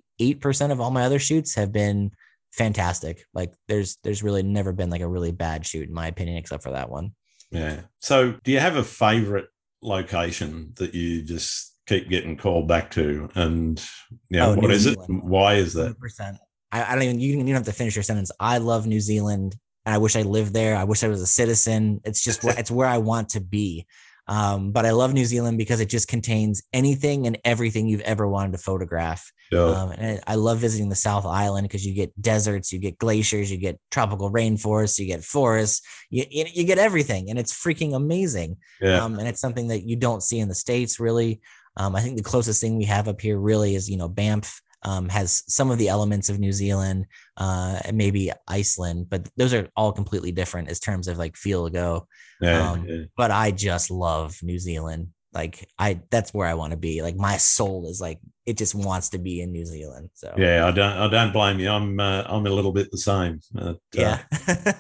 of 0.72 0.80
all 0.80 0.92
my 0.92 1.04
other 1.04 1.20
shoots 1.20 1.56
have 1.56 1.74
been 1.74 2.12
fantastic. 2.54 3.26
Like 3.34 3.54
there's 3.68 3.98
there's 4.06 4.24
really 4.24 4.44
never 4.44 4.72
been 4.72 4.90
like 4.90 5.02
a 5.02 5.10
really 5.10 5.34
bad 5.34 5.66
shoot, 5.66 5.90
in 5.90 5.94
my 5.94 6.08
opinion, 6.08 6.38
except 6.38 6.64
for 6.64 6.72
that 6.72 6.90
one. 6.90 7.12
Yeah. 7.54 7.82
So, 8.00 8.34
do 8.44 8.52
you 8.52 8.60
have 8.60 8.76
a 8.76 8.84
favorite 8.84 9.46
location 9.82 10.74
that 10.78 10.94
you 10.94 11.22
just 11.22 11.76
keep 11.88 12.10
getting 12.10 12.36
called 12.38 12.68
back 12.68 12.92
to? 12.92 13.30
And 13.36 13.84
yeah, 14.30 14.48
Oh, 14.48 14.56
what 14.56 14.62
New 14.62 14.70
is 14.72 14.82
Zealand. 14.84 15.20
it? 15.24 15.24
Why 15.26 15.56
is 15.56 15.74
that? 15.74 15.96
100%. 16.00 16.38
I, 16.72 16.84
I 16.84 16.96
don't 16.96 17.04
even, 17.04 17.20
you 17.20 17.34
don't 17.34 17.42
even 17.42 17.54
have 17.56 17.66
to 17.66 17.72
finish 17.74 17.96
your 17.96 18.04
sentence. 18.04 18.32
I 18.40 18.58
love 18.58 18.88
New 18.88 19.00
Zealand 19.00 19.56
and 19.86 19.94
I 19.94 19.98
wish 20.00 20.16
I 20.16 20.24
lived 20.24 20.54
there. 20.54 20.76
I 20.76 20.86
wish 20.86 21.04
I 21.04 21.08
was 21.08 21.22
a 21.22 21.28
citizen. 21.28 22.02
It's 22.04 22.24
just, 22.24 22.44
it's 22.44 22.72
where 22.72 22.88
I 22.88 22.98
want 22.98 23.30
to 23.30 23.40
be. 23.42 23.86
Um, 24.28 24.72
but 24.72 24.86
I 24.86 24.92
love 24.92 25.14
New 25.14 25.26
Zealand 25.26 25.58
because 25.58 25.82
it 25.82 25.90
just 25.90 26.08
contains 26.08 26.64
anything 26.72 27.28
and 27.28 27.38
everything 27.44 27.88
you've 27.88 28.02
ever 28.02 28.28
wanted 28.28 28.54
to 28.54 28.58
photograph. 28.58 29.30
Sure. 29.52 29.76
Um, 29.76 29.92
and 29.92 30.22
I 30.26 30.36
love 30.36 30.60
visiting 30.60 30.90
the 30.90 30.96
South 30.96 31.26
Island 31.26 31.66
because 31.66 31.86
you 31.86 31.94
get 31.94 32.20
deserts, 32.22 32.72
you 32.72 32.80
get 32.80 32.98
glaciers, 32.98 33.52
you 33.52 33.58
get 33.58 33.80
tropical 33.92 34.32
rainforests, 34.32 34.98
you 34.98 35.06
get 35.06 35.24
forests, 35.24 35.82
you, 36.10 36.24
you, 36.30 36.46
you 36.54 36.64
get 36.64 36.78
everything, 36.78 37.30
and 37.30 37.38
it's 37.38 37.54
freaking 37.54 37.96
amazing. 37.96 38.58
yeah. 38.82 39.04
Um, 39.04 39.20
and 39.20 39.28
it's 39.28 39.42
something 39.42 39.68
that 39.68 39.84
you 39.84 39.96
don't 39.96 40.24
see 40.24 40.40
in 40.40 40.48
the 40.48 40.56
states 40.56 41.00
really. 41.00 41.42
Um, 41.76 41.96
I 41.96 42.02
think 42.02 42.18
the 42.18 42.24
closest 42.24 42.62
thing 42.62 42.78
we 42.78 42.86
have 42.86 43.08
up 43.08 43.20
here 43.20 43.38
really 43.38 43.76
is 43.76 43.90
you 43.90 43.98
know 43.98 44.08
Banff 44.08 44.62
um, 44.84 45.10
has 45.10 45.44
some 45.48 45.72
of 45.72 45.78
the 45.78 45.90
elements 45.90 46.30
of 46.30 46.40
New 46.40 46.52
Zealand, 46.52 47.06
uh, 47.38 47.80
and 47.86 47.98
maybe 47.98 48.32
Iceland, 48.48 49.08
but 49.10 49.28
those 49.38 49.54
are 49.54 49.70
all 49.76 49.92
completely 49.92 50.32
different 50.32 50.70
as 50.70 50.80
terms 50.80 51.08
of 51.08 51.18
like 51.18 51.36
feel 51.38 51.70
go. 51.70 52.08
yeah. 52.42 52.72
um, 52.72 52.86
yeah. 52.88 53.04
But 53.16 53.32
I 53.32 53.52
just 53.52 53.92
love 53.92 54.38
New 54.42 54.60
Zealand. 54.60 55.10
Like 55.34 55.68
I, 55.80 56.00
that's 56.12 56.34
where 56.34 56.48
I 56.48 56.54
want 56.54 56.72
to 56.72 56.78
be. 56.78 57.02
Like 57.02 57.16
my 57.16 57.38
soul 57.38 57.90
is 57.90 58.00
like 58.00 58.20
it 58.46 58.58
just 58.58 58.76
wants 58.76 59.10
to 59.10 59.18
be 59.18 59.42
in 59.42 59.52
New 59.52 59.66
Zealand. 59.66 60.10
So 60.14 60.34
Yeah, 60.38 60.68
I 60.68 60.72
don't. 60.72 60.92
I 60.92 61.08
don't 61.08 61.34
blame 61.34 61.60
you. 61.60 61.70
I'm. 61.70 62.00
Uh, 62.00 62.24
I'm 62.28 62.46
a 62.46 62.52
little 62.52 62.72
bit 62.72 62.92
the 62.92 62.98
same. 62.98 63.40
But, 63.52 63.64
uh, 63.64 63.74
yeah. 63.94 64.22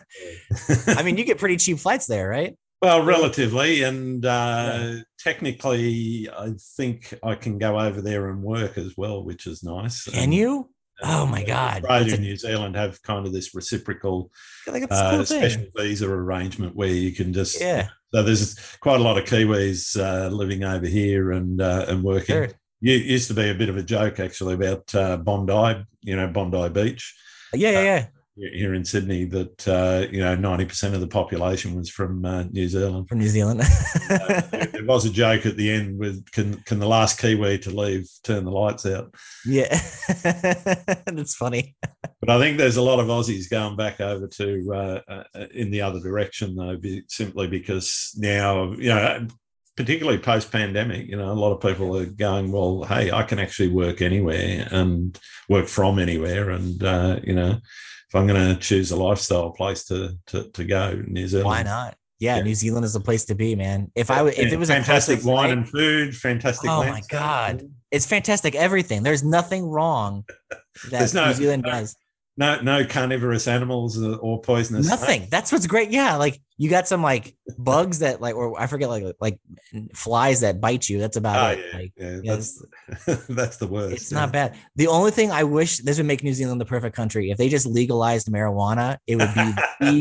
I 0.88 1.02
mean, 1.04 1.18
you 1.18 1.24
get 1.24 1.40
pretty 1.40 1.58
cheap 1.58 1.80
flights 1.80 2.06
there, 2.06 2.30
right? 2.30 2.56
Well, 2.84 3.04
relatively, 3.04 3.84
and 3.84 4.26
uh, 4.26 4.96
technically, 5.18 6.30
I 6.30 6.54
think 6.78 7.14
I 7.24 7.36
can 7.36 7.58
go 7.58 7.80
over 7.80 8.02
there 8.02 8.30
and 8.30 8.44
work 8.44 8.78
as 8.78 8.96
well, 8.98 9.24
which 9.24 9.48
is 9.48 9.64
nice. 9.64 10.04
Can 10.06 10.24
And, 10.24 10.34
you? 10.34 10.70
Oh 11.02 11.26
my 11.26 11.44
uh, 11.44 11.48
God, 11.48 11.84
Australia 11.86 12.00
that's 12.04 12.12
a- 12.12 12.16
and 12.16 12.24
New 12.24 12.38
Zealand 12.38 12.76
have 12.76 13.02
kind 13.02 13.26
of 13.26 13.34
this 13.34 13.56
reciprocal 13.56 14.32
Like 14.68 14.88
that's 14.88 15.02
a 15.02 15.22
uh, 15.22 15.26
special 15.26 15.66
visa 15.76 16.08
arrangement 16.10 16.76
where 16.76 16.88
you 16.90 17.12
can 17.12 17.34
just. 17.34 17.60
Yeah, 17.60 17.88
So 18.14 18.22
there's 18.24 18.56
quite 18.80 19.00
a 19.00 19.04
lot 19.04 19.18
of 19.18 19.26
Kiwis 19.26 20.00
uh, 20.00 20.30
living 20.30 20.64
over 20.64 20.86
here 20.86 21.32
and 21.32 21.60
uh, 21.62 21.86
and 21.88 22.04
working. 22.04 22.36
sure. 22.36 22.50
It 22.86 23.04
used 23.06 23.30
to 23.30 23.34
be 23.34 23.50
a 23.50 23.56
bit 23.56 23.70
of 23.70 23.78
a 23.78 23.84
joke 23.84 24.20
actually 24.20 24.56
about 24.56 24.94
uh, 24.94 25.16
Bondi, 25.18 25.86
you 26.02 26.16
know, 26.18 26.28
Bondi 26.28 26.68
Beach 26.70 27.16
Yeah, 27.54 27.72
yeah, 27.72 27.82
yeah. 27.82 28.06
Here 28.36 28.74
in 28.74 28.84
Sydney 28.84 29.26
that 29.26 29.68
uh, 29.68 30.08
you 30.12 30.20
know 30.20 30.36
ninety 30.36 30.66
percent 30.66 30.96
of 30.96 31.02
the 31.02 31.08
population 31.08 31.76
was 31.76 31.90
from 31.90 32.26
uh, 32.26 32.44
New 32.44 32.68
Zealand. 32.68 33.08
From 33.08 33.20
New 33.20 33.28
Zealand. 33.28 33.62
Uh, 34.10 34.42
there 34.52 34.66
there 34.66 34.86
was 34.86 35.06
a 35.06 35.10
joke 35.10 35.46
at 35.46 35.56
the 35.56 35.70
end 35.70 36.00
with 36.00 36.30
can 36.32 36.56
can 36.64 36.80
the 36.80 36.88
last 36.88 37.20
Kiwi 37.20 37.60
to 37.60 37.70
leave 37.70 38.08
turn 38.24 38.46
the 38.46 38.52
lights 38.52 38.86
out? 38.86 39.14
yeah, 39.46 39.80
that's 41.06 41.36
funny. 41.36 41.76
But 42.20 42.30
I 42.30 42.40
think 42.40 42.58
there's 42.58 42.78
a 42.78 42.82
lot 42.82 43.00
of 43.00 43.08
Aussies 43.08 43.50
going 43.50 43.76
back 43.76 44.02
over 44.02 44.28
to 44.28 44.74
uh, 44.74 45.00
uh, 45.08 45.46
in 45.54 45.72
the 45.72 45.82
other 45.82 46.00
direction 46.00 46.56
though, 46.56 46.78
simply 47.08 47.48
because 47.48 48.12
now 48.18 48.74
you 48.74 48.90
know. 48.90 49.28
Particularly 49.76 50.20
post 50.20 50.52
pandemic, 50.52 51.08
you 51.08 51.18
know, 51.18 51.32
a 51.32 51.34
lot 51.34 51.52
of 51.52 51.60
people 51.60 51.98
are 51.98 52.06
going, 52.06 52.52
well, 52.52 52.84
hey, 52.84 53.12
I 53.12 53.24
can 53.24 53.40
actually 53.40 53.70
work 53.70 54.04
anywhere 54.04 54.68
and 54.70 55.20
work 55.50 55.68
from 55.68 55.98
anywhere. 55.98 56.52
And, 56.52 56.84
uh, 56.84 57.20
you 57.24 57.34
know, 57.34 57.58
if 58.14 58.20
I'm 58.20 58.28
going 58.28 58.54
to 58.54 58.62
choose 58.62 58.92
a 58.92 58.96
lifestyle 58.96 59.50
place 59.50 59.86
to, 59.86 60.16
to, 60.28 60.44
to 60.52 60.64
go, 60.64 61.02
New 61.08 61.28
Zealand. 61.28 61.48
Why 61.48 61.64
not? 61.64 61.98
Yeah, 62.20 62.38
Yeah. 62.38 62.44
New 62.44 62.54
Zealand 62.54 62.86
is 62.86 62.94
the 62.94 63.00
place 63.00 63.26
to 63.26 63.34
be, 63.34 63.56
man. 63.56 63.92
If 63.96 64.12
I 64.12 64.22
would, 64.22 64.36
if 64.36 64.54
it 64.54 64.60
was 64.60 64.70
fantastic 64.70 65.26
wine 65.26 65.50
and 65.50 65.68
food, 65.68 66.16
fantastic. 66.16 66.70
Oh 66.70 66.84
my. 66.84 67.02
God. 67.10 67.64
it's 67.90 68.06
fantastic. 68.06 68.54
Everything. 68.54 69.02
There's 69.02 69.24
nothing 69.24 69.66
wrong 69.66 70.26
that 70.92 71.12
no- 71.16 71.26
New 71.30 71.34
Zealand 71.34 71.64
no 71.64 71.72
does. 71.72 71.96
No, 72.36 72.60
no 72.62 72.84
carnivorous 72.84 73.48
animals 73.48 74.02
or 74.02 74.42
poisonous. 74.42 74.88
Nothing. 74.90 75.28
That's 75.30 75.52
what's 75.52 75.68
great. 75.68 75.92
Yeah, 75.92 76.16
like 76.16 76.42
you 76.58 76.68
got 76.68 76.88
some 76.88 77.04
like 77.04 77.36
bugs 77.60 78.00
that 78.00 78.22
like, 78.22 78.34
or 78.36 78.60
I 78.60 78.66
forget 78.66 78.90
like 78.90 79.04
like 79.22 79.40
flies 79.94 80.40
that 80.42 80.60
bite 80.60 80.90
you. 80.90 80.98
That's 81.00 81.16
about 81.18 81.38
Oh, 81.46 81.50
it. 81.52 81.60
yeah, 81.72 81.78
Like, 81.78 81.94
yeah, 81.96 82.20
yeah, 82.24 82.36
that's 82.36 82.66
that's 83.30 83.58
the 83.58 83.68
worst. 83.68 83.94
it's 83.96 84.12
not 84.12 84.32
bad. 84.32 84.56
The 84.76 84.88
only 84.88 85.12
thing 85.12 85.30
I 85.32 85.44
wish 85.44 85.78
this 85.78 85.98
would 85.98 86.08
make 86.08 86.24
New 86.24 86.34
Zealand 86.34 86.60
the 86.60 86.66
perfect 86.66 86.96
country. 86.96 87.30
If 87.30 87.38
they 87.38 87.50
just 87.50 87.68
legalized 87.68 88.28
marijuana, 88.30 88.98
it 89.06 89.18
would 89.18 89.34
be 89.36 89.54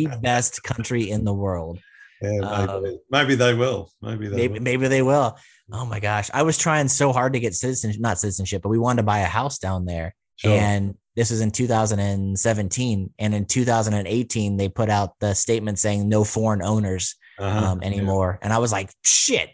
the 0.07 0.19
best 0.23 0.63
country 0.63 1.11
in 1.11 1.25
the 1.25 1.35
world. 1.35 1.81
Yeah, 2.23 2.31
maybe, 2.41 2.73
um, 2.73 2.99
maybe 3.11 3.35
they 3.35 3.53
will. 3.53 3.91
Maybe 4.01 4.29
they 4.29 4.37
Maybe 4.37 4.55
will. 4.55 4.63
maybe 4.63 4.89
they 4.89 5.03
will. 5.03 5.37
Oh 5.71 5.85
my 5.85 6.01
gosh, 6.01 6.31
I 6.33 6.45
was 6.45 6.57
trying 6.57 6.89
so 6.89 7.13
hard 7.13 7.33
to 7.35 7.41
get 7.41 7.55
citizenship, 7.55 8.01
not 8.01 8.19
citizenship, 8.19 8.63
but 8.63 8.69
we 8.71 8.79
wanted 8.79 8.99
to 9.03 9.07
buy 9.07 9.19
a 9.19 9.27
house 9.27 9.59
down 9.59 9.85
there, 9.85 10.15
Sure. 10.37 10.53
and 10.53 10.95
this 11.17 11.31
was 11.31 11.41
in 11.41 11.51
2017. 11.51 13.11
And 13.19 13.35
in 13.35 13.45
2018, 13.45 14.57
they 14.57 14.69
put 14.69 14.89
out 14.91 15.19
the 15.21 15.35
statement 15.35 15.79
saying 15.79 16.09
no 16.09 16.25
foreign 16.25 16.63
owners 16.63 17.17
Uh-huh, 17.39 17.67
um, 17.73 17.81
yeah. 17.83 17.89
anymore. 17.89 18.39
And 18.43 18.53
I 18.53 18.59
was 18.59 18.73
like, 18.73 18.91
shit. 19.05 19.51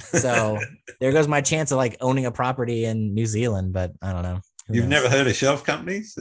So 0.00 0.58
there 1.00 1.12
goes 1.12 1.28
my 1.28 1.40
chance 1.40 1.70
of 1.70 1.76
like 1.78 1.96
owning 2.00 2.26
a 2.26 2.30
property 2.32 2.84
in 2.84 3.14
New 3.14 3.26
Zealand, 3.26 3.72
but 3.72 3.92
I 4.02 4.12
don't 4.12 4.22
know. 4.22 4.40
Who 4.68 4.74
You've 4.74 4.84
knows? 4.88 5.02
never 5.04 5.16
heard 5.16 5.26
of 5.28 5.34
shelf 5.36 5.62
companies? 5.64 6.16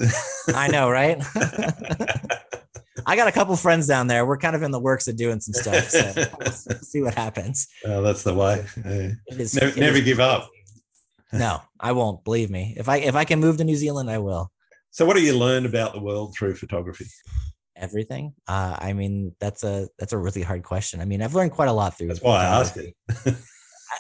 I 0.54 0.68
know, 0.68 0.90
right? 0.90 1.18
I 3.08 3.16
got 3.16 3.28
a 3.28 3.32
couple 3.32 3.56
friends 3.56 3.88
down 3.88 4.08
there. 4.08 4.26
We're 4.26 4.38
kind 4.38 4.56
of 4.56 4.64
in 4.64 4.72
the 4.72 4.80
works 4.80 5.08
of 5.08 5.16
doing 5.18 5.40
some 5.40 5.54
stuff. 5.54 5.90
So 5.90 6.14
we'll 6.40 6.80
see 6.80 7.02
what 7.02 7.14
happens. 7.16 7.68
oh, 7.86 8.02
that's 8.02 8.24
the 8.24 8.34
way. 8.34 8.66
Yeah. 8.86 9.12
Is, 9.38 9.56
Never, 9.56 9.80
never 9.80 9.98
is- 9.98 10.04
give 10.04 10.20
up. 10.20 10.50
No, 11.34 11.60
I 11.80 11.92
won't. 11.92 12.24
Believe 12.24 12.50
me. 12.50 12.76
If 12.78 12.88
I 12.88 12.98
if 12.98 13.16
I 13.16 13.26
can 13.26 13.40
move 13.42 13.58
to 13.58 13.64
New 13.66 13.76
Zealand, 13.76 14.10
I 14.10 14.20
will. 14.20 14.50
So, 14.96 15.06
what 15.06 15.18
do 15.18 15.22
you 15.22 15.38
learn 15.38 15.66
about 15.66 15.92
the 15.92 16.00
world 16.00 16.34
through 16.38 16.56
photography? 16.56 17.08
Everything. 17.76 18.34
Uh, 18.48 18.78
I 18.80 18.94
mean, 18.94 19.34
that's 19.42 19.66
a 19.66 19.90
that's 20.00 20.14
a 20.14 20.18
really 20.18 20.42
hard 20.42 20.64
question. 20.64 21.02
I 21.02 21.06
mean, 21.06 21.22
I've 21.22 21.36
learned 21.36 21.52
quite 21.52 21.68
a 21.68 21.74
lot 21.74 21.98
through. 21.98 22.08
That's 22.08 22.22
why 22.22 22.38
I 22.38 22.62
asked 22.62 22.78
it. 22.78 22.96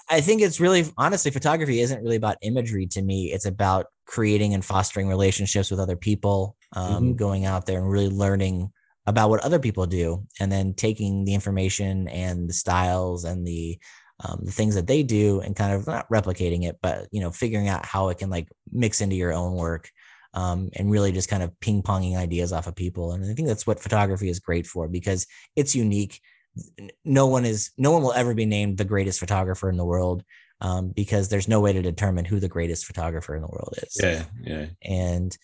I 0.09 0.21
think 0.21 0.41
it's 0.41 0.61
really 0.61 0.85
honestly, 0.97 1.31
photography 1.31 1.81
isn't 1.81 2.01
really 2.01 2.15
about 2.15 2.37
imagery 2.41 2.87
to 2.91 3.01
me. 3.01 3.33
It's 3.33 3.45
about 3.45 3.87
creating 4.05 4.53
and 4.53 4.63
fostering 4.63 5.09
relationships 5.09 5.69
with 5.69 5.81
other 5.81 5.97
people, 5.97 6.55
um, 6.71 6.93
mm-hmm. 6.93 7.15
going 7.15 7.43
out 7.43 7.65
there 7.65 7.79
and 7.79 7.91
really 7.91 8.07
learning 8.07 8.71
about 9.05 9.29
what 9.29 9.41
other 9.41 9.59
people 9.59 9.85
do, 9.87 10.25
and 10.39 10.49
then 10.49 10.75
taking 10.75 11.25
the 11.25 11.33
information 11.33 12.07
and 12.07 12.47
the 12.47 12.53
styles 12.53 13.25
and 13.25 13.45
the 13.45 13.77
um, 14.23 14.39
the 14.43 14.51
things 14.51 14.75
that 14.75 14.87
they 14.87 15.03
do 15.03 15.41
and 15.41 15.57
kind 15.57 15.73
of 15.73 15.87
not 15.87 16.07
replicating 16.09 16.63
it, 16.63 16.77
but 16.81 17.07
you 17.11 17.19
know, 17.19 17.31
figuring 17.31 17.67
out 17.67 17.85
how 17.85 18.07
it 18.07 18.17
can 18.17 18.29
like 18.29 18.47
mix 18.71 19.01
into 19.01 19.17
your 19.17 19.33
own 19.33 19.55
work. 19.55 19.89
Um, 20.35 20.69
and 20.75 20.91
really 20.91 21.13
just 21.13 21.29
kind 21.29 21.43
of 21.43 21.57
ping 21.61 21.81
ponging 21.81 22.17
ideas 22.17 22.51
off 22.51 22.67
of 22.67 22.75
people. 22.75 23.13
And 23.13 23.23
I 23.23 23.33
think 23.33 23.47
that's 23.47 23.65
what 23.65 23.79
photography 23.79 24.27
is 24.27 24.41
great 24.41 24.67
for 24.67 24.89
because 24.89 25.25
it's 25.55 25.73
unique 25.73 26.19
no 27.03 27.27
one 27.27 27.45
is 27.45 27.71
no 27.77 27.91
one 27.91 28.01
will 28.01 28.13
ever 28.13 28.33
be 28.33 28.45
named 28.45 28.77
the 28.77 28.85
greatest 28.85 29.19
photographer 29.19 29.69
in 29.69 29.77
the 29.77 29.85
world 29.85 30.23
um, 30.61 30.89
because 30.89 31.29
there's 31.29 31.47
no 31.47 31.59
way 31.59 31.73
to 31.73 31.81
determine 31.81 32.25
who 32.25 32.39
the 32.39 32.47
greatest 32.47 32.85
photographer 32.85 33.35
in 33.35 33.41
the 33.41 33.47
world 33.47 33.73
is. 33.83 33.97
Yeah, 34.01 34.23
yeah. 34.41 34.65
And 34.83 35.37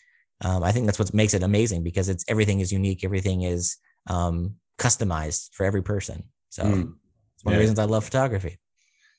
um, 0.44 0.64
I 0.64 0.72
think 0.72 0.86
that's 0.86 1.00
what 1.00 1.14
makes 1.14 1.34
it 1.34 1.44
amazing 1.44 1.84
because 1.84 2.10
it's 2.10 2.24
everything 2.28 2.62
is 2.62 2.72
unique, 2.72 3.04
everything 3.04 3.44
is 3.44 3.78
um, 4.08 4.56
customized 4.78 5.50
for 5.54 5.66
every 5.66 5.84
person. 5.84 6.24
So 6.50 6.64
mm, 6.64 6.94
it's 7.36 7.44
one 7.44 7.52
yeah. 7.52 7.52
of 7.52 7.58
the 7.58 7.60
reasons 7.60 7.80
I 7.80 7.86
love 7.86 8.06
photography. 8.06 8.58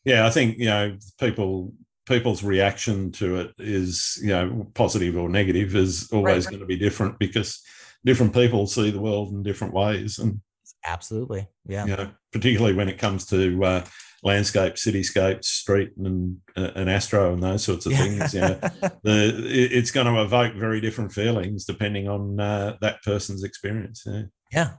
Yeah, 0.05 0.27
I 0.27 0.31
think 0.31 0.59
you 0.59 0.67
know 0.67 0.99
people 1.21 1.73
people's 2.07 2.43
reaction 2.43 3.13
to 3.13 3.37
it 3.37 3.53
is 3.59 4.19
you 4.23 4.29
know 4.29 4.67
positive 4.75 5.17
or 5.17 5.29
negative 5.29 5.77
is 5.77 6.11
always 6.13 6.47
right. 6.47 6.51
going 6.51 6.61
to 6.61 6.67
be 6.67 6.77
different 6.77 7.19
because 7.19 7.63
different 8.05 8.35
people 8.35 8.67
see 8.67 8.91
the 8.91 9.01
world 9.01 9.33
in 9.33 9.43
different 9.43 9.73
ways 9.73 10.19
and 10.19 10.41
Absolutely. 10.85 11.49
Yeah. 11.67 11.87
You 11.87 11.97
know, 11.97 12.11
particularly 12.33 12.75
when 12.75 12.89
it 12.89 12.99
comes 12.99 13.27
to 13.27 13.65
uh, 13.65 13.85
landscape, 14.23 14.75
cityscapes, 14.75 15.45
street, 15.45 15.93
and 15.97 16.39
uh, 16.57 16.71
an 16.75 16.89
astro 16.89 17.33
and 17.33 17.43
those 17.43 17.65
sorts 17.65 17.87
of 17.87 17.93
things. 17.93 18.35
You 18.35 18.41
know, 18.41 18.59
the, 19.03 19.45
it's 19.47 19.91
going 19.91 20.07
to 20.07 20.23
evoke 20.23 20.55
very 20.55 20.81
different 20.81 21.13
feelings 21.13 21.65
depending 21.65 22.09
on 22.09 22.41
uh, 22.41 22.77
that 22.81 23.03
person's 23.03 23.45
experience. 23.45 24.03
Yeah. 24.07 24.23
yeah. 24.53 24.71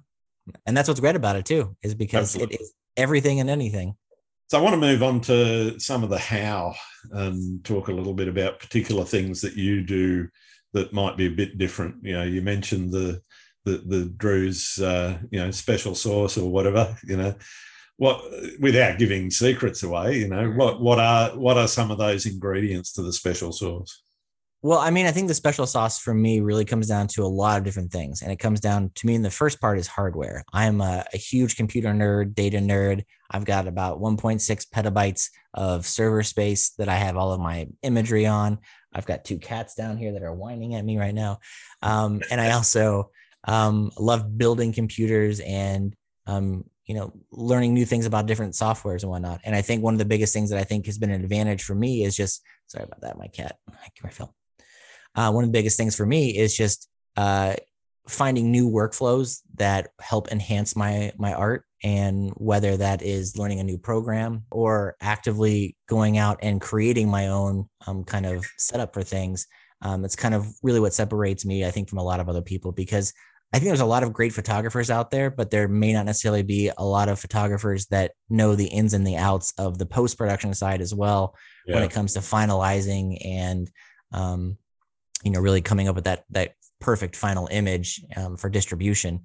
And 0.66 0.76
that's 0.76 0.88
what's 0.90 1.00
great 1.00 1.16
about 1.16 1.38
it 1.38 1.46
too, 1.46 1.76
is 1.84 1.96
because 1.96 2.36
Absolutely. 2.36 2.56
it 2.56 2.62
is 2.62 2.74
everything 2.98 3.40
and 3.40 3.50
anything. 3.50 3.96
So 4.54 4.60
I 4.60 4.62
want 4.62 4.74
to 4.74 4.88
move 4.88 5.02
on 5.02 5.20
to 5.22 5.80
some 5.80 6.04
of 6.04 6.12
the 6.12 6.20
how 6.20 6.76
and 7.10 7.66
talk 7.66 7.88
a 7.88 7.92
little 7.92 8.14
bit 8.14 8.28
about 8.28 8.60
particular 8.60 9.04
things 9.04 9.42
that 9.42 9.56
you 9.56 9.82
do 9.82 10.28
that 10.74 10.94
might 10.94 11.18
be 11.18 11.26
a 11.26 11.32
bit 11.32 11.58
different. 11.58 11.96
You 12.04 12.14
know, 12.14 12.24
you 12.24 12.44
mentioned 12.44 12.92
the 12.92 13.20
the 13.66 13.80
the 13.80 14.14
Drew's 14.16 14.78
uh, 14.78 15.18
you 15.32 15.40
know 15.40 15.50
special 15.50 15.96
sauce 15.96 16.38
or 16.38 16.52
whatever 16.52 16.96
you 17.04 17.18
know. 17.18 17.34
What 17.98 18.24
without 18.60 19.00
giving 19.00 19.32
secrets 19.32 19.82
away 19.82 20.20
you 20.20 20.28
know 20.28 20.52
what 20.52 20.82
what 20.82 21.00
are 21.00 21.30
what 21.36 21.58
are 21.58 21.68
some 21.68 21.90
of 21.90 21.98
those 21.98 22.28
ingredients 22.28 22.92
to 22.94 23.02
the 23.02 23.14
special 23.14 23.52
sauce 23.52 24.03
well 24.64 24.80
i 24.80 24.90
mean 24.90 25.06
i 25.06 25.12
think 25.12 25.28
the 25.28 25.34
special 25.34 25.68
sauce 25.68 26.00
for 26.00 26.14
me 26.14 26.40
really 26.40 26.66
comes 26.66 26.88
down 26.88 27.06
to 27.06 27.24
a 27.24 27.28
lot 27.28 27.58
of 27.58 27.64
different 27.64 27.92
things 27.92 28.22
and 28.22 28.32
it 28.32 28.38
comes 28.38 28.60
down 28.60 28.90
to 28.96 29.06
me 29.06 29.14
in 29.14 29.22
the 29.22 29.30
first 29.30 29.62
part 29.62 29.78
is 29.78 29.86
hardware 29.86 30.44
i'm 30.54 30.82
a, 30.82 31.06
a 31.14 31.18
huge 31.18 31.56
computer 31.56 31.90
nerd 31.90 32.34
data 32.34 32.58
nerd 32.58 33.04
i've 33.30 33.46
got 33.46 33.68
about 33.68 34.00
1.6 34.00 34.70
petabytes 34.70 35.30
of 35.54 35.86
server 35.86 36.24
space 36.24 36.72
that 36.80 36.90
i 36.90 36.96
have 36.96 37.18
all 37.18 37.32
of 37.32 37.40
my 37.40 37.68
imagery 37.84 38.26
on 38.26 38.58
i've 38.94 39.06
got 39.06 39.24
two 39.24 39.38
cats 39.38 39.76
down 39.76 39.98
here 39.98 40.14
that 40.14 40.24
are 40.24 40.34
whining 40.34 40.74
at 40.74 40.86
me 40.86 40.98
right 40.98 41.14
now 41.14 41.38
um, 41.84 42.22
and 42.32 42.42
i 42.42 42.52
also 42.52 43.12
um, 43.46 43.92
love 44.00 44.38
building 44.38 44.72
computers 44.72 45.40
and 45.42 45.96
um, 46.28 46.64
you 46.86 46.96
know 46.96 47.14
learning 47.32 47.74
new 47.74 47.86
things 47.86 48.06
about 48.06 48.26
different 48.26 48.54
softwares 48.54 49.04
and 49.04 49.12
whatnot. 49.12 49.42
And 49.44 49.56
I 49.56 49.62
think 49.62 49.84
one 49.84 49.94
of 49.94 50.00
the 50.00 50.06
biggest 50.06 50.34
things 50.34 50.50
that 50.50 50.60
I 50.60 50.64
think 50.64 50.86
has 50.86 50.98
been 50.98 51.12
an 51.12 51.22
advantage 51.22 51.64
for 51.64 51.76
me 51.76 52.04
is 52.04 52.16
just 52.16 52.42
sorry 52.68 52.86
about 52.86 53.02
that, 53.02 53.18
my 53.18 53.28
cat. 53.28 53.58
Come 53.68 53.78
here, 54.02 54.12
Phil. 54.12 54.34
Uh, 55.16 55.32
one 55.32 55.44
of 55.44 55.50
the 55.50 55.58
biggest 55.58 55.78
things 55.78 55.96
for 55.96 56.06
me 56.06 56.38
is 56.38 56.56
just 56.56 56.90
uh, 57.18 57.54
finding 58.08 58.52
new 58.52 58.70
workflows 58.70 59.42
that 59.56 59.92
help 60.00 60.32
enhance 60.32 60.76
my 60.76 61.12
my 61.18 61.34
art 61.34 61.64
and 61.84 62.32
whether 62.36 62.78
that 62.78 63.02
is 63.02 63.38
learning 63.38 63.60
a 63.60 63.64
new 63.64 63.78
program 63.78 64.44
or 64.52 64.96
actively 65.02 65.76
going 65.88 66.18
out 66.18 66.40
and 66.42 66.62
creating 66.62 67.10
my 67.10 67.28
own 67.28 67.70
um, 67.88 68.04
kind 68.04 68.26
of 68.26 68.46
setup 68.58 68.94
for 68.94 69.04
things 69.04 69.48
um, 69.82 70.04
it's 70.04 70.16
kind 70.16 70.34
of 70.34 70.48
really 70.64 70.80
what 70.80 70.94
separates 70.94 71.46
me 71.46 71.66
i 71.66 71.72
think 71.72 71.88
from 71.88 72.00
a 72.00 72.04
lot 72.04 72.20
of 72.20 72.28
other 72.28 72.42
people 72.42 72.72
because 72.72 73.14
I 73.54 73.60
think 73.60 73.68
there's 73.68 73.82
a 73.82 73.86
lot 73.86 74.02
of 74.02 74.14
great 74.14 74.34
photographers 74.34 74.90
out 74.90 75.12
there, 75.12 75.30
but 75.30 75.52
there 75.52 75.68
may 75.68 75.94
not 75.94 76.08
necessarily 76.08 76.42
be 76.42 76.72
a 76.76 76.84
lot 76.84 77.08
of 77.08 77.20
photographers 77.20 77.86
that 77.88 78.14
know 78.28 78.56
the 78.56 78.66
ins 78.66 78.96
and 78.96 79.06
the 79.06 79.18
outs 79.18 79.54
of 79.60 79.78
the 79.78 79.86
post 79.86 80.18
production 80.18 80.56
side 80.56 80.82
as 80.82 80.92
well 80.92 81.36
yeah. 81.68 81.76
when 81.76 81.84
it 81.84 81.92
comes 81.92 82.14
to 82.14 82.20
finalizing 82.20 83.24
and 83.24 83.70
um, 84.12 84.58
you 85.24 85.32
know 85.32 85.40
really 85.40 85.62
coming 85.62 85.88
up 85.88 85.96
with 85.96 86.06
that 86.06 86.26
that 86.32 86.54
perfect 86.80 87.16
final 87.16 87.48
image 87.52 88.02
um, 88.16 88.38
for 88.38 88.50
distribution. 88.50 89.22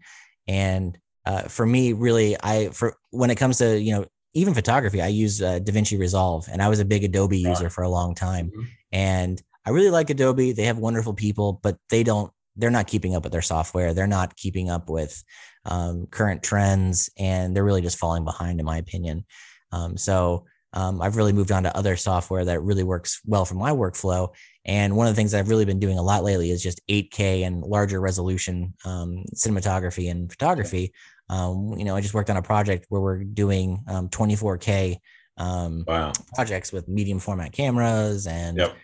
And 0.47 0.97
uh, 1.27 1.43
for 1.43 1.67
me, 1.67 1.93
really, 1.93 2.37
I 2.43 2.71
for 2.71 2.97
when 3.11 3.31
it 3.31 3.37
comes 3.37 3.59
to 3.59 3.79
you 3.81 3.93
know 3.93 4.07
even 4.35 4.55
photography, 4.55 5.03
I 5.03 5.09
use 5.09 5.43
uh, 5.43 5.59
DaVinci 5.59 5.99
Resolve, 5.99 6.47
and 6.51 6.63
I 6.63 6.69
was 6.69 6.81
a 6.81 6.85
big 6.85 7.05
Adobe 7.05 7.39
user 7.39 7.71
for 7.71 7.83
a 7.83 7.89
long 7.89 8.15
time, 8.15 8.51
mm-hmm. 8.51 8.63
and 8.93 9.43
I 9.67 9.71
really 9.71 9.91
like 9.91 10.11
Adobe. 10.11 10.53
They 10.53 10.65
have 10.65 10.79
wonderful 10.79 11.15
people, 11.15 11.61
but 11.63 11.77
they 11.91 12.03
don't 12.03 12.33
they're 12.57 12.71
not 12.71 12.87
keeping 12.87 13.15
up 13.15 13.23
with 13.23 13.33
their 13.33 13.43
software. 13.43 13.95
They're 13.95 14.07
not 14.07 14.37
keeping 14.37 14.69
up 14.69 14.91
with 14.91 15.23
um, 15.65 16.07
current 16.11 16.43
trends, 16.43 17.11
and 17.19 17.55
they're 17.55 17.65
really 17.65 17.83
just 17.83 17.99
falling 17.99 18.25
behind, 18.25 18.61
in 18.61 18.67
my 18.67 18.79
opinion. 18.79 19.25
Um, 19.71 19.97
so 19.97 20.47
um, 20.73 21.01
I've 21.01 21.17
really 21.17 21.33
moved 21.33 21.53
on 21.53 21.63
to 21.63 21.77
other 21.77 21.97
software 21.97 22.45
that 22.45 22.63
really 22.63 22.85
works 22.85 23.21
well 23.25 23.45
for 23.45 23.55
my 23.55 23.71
workflow. 23.71 24.29
And 24.69 24.95
one 24.95 25.07
of 25.07 25.13
the 25.13 25.17
things 25.17 25.33
I've 25.33 25.49
really 25.49 25.65
been 25.65 25.81
doing 25.81 25.99
a 25.99 26.03
lot 26.03 26.23
lately 26.23 26.51
is 26.51 26.63
just 26.63 26.81
8K 26.89 27.47
and 27.47 27.63
larger 27.63 28.01
resolution 28.01 28.75
um, 28.85 29.25
cinematography 29.35 30.11
and 30.11 30.31
photography. 30.31 30.93
Um, 31.31 31.75
you 31.79 31.85
know, 31.85 31.97
I 31.97 32.03
just 32.03 32.15
worked 32.15 32.29
on 32.29 32.37
a 32.37 32.43
project 32.43 32.87
where 32.91 33.01
we're 33.01 33.25
doing 33.25 33.83
24K 33.89 34.99
um, 35.39 35.85
wow. 35.87 36.13
projects 36.35 36.73
with 36.73 36.87
medium 36.87 37.19
format 37.19 37.53
cameras 37.53 38.27
and 38.27 38.59
yep. 38.59 38.77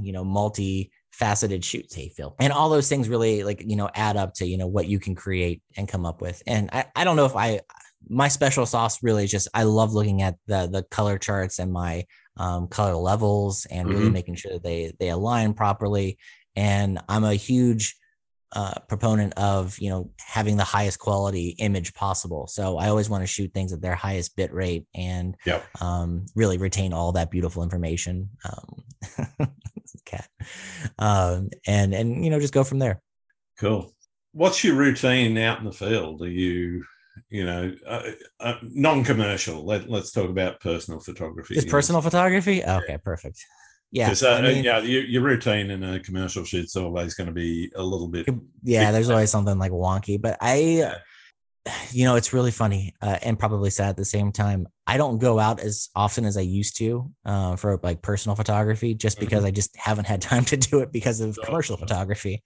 you 0.00 0.12
know 0.12 0.24
multi 0.24 0.90
faceted 1.12 1.62
shoots 1.62 1.94
hey 1.94 2.08
phil 2.08 2.34
and 2.40 2.52
all 2.52 2.70
those 2.70 2.88
things 2.88 3.08
really 3.08 3.44
like 3.44 3.62
you 3.66 3.76
know 3.76 3.90
add 3.94 4.16
up 4.16 4.32
to 4.32 4.46
you 4.46 4.56
know 4.56 4.66
what 4.66 4.88
you 4.88 4.98
can 4.98 5.14
create 5.14 5.62
and 5.76 5.86
come 5.86 6.06
up 6.06 6.22
with 6.22 6.42
and 6.46 6.70
i, 6.72 6.86
I 6.96 7.04
don't 7.04 7.16
know 7.16 7.26
if 7.26 7.36
i 7.36 7.60
my 8.08 8.28
special 8.28 8.64
sauce 8.64 9.02
really 9.02 9.24
is 9.24 9.30
just 9.30 9.48
i 9.52 9.64
love 9.64 9.92
looking 9.92 10.22
at 10.22 10.36
the 10.46 10.66
the 10.66 10.82
color 10.84 11.18
charts 11.18 11.58
and 11.58 11.70
my 11.70 12.06
um, 12.36 12.66
color 12.68 12.94
levels 12.94 13.66
and 13.70 13.88
mm-hmm. 13.88 13.98
really 13.98 14.10
making 14.10 14.34
sure 14.34 14.52
that 14.52 14.62
they 14.62 14.92
they 14.98 15.08
align 15.08 15.54
properly 15.54 16.18
and 16.56 16.98
i'm 17.08 17.24
a 17.24 17.34
huge 17.34 17.96
uh, 18.54 18.74
proponent 18.86 19.32
of 19.38 19.78
you 19.78 19.88
know 19.88 20.10
having 20.18 20.56
the 20.56 20.64
highest 20.64 20.98
quality 20.98 21.54
image 21.58 21.94
possible. 21.94 22.46
So 22.46 22.76
I 22.76 22.88
always 22.88 23.08
want 23.08 23.22
to 23.22 23.26
shoot 23.26 23.52
things 23.54 23.72
at 23.72 23.80
their 23.80 23.94
highest 23.94 24.36
bit 24.36 24.52
rate 24.52 24.84
and 24.94 25.36
yep. 25.46 25.64
um, 25.80 26.26
really 26.34 26.58
retain 26.58 26.92
all 26.92 27.12
that 27.12 27.30
beautiful 27.30 27.62
information. 27.62 28.30
Um, 28.44 29.48
cat, 30.04 30.28
um, 30.98 31.48
and 31.66 31.94
and 31.94 32.24
you 32.24 32.30
know 32.30 32.40
just 32.40 32.52
go 32.52 32.64
from 32.64 32.78
there. 32.78 33.00
Cool. 33.58 33.90
What's 34.32 34.62
your 34.64 34.76
routine 34.76 35.36
out 35.38 35.58
in 35.58 35.64
the 35.64 35.72
field? 35.72 36.22
Are 36.22 36.28
you 36.28 36.84
you 37.32 37.46
know, 37.46 37.74
uh, 37.86 38.02
uh, 38.40 38.54
non-commercial. 38.62 39.64
Let, 39.64 39.90
us 39.90 40.12
talk 40.12 40.28
about 40.28 40.60
personal 40.60 41.00
photography. 41.00 41.56
Is 41.56 41.64
personal 41.64 42.02
know. 42.02 42.04
photography? 42.04 42.62
Okay, 42.62 42.98
perfect. 42.98 43.44
Yeah, 43.90 44.14
uh, 44.22 44.28
I 44.28 44.42
mean, 44.42 44.64
yeah, 44.64 44.78
your, 44.78 45.02
your, 45.02 45.22
routine 45.22 45.70
in 45.70 45.82
a 45.82 46.00
commercial 46.00 46.44
shoot's 46.44 46.76
always 46.76 47.14
going 47.14 47.26
to 47.26 47.32
be 47.32 47.70
a 47.74 47.82
little 47.82 48.08
bit. 48.08 48.26
Yeah, 48.62 48.90
there's 48.90 49.10
always 49.10 49.30
something 49.30 49.58
like 49.58 49.72
wonky, 49.72 50.20
but 50.20 50.38
I, 50.40 50.56
yeah. 50.56 50.94
you 51.90 52.04
know, 52.04 52.16
it's 52.16 52.32
really 52.32 52.50
funny 52.50 52.94
uh, 53.02 53.18
and 53.22 53.38
probably 53.38 53.70
sad 53.70 53.90
at 53.90 53.96
the 53.96 54.04
same 54.04 54.32
time. 54.32 54.66
I 54.86 54.96
don't 54.96 55.18
go 55.18 55.38
out 55.38 55.60
as 55.60 55.88
often 55.94 56.24
as 56.24 56.36
I 56.36 56.42
used 56.42 56.76
to 56.78 57.10
uh, 57.24 57.56
for 57.56 57.80
like 57.82 58.02
personal 58.02 58.36
photography, 58.36 58.94
just 58.94 59.20
because 59.20 59.40
mm-hmm. 59.40 59.48
I 59.48 59.52
just 59.52 59.76
haven't 59.76 60.06
had 60.06 60.20
time 60.32 60.44
to 60.46 60.56
do 60.56 60.80
it 60.80 60.92
because 60.92 61.20
of 61.20 61.38
commercial 61.44 61.76
photography. 61.76 62.42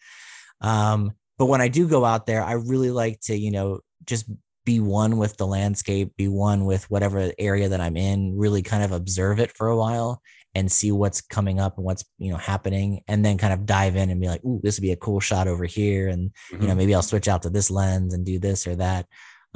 Um, 0.60 1.12
but 1.38 1.46
when 1.46 1.60
I 1.60 1.68
do 1.68 1.88
go 1.88 2.04
out 2.04 2.26
there, 2.26 2.42
I 2.42 2.52
really 2.52 2.90
like 2.90 3.20
to, 3.22 3.36
you 3.36 3.50
know, 3.50 3.80
just 4.04 4.30
be 4.66 4.80
one 4.80 5.16
with 5.16 5.38
the 5.38 5.46
landscape, 5.46 6.14
be 6.16 6.28
one 6.28 6.66
with 6.66 6.90
whatever 6.90 7.32
area 7.38 7.70
that 7.70 7.80
I'm 7.80 7.96
in, 7.96 8.36
really 8.36 8.60
kind 8.60 8.82
of 8.82 8.92
observe 8.92 9.40
it 9.40 9.52
for 9.56 9.68
a 9.68 9.76
while 9.76 10.20
and 10.56 10.72
see 10.72 10.90
what's 10.90 11.20
coming 11.20 11.60
up 11.60 11.76
and 11.76 11.84
what's 11.84 12.04
you 12.18 12.30
know 12.30 12.38
happening 12.38 13.02
and 13.08 13.24
then 13.24 13.36
kind 13.36 13.52
of 13.52 13.66
dive 13.66 13.94
in 13.94 14.08
and 14.10 14.20
be 14.20 14.26
like 14.26 14.42
ooh 14.44 14.58
this 14.62 14.78
would 14.78 14.82
be 14.82 14.92
a 14.92 14.96
cool 14.96 15.20
shot 15.20 15.46
over 15.46 15.66
here 15.66 16.08
and 16.08 16.30
mm-hmm. 16.30 16.54
you 16.54 16.60
know 16.62 16.68
mm-hmm. 16.68 16.78
maybe 16.78 16.94
i'll 16.94 17.02
switch 17.02 17.28
out 17.28 17.42
to 17.42 17.50
this 17.50 17.70
lens 17.70 18.14
and 18.14 18.24
do 18.24 18.38
this 18.38 18.66
or 18.66 18.74
that 18.74 19.06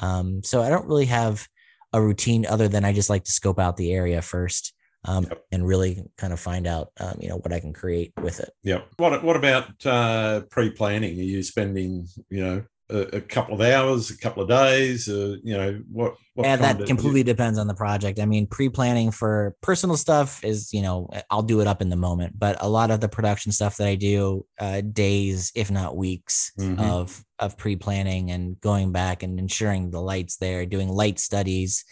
um, 0.01 0.43
so 0.45 0.61
i 0.61 0.69
don't 0.69 0.87
really 0.87 1.07
have 1.07 1.49
a 1.95 2.01
routine 2.01 2.45
other 2.45 2.69
than 2.69 2.85
i 2.85 2.93
just 2.93 3.09
like 3.09 3.25
to 3.25 3.33
scope 3.33 3.59
out 3.59 3.79
the 3.79 3.93
area 3.93 4.21
first 4.21 4.75
um, 5.07 5.25
yep. 5.25 5.43
and 5.51 5.67
really 5.67 6.05
kind 6.19 6.35
of 6.35 6.39
find 6.39 6.67
out 6.67 6.89
um, 7.01 7.17
you 7.19 7.31
know 7.31 7.39
what 7.39 7.53
i 7.53 7.61
can 7.61 7.73
create 7.73 8.13
with 8.21 8.39
it 8.39 8.51
yeah 8.63 8.83
what, 8.99 9.25
what 9.25 9.37
about 9.37 9.87
uh, 9.87 10.43
pre-planning 10.51 11.19
are 11.19 11.23
you 11.23 11.43
spending 11.43 12.07
you 12.29 12.45
know 12.45 12.63
a, 12.91 13.16
a, 13.16 13.20
couple 13.20 13.55
of 13.55 13.61
hours, 13.61 14.11
a 14.11 14.18
couple 14.18 14.43
of 14.43 14.49
days? 14.49 15.09
Uh, 15.09 15.36
you 15.43 15.57
know, 15.57 15.80
what? 15.91 16.14
what 16.34 16.47
yeah, 16.47 16.57
that 16.57 16.86
completely 16.86 17.22
depends 17.22 17.59
on 17.59 17.66
the 17.66 17.74
project. 17.74 18.18
I 18.18 18.26
mean, 18.26 18.47
pre-planning 18.47 19.11
for 19.11 19.55
personal 19.62 19.97
stuff 19.97 20.45
is, 20.45 20.72
you 20.72 20.82
know, 20.82 21.09
I'll 21.30 21.43
do 21.43 21.61
it 21.61 21.66
up 21.66 21.82
in 21.82 21.88
the 21.88 21.97
moment, 21.97 22.38
but 22.38 22.57
a 22.61 22.68
lot 22.68 22.91
of 22.91 23.01
the 23.01 23.09
production 23.09 23.53
stuff 23.53 23.76
that 23.76 23.86
I 23.86 23.95
do, 23.95 24.47
uh, 24.59 24.80
days, 24.80 25.53
if 25.55 25.70
not 25.70 25.97
weeks, 25.97 26.53
mm-hmm. 26.59 26.80
of 26.80 27.24
of 27.38 27.57
pre-planning 27.57 28.30
and 28.30 28.61
going 28.61 28.93
back 28.93 29.22
and 29.22 29.38
ensuring 29.38 29.91
the 29.91 30.01
lights 30.01 30.36
there, 30.36 30.66
doing 30.66 30.88
light 30.88 31.18
studies, 31.18 31.84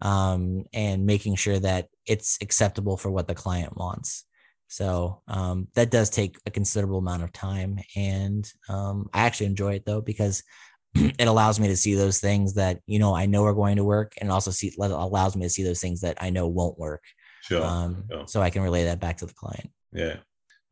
um, 0.00 0.64
and 0.72 1.06
making 1.06 1.36
sure 1.36 1.58
that 1.58 1.88
it's 2.06 2.38
acceptable 2.40 2.96
for 2.96 3.10
what 3.10 3.28
the 3.28 3.34
client 3.34 3.76
wants. 3.76 4.24
So 4.68 5.22
um, 5.28 5.68
that 5.74 5.90
does 5.90 6.10
take 6.10 6.38
a 6.46 6.50
considerable 6.50 6.98
amount 6.98 7.22
of 7.22 7.32
time. 7.32 7.78
And 7.94 8.50
um, 8.68 9.08
I 9.12 9.22
actually 9.22 9.46
enjoy 9.46 9.74
it 9.74 9.84
though, 9.86 10.00
because 10.00 10.42
it 10.94 11.28
allows 11.28 11.60
me 11.60 11.68
to 11.68 11.76
see 11.76 11.94
those 11.94 12.18
things 12.18 12.54
that, 12.54 12.80
you 12.86 12.98
know, 12.98 13.14
I 13.14 13.26
know 13.26 13.44
are 13.44 13.54
going 13.54 13.76
to 13.76 13.84
work 13.84 14.14
and 14.20 14.30
also 14.30 14.50
see, 14.50 14.72
allows 14.78 15.36
me 15.36 15.42
to 15.42 15.50
see 15.50 15.62
those 15.62 15.80
things 15.80 16.00
that 16.00 16.18
I 16.20 16.30
know 16.30 16.48
won't 16.48 16.78
work. 16.78 17.02
Sure, 17.42 17.64
um, 17.64 18.04
sure. 18.10 18.26
So 18.26 18.42
I 18.42 18.50
can 18.50 18.62
relay 18.62 18.84
that 18.84 19.00
back 19.00 19.18
to 19.18 19.26
the 19.26 19.34
client. 19.34 19.70
Yeah. 19.92 20.16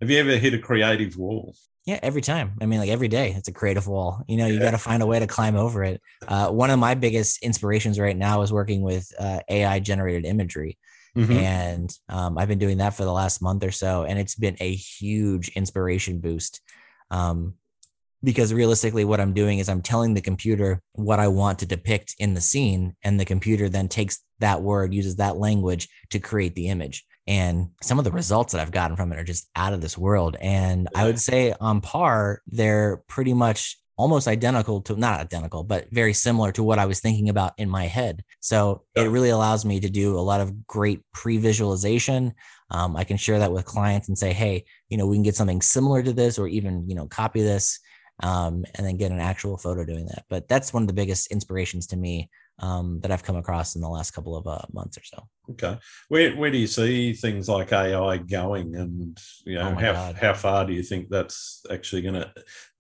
Have 0.01 0.11
you 0.11 0.19
ever 0.19 0.37
hit 0.37 0.55
a 0.55 0.59
creative 0.59 1.17
wall? 1.17 1.55
Yeah, 1.87 2.01
every 2.03 2.23
time. 2.23 2.55
I 2.63 2.67
mean, 2.67 2.81
like 2.81 2.89
every 2.89 3.09
day, 3.09 3.35
it's 3.37 3.49
a 3.49 3.53
creative 3.53 3.87
wall. 3.87 4.25
You 4.27 4.39
know, 4.39 4.47
you 4.47 4.59
got 4.59 4.71
to 4.71 4.79
find 4.79 5.03
a 5.03 5.07
way 5.07 5.19
to 5.19 5.27
climb 5.27 5.55
over 5.55 5.85
it. 5.85 6.01
Uh, 6.27 6.49
one 6.49 6.71
of 6.71 6.79
my 6.79 6.95
biggest 6.95 7.43
inspirations 7.43 7.99
right 7.99 8.17
now 8.17 8.41
is 8.41 8.53
working 8.53 8.83
with 8.83 9.13
uh, 9.19 9.41
AI 9.51 9.81
generated 9.81 10.25
imagery. 10.25 10.79
Mm-hmm. 11.17 11.33
And 11.33 11.99
um, 12.09 12.39
I've 12.39 12.49
been 12.49 12.59
doing 12.59 12.79
that 12.79 12.95
for 12.95 13.05
the 13.05 13.13
last 13.13 13.41
month 13.41 13.65
or 13.65 13.71
so, 13.71 14.05
and 14.05 14.19
it's 14.19 14.35
been 14.35 14.57
a 14.61 14.75
huge 14.75 15.49
inspiration 15.51 16.21
boost. 16.21 16.61
Um, 17.11 17.55
because 18.23 18.55
realistically, 18.55 19.05
what 19.05 19.21
I'm 19.21 19.35
doing 19.35 19.59
is 19.59 19.69
I'm 19.69 19.83
telling 19.83 20.15
the 20.15 20.23
computer 20.23 20.81
what 20.93 21.21
I 21.21 21.29
want 21.29 21.59
to 21.59 21.67
depict 21.67 22.15
in 22.19 22.35
the 22.35 22.41
scene, 22.41 22.97
and 23.05 23.21
the 23.21 23.27
computer 23.27 23.69
then 23.69 23.89
takes 23.89 24.25
that 24.41 24.63
word, 24.63 24.95
uses 24.95 25.17
that 25.17 25.37
language 25.37 25.89
to 26.11 26.19
create 26.19 26.55
the 26.55 26.69
image. 26.69 27.05
And 27.27 27.71
some 27.83 27.99
of 27.99 28.05
the 28.05 28.13
results 28.13 28.53
that 28.53 28.61
I've 28.61 28.71
gotten 28.71 28.97
from 28.97 29.13
it 29.13 29.19
are 29.19 29.25
just 29.25 29.49
out 29.55 29.73
of 29.73 29.81
this 29.81 29.97
world. 29.97 30.37
And 30.41 30.89
I 30.95 31.05
would 31.05 31.21
say 31.21 31.55
on 31.61 31.81
par, 31.81 32.43
they're 32.47 33.03
pretty 33.09 33.35
much 33.35 33.79
almost 33.97 34.27
identical 34.27 34.81
to 34.83 34.97
not 34.97 35.21
identical, 35.21 35.63
but 35.63 35.87
very 35.91 36.13
similar 36.13 36.51
to 36.53 36.63
what 36.63 36.79
I 36.79 36.87
was 36.87 37.01
thinking 37.01 37.29
about 37.29 37.53
in 37.59 37.69
my 37.69 37.85
head. 37.85 38.25
So 38.41 38.83
yeah. 38.97 39.05
it 39.05 39.09
really 39.09 39.31
allows 39.31 39.65
me 39.65 39.81
to 39.81 39.89
do 39.89 40.19
a 40.19 40.21
lot 40.21 40.41
of 40.41 40.67
great 40.67 41.01
pre 41.13 41.39
visualization. 41.39 42.35
Um, 42.71 42.97
I 42.97 43.05
can 43.05 43.17
share 43.17 43.39
that 43.39 43.53
with 43.53 43.65
clients 43.65 44.09
and 44.09 44.19
say, 44.19 44.33
hey, 44.33 44.65
you 44.89 44.97
know, 44.97 45.07
we 45.07 45.17
can 45.17 45.23
get 45.23 45.37
something 45.37 45.63
similar 45.63 46.03
to 46.03 46.13
this 46.13 46.39
or 46.39 46.49
even, 46.49 46.89
you 46.89 46.95
know, 46.95 47.07
copy 47.07 47.43
this 47.43 47.79
um, 48.23 48.65
and 48.75 48.87
then 48.87 48.97
get 48.97 49.13
an 49.13 49.21
actual 49.21 49.57
photo 49.57 49.85
doing 49.85 50.07
that. 50.07 50.25
But 50.29 50.49
that's 50.49 50.73
one 50.73 50.83
of 50.83 50.87
the 50.87 50.95
biggest 50.95 51.31
inspirations 51.31 51.87
to 51.89 51.97
me 51.97 52.31
um, 52.61 53.01
that 53.01 53.11
I've 53.11 53.25
come 53.25 53.37
across 53.37 53.75
in 53.75 53.83
the 53.83 53.89
last 53.89 54.13
couple 54.13 54.37
of 54.37 54.47
uh, 54.47 54.63
months 54.73 54.97
or 54.97 55.03
so. 55.05 55.27
Okay, 55.51 55.79
where 56.09 56.35
where 56.37 56.51
do 56.51 56.59
you 56.59 56.67
see 56.67 57.13
things 57.13 57.49
like 57.49 57.73
AI 57.73 58.19
going, 58.19 58.77
and 58.77 59.19
you 59.45 59.57
know 59.57 59.75
oh 59.77 59.81
how 59.81 59.93
God. 59.93 60.15
how 60.15 60.35
far 60.35 60.65
do 60.65 60.73
you 60.73 60.83
think 60.83 61.09
that's 61.09 61.65
actually 61.71 62.03
going 62.03 62.15
to 62.15 62.33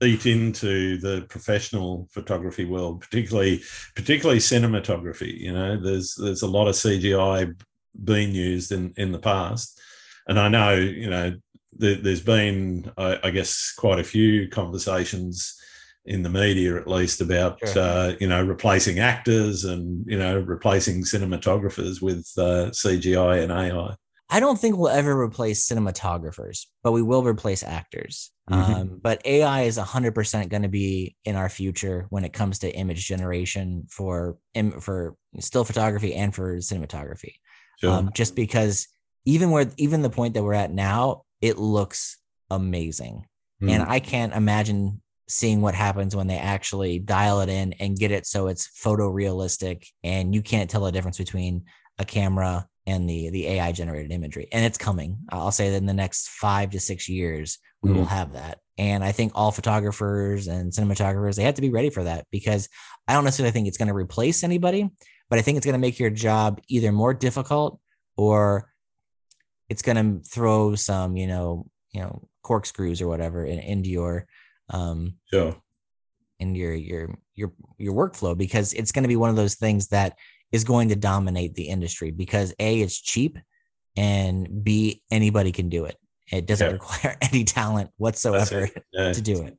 eat 0.03 0.27
into 0.27 0.99
the 0.99 1.27
professional 1.29 2.09
photography 2.11 2.64
world, 2.64 3.01
particularly 3.01 3.62
particularly 3.95 4.41
cinematography? 4.41 5.39
You 5.39 5.53
know, 5.53 5.81
there's 5.81 6.14
there's 6.14 6.43
a 6.43 6.49
lot 6.49 6.68
of 6.68 6.75
CGI 6.75 7.55
being 8.03 8.33
used 8.33 8.72
in 8.72 8.95
in 8.97 9.12
the 9.12 9.18
past, 9.18 9.81
and 10.29 10.39
I 10.39 10.49
know 10.49 10.75
you 10.75 11.11
know 11.11 11.35
there, 11.72 11.97
has 11.97 12.20
been 12.20 12.91
I, 12.97 13.18
I 13.25 13.31
guess 13.31 13.75
quite 13.77 13.99
a 13.99 14.05
few 14.05 14.49
conversations 14.49 15.61
in 16.07 16.23
the 16.23 16.29
media 16.29 16.77
at 16.77 16.87
least 16.87 17.21
about 17.21 17.59
sure. 17.67 17.83
uh, 17.83 18.15
you 18.21 18.29
know 18.29 18.43
replacing 18.43 18.99
actors 18.99 19.65
and 19.65 20.05
you 20.07 20.19
know 20.19 20.39
replacing 20.41 21.03
cinematographers 21.03 22.03
with 22.03 22.31
uh, 22.37 22.71
CGI 22.71 23.43
and 23.43 23.53
AI. 23.53 23.95
I 24.31 24.41
don't 24.41 24.59
think 24.59 24.77
we'll 24.77 24.89
ever 24.89 25.19
replace 25.19 25.69
cinematographers, 25.69 26.67
but 26.83 26.93
we 26.93 27.03
will 27.03 27.23
replace 27.23 27.63
actors. 27.63 28.33
Mm-hmm. 28.51 28.75
Um, 28.75 29.01
but 29.03 29.25
AI 29.25 29.63
is 29.63 29.79
100% 29.79 30.49
going 30.49 30.63
to 30.63 30.69
be 30.69 31.15
in 31.25 31.37
our 31.37 31.49
future 31.49 32.07
when 32.11 32.25
it 32.25 32.33
comes 32.33 32.59
to 32.61 32.75
image 32.75 33.07
generation 33.07 33.87
for 33.91 34.39
for 34.81 35.17
still 35.41 35.65
photography 35.65 36.15
and 36.15 36.35
for 36.35 36.57
cinematography. 36.57 37.35
Sure. 37.81 37.93
Um, 37.93 38.11
just 38.15 38.35
because 38.35 38.89
even 39.25 39.51
where 39.51 39.71
even 39.77 40.03
the 40.03 40.11
point 40.11 40.35
that 40.35 40.43
we're 40.43 40.55
at 40.55 40.73
now, 40.73 41.23
it 41.41 41.59
looks 41.59 42.19
amazing. 42.51 43.27
Mm. 43.63 43.71
And 43.71 43.83
I 43.85 44.01
can't 44.01 44.35
imagine 44.35 45.01
seeing 45.29 45.61
what 45.61 45.75
happens 45.75 46.14
when 46.14 46.27
they 46.27 46.37
actually 46.37 46.99
dial 46.99 47.41
it 47.41 47.49
in 47.49 47.72
and 47.75 47.99
get 47.99 48.11
it 48.11 48.27
so 48.27 48.47
it's 48.49 48.68
photorealistic 48.68 49.87
and 50.03 50.35
you 50.35 50.43
can't 50.43 50.68
tell 50.68 50.83
the 50.83 50.93
difference 50.93 51.18
between 51.18 51.64
a 51.99 52.05
camera 52.05 52.66
and 52.87 53.09
the 53.09 53.31
the 53.31 53.47
AI 53.47 53.72
generated 53.72 54.12
imagery. 54.12 54.49
And 54.53 54.64
it's 54.64 54.79
coming. 54.79 55.18
I'll 55.31 55.53
say 55.53 55.70
that 55.70 55.77
in 55.77 55.87
the 55.87 55.95
next 55.95 56.29
5 56.29 56.70
to 56.70 56.81
6 56.81 57.09
years 57.09 57.59
we 57.83 57.91
mm 57.91 57.97
will 57.97 58.05
have 58.05 58.33
that. 58.33 58.59
And 58.77 59.05
I 59.05 59.12
think 59.12 59.33
all 59.35 59.53
photographers 59.53 60.49
and 60.49 60.72
cinematographers 60.72 61.37
they 61.37 61.45
have 61.45 61.55
to 61.55 61.62
be 61.62 61.70
ready 61.70 61.91
for 61.91 62.05
that 62.05 62.27
because 62.31 62.68
I 63.07 63.12
don't 63.12 63.25
necessarily 63.25 63.53
think 63.53 63.68
it's 63.68 63.79
going 63.79 63.89
to 63.89 63.95
replace 63.95 64.43
anybody, 64.43 64.91
but 65.31 65.39
I 65.39 65.43
think 65.43 65.57
it's 65.57 65.66
going 65.66 65.75
to 65.75 65.87
make 65.87 65.99
your 65.99 66.11
job 66.11 66.61
either 66.68 66.93
more 66.93 67.14
difficult 67.14 67.81
or 68.16 68.70
it's 69.68 69.83
going 69.83 69.97
to 69.97 70.29
throw 70.29 70.75
some, 70.75 71.16
you 71.16 71.27
know, 71.27 71.66
you 71.93 72.01
know, 72.01 72.29
corkscrews 72.43 73.01
or 73.01 73.09
whatever 73.09 73.45
in, 73.45 73.59
into 73.59 73.89
your 73.89 74.27
um, 74.71 75.15
sure. 75.33 75.57
in 76.39 76.55
your 76.55 76.75
your 76.75 77.19
your 77.35 77.53
your 77.79 77.95
workflow 77.95 78.37
because 78.37 78.73
it's 78.73 78.93
going 78.93 79.03
to 79.03 79.09
be 79.09 79.17
one 79.17 79.31
of 79.31 79.37
those 79.37 79.57
things 79.57 79.89
that 79.89 80.17
is 80.53 80.65
going 80.65 80.89
to 80.89 80.97
dominate 80.97 81.55
the 81.55 81.69
industry 81.69 82.11
because 82.11 82.55
a 82.59 82.81
it's 82.81 83.01
cheap 83.01 83.39
and 83.97 84.65
b 84.65 85.03
anybody 85.11 85.53
can 85.53 85.69
do 85.69 85.85
it 85.85 85.97
it 86.31 86.47
doesn't 86.47 86.67
yeah. 86.67 86.73
require 86.73 87.17
any 87.23 87.45
talent 87.45 87.91
whatsoever 87.97 88.69
yeah. 88.93 89.12
to 89.12 89.21
do 89.21 89.43
it 89.43 89.59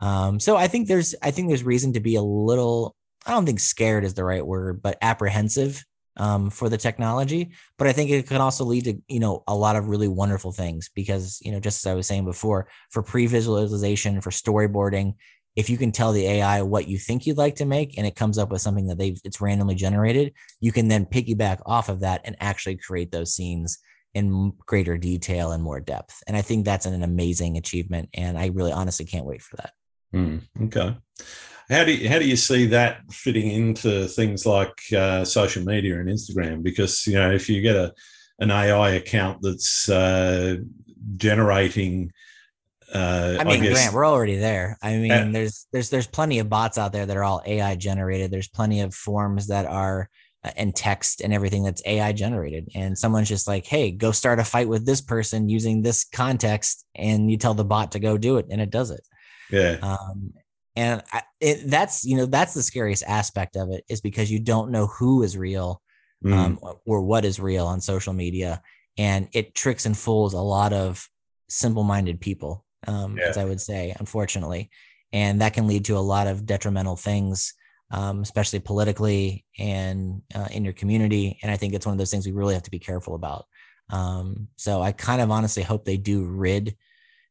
um, 0.00 0.38
so 0.38 0.56
i 0.56 0.66
think 0.66 0.88
there's 0.88 1.14
i 1.22 1.30
think 1.30 1.48
there's 1.48 1.64
reason 1.64 1.92
to 1.92 2.00
be 2.00 2.16
a 2.16 2.22
little 2.22 2.94
i 3.26 3.32
don't 3.32 3.46
think 3.46 3.60
scared 3.60 4.04
is 4.04 4.14
the 4.14 4.24
right 4.24 4.46
word 4.46 4.82
but 4.82 4.98
apprehensive 5.02 5.84
um, 6.16 6.50
for 6.50 6.68
the 6.68 6.76
technology. 6.76 7.50
But 7.78 7.86
I 7.86 7.92
think 7.92 8.10
it 8.10 8.26
can 8.26 8.40
also 8.40 8.64
lead 8.64 8.84
to 8.84 9.00
you 9.08 9.20
know 9.20 9.42
a 9.46 9.54
lot 9.54 9.76
of 9.76 9.88
really 9.88 10.08
wonderful 10.08 10.52
things 10.52 10.90
because 10.94 11.38
you 11.42 11.52
know 11.52 11.60
just 11.60 11.84
as 11.84 11.90
I 11.90 11.94
was 11.94 12.06
saying 12.06 12.24
before, 12.24 12.68
for 12.90 13.02
pre-visualization, 13.02 14.20
for 14.20 14.30
storyboarding, 14.30 15.14
if 15.56 15.68
you 15.68 15.76
can 15.76 15.92
tell 15.92 16.12
the 16.12 16.26
AI 16.26 16.62
what 16.62 16.88
you 16.88 16.98
think 16.98 17.26
you'd 17.26 17.38
like 17.38 17.56
to 17.56 17.64
make 17.64 17.98
and 17.98 18.06
it 18.06 18.16
comes 18.16 18.38
up 18.38 18.50
with 18.50 18.60
something 18.60 18.86
that 18.86 18.98
they've 18.98 19.20
it's 19.24 19.40
randomly 19.40 19.74
generated, 19.74 20.32
you 20.60 20.72
can 20.72 20.88
then 20.88 21.06
piggyback 21.06 21.60
off 21.66 21.88
of 21.88 22.00
that 22.00 22.20
and 22.24 22.36
actually 22.40 22.76
create 22.76 23.12
those 23.12 23.34
scenes 23.34 23.78
in 24.14 24.52
greater 24.66 24.98
detail 24.98 25.52
and 25.52 25.62
more 25.62 25.80
depth. 25.80 26.22
And 26.26 26.36
I 26.36 26.42
think 26.42 26.64
that's 26.64 26.86
an 26.86 27.02
amazing 27.02 27.56
achievement. 27.56 28.08
And 28.14 28.38
I 28.38 28.46
really 28.46 28.72
honestly 28.72 29.06
can't 29.06 29.26
wait 29.26 29.42
for 29.42 29.56
that. 29.56 29.72
Mm, 30.14 30.42
okay. 30.64 30.96
How 31.70 31.84
do 31.84 31.94
you, 31.94 32.08
how 32.08 32.18
do 32.18 32.26
you 32.26 32.36
see 32.36 32.66
that 32.66 33.00
fitting 33.12 33.50
into 33.50 34.08
things 34.08 34.44
like 34.44 34.72
uh, 34.92 35.24
social 35.24 35.64
media 35.64 36.00
and 36.00 36.08
Instagram? 36.08 36.62
Because 36.62 37.06
you 37.06 37.14
know, 37.14 37.30
if 37.30 37.48
you 37.48 37.62
get 37.62 37.76
a 37.76 37.92
an 38.40 38.50
AI 38.50 38.92
account 38.92 39.38
that's 39.42 39.88
uh, 39.88 40.56
generating, 41.16 42.10
uh, 42.92 43.36
I 43.38 43.44
mean, 43.44 43.52
I 43.52 43.56
guess, 43.58 43.72
Grant, 43.74 43.94
we're 43.94 44.06
already 44.06 44.36
there. 44.36 44.78
I 44.82 44.96
mean, 44.96 45.12
uh, 45.12 45.28
there's 45.30 45.68
there's 45.72 45.90
there's 45.90 46.08
plenty 46.08 46.40
of 46.40 46.48
bots 46.48 46.76
out 46.76 46.92
there 46.92 47.06
that 47.06 47.16
are 47.16 47.22
all 47.22 47.42
AI 47.46 47.76
generated. 47.76 48.32
There's 48.32 48.48
plenty 48.48 48.80
of 48.80 48.92
forms 48.92 49.46
that 49.46 49.66
are 49.66 50.08
uh, 50.42 50.50
and 50.56 50.74
text 50.74 51.20
and 51.20 51.32
everything 51.32 51.62
that's 51.62 51.82
AI 51.86 52.12
generated. 52.12 52.70
And 52.74 52.98
someone's 52.98 53.28
just 53.28 53.46
like, 53.46 53.66
hey, 53.66 53.90
go 53.90 54.10
start 54.10 54.40
a 54.40 54.44
fight 54.44 54.68
with 54.68 54.86
this 54.86 55.02
person 55.02 55.48
using 55.48 55.82
this 55.82 56.04
context, 56.04 56.84
and 56.96 57.30
you 57.30 57.36
tell 57.36 57.54
the 57.54 57.64
bot 57.64 57.92
to 57.92 58.00
go 58.00 58.18
do 58.18 58.38
it, 58.38 58.46
and 58.50 58.60
it 58.60 58.70
does 58.70 58.90
it. 58.90 59.02
Yeah. 59.50 59.76
Um, 59.82 60.32
and 60.76 61.02
I, 61.12 61.22
it, 61.40 61.68
that's 61.68 62.04
you 62.04 62.16
know 62.16 62.26
that's 62.26 62.54
the 62.54 62.62
scariest 62.62 63.02
aspect 63.06 63.56
of 63.56 63.70
it 63.70 63.84
is 63.88 64.00
because 64.00 64.30
you 64.30 64.38
don't 64.38 64.70
know 64.70 64.86
who 64.86 65.22
is 65.22 65.36
real 65.36 65.82
mm. 66.24 66.32
um, 66.32 66.58
or 66.86 67.02
what 67.02 67.24
is 67.24 67.40
real 67.40 67.66
on 67.66 67.80
social 67.80 68.12
media 68.12 68.62
and 68.98 69.28
it 69.32 69.54
tricks 69.54 69.86
and 69.86 69.96
fools 69.96 70.34
a 70.34 70.40
lot 70.40 70.72
of 70.72 71.08
simple-minded 71.48 72.20
people 72.20 72.64
um, 72.86 73.16
yeah. 73.18 73.28
as 73.28 73.36
i 73.36 73.44
would 73.44 73.60
say 73.60 73.94
unfortunately 73.98 74.70
and 75.12 75.40
that 75.40 75.54
can 75.54 75.66
lead 75.66 75.84
to 75.84 75.96
a 75.96 75.98
lot 75.98 76.26
of 76.26 76.46
detrimental 76.46 76.96
things 76.96 77.54
um, 77.92 78.20
especially 78.22 78.60
politically 78.60 79.44
and 79.58 80.22
uh, 80.34 80.46
in 80.52 80.64
your 80.64 80.74
community 80.74 81.38
and 81.42 81.50
i 81.50 81.56
think 81.56 81.74
it's 81.74 81.86
one 81.86 81.92
of 81.92 81.98
those 81.98 82.10
things 82.10 82.26
we 82.26 82.32
really 82.32 82.54
have 82.54 82.62
to 82.62 82.70
be 82.70 82.78
careful 82.78 83.14
about 83.14 83.46
um, 83.90 84.46
so 84.56 84.80
i 84.80 84.92
kind 84.92 85.20
of 85.20 85.30
honestly 85.30 85.64
hope 85.64 85.84
they 85.84 85.96
do 85.96 86.24
rid 86.24 86.76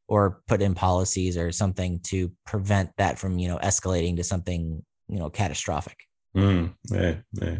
or 0.10 0.42
put 0.48 0.62
in 0.62 0.76
policies 0.76 1.38
or 1.38 1.52
something 1.52 2.00
to 2.02 2.32
prevent 2.46 2.90
that 2.98 3.18
from 3.18 3.40
you 3.40 3.48
know 3.48 3.58
escalating 3.60 4.18
to 4.18 4.24
something 4.24 4.84
you 5.08 5.20
know 5.20 5.30
catastrophic 5.30 5.98
mm, 6.36 6.74
yeah, 6.92 7.16
yeah. 7.34 7.58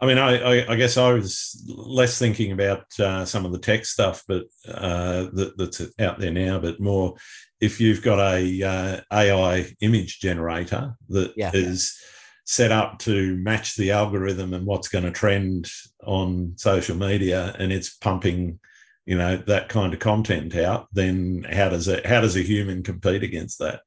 I 0.00 0.06
mean, 0.06 0.18
I, 0.18 0.38
I, 0.38 0.72
I, 0.72 0.76
guess 0.76 0.96
I 0.96 1.12
was 1.12 1.60
less 1.66 2.20
thinking 2.20 2.52
about 2.52 2.84
uh, 3.00 3.24
some 3.24 3.44
of 3.44 3.50
the 3.50 3.58
tech 3.58 3.84
stuff, 3.84 4.22
but 4.28 4.44
uh, 4.68 5.26
that, 5.32 5.54
that's 5.56 5.82
out 5.98 6.20
there 6.20 6.30
now, 6.30 6.60
but 6.60 6.78
more 6.78 7.16
if 7.60 7.80
you've 7.80 8.02
got 8.02 8.20
a 8.20 8.62
uh, 8.62 9.00
AI 9.12 9.74
image 9.80 10.20
generator 10.20 10.94
that 11.08 11.32
yeah. 11.36 11.50
is 11.52 11.98
set 12.44 12.72
up 12.72 12.98
to 13.00 13.36
match 13.36 13.76
the 13.76 13.90
algorithm 13.90 14.54
and 14.54 14.64
what's 14.64 14.88
going 14.88 15.04
to 15.04 15.10
trend 15.10 15.68
on 16.04 16.54
social 16.56 16.96
media, 16.96 17.54
and 17.58 17.72
it's 17.72 17.96
pumping, 17.96 18.60
you 19.08 19.16
know, 19.16 19.38
that 19.38 19.70
kind 19.70 19.94
of 19.94 20.00
content 20.00 20.54
out, 20.54 20.86
then 20.92 21.46
how 21.50 21.70
does 21.70 21.88
it? 21.88 22.04
How 22.04 22.20
does 22.20 22.36
a 22.36 22.42
human 22.42 22.82
compete 22.82 23.22
against 23.22 23.58
that? 23.58 23.80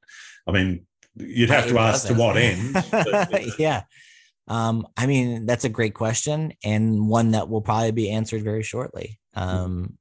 I 0.48 0.50
mean, 0.50 0.84
you'd 1.14 1.48
have 1.48 1.68
to 1.68 1.78
ask 1.78 2.08
to 2.08 2.14
what 2.14 2.36
end. 2.36 2.74
But, 2.90 3.30
yeah. 3.58 3.84
Um, 4.48 4.84
I 4.96 5.06
mean, 5.06 5.46
that's 5.46 5.64
a 5.64 5.68
great 5.68 5.94
question 5.94 6.54
and 6.64 7.08
one 7.08 7.30
that 7.30 7.48
will 7.48 7.60
probably 7.60 7.92
be 7.92 8.10
answered 8.10 8.42
very 8.42 8.64
shortly. 8.64 9.20
Um, 9.34 9.96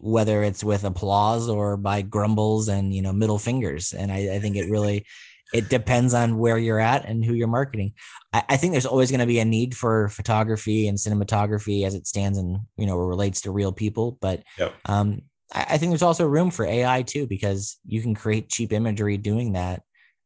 whether 0.00 0.42
it's 0.42 0.64
with 0.64 0.82
applause 0.82 1.48
or 1.48 1.76
by 1.76 2.02
grumbles 2.02 2.66
and 2.66 2.92
you 2.92 3.00
know 3.00 3.12
middle 3.12 3.38
fingers. 3.38 3.92
And 3.92 4.10
I, 4.10 4.34
I 4.34 4.38
think 4.40 4.56
it 4.56 4.68
really 4.68 5.06
it 5.54 5.68
depends 5.68 6.14
on 6.14 6.36
where 6.36 6.58
you're 6.58 6.80
at 6.80 7.04
and 7.04 7.24
who 7.24 7.32
you're 7.32 7.46
marketing. 7.46 7.94
I, 8.32 8.42
I 8.50 8.56
think 8.56 8.72
there's 8.72 8.86
always 8.86 9.10
going 9.10 9.20
to 9.20 9.26
be 9.26 9.38
a 9.38 9.44
need 9.44 9.76
for 9.76 10.08
photography 10.08 10.88
and 10.88 10.98
cinematography 10.98 11.86
as 11.86 11.94
it 11.94 12.08
stands 12.08 12.36
and 12.38 12.58
you 12.76 12.86
know 12.86 12.96
relates 12.96 13.42
to 13.42 13.52
real 13.52 13.72
people. 13.72 14.18
But 14.20 14.42
yep. 14.58 14.74
um, 14.84 15.22
I, 15.54 15.66
I 15.70 15.78
think 15.78 15.90
there's 15.90 16.02
also 16.02 16.26
room 16.26 16.50
for 16.50 16.66
AI 16.66 17.02
too 17.02 17.28
because 17.28 17.78
you 17.86 18.02
can 18.02 18.16
create 18.16 18.48
cheap 18.48 18.72
imagery 18.72 19.16
doing 19.16 19.52
that, 19.52 19.82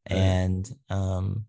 and 0.06 0.66
um, 0.88 1.44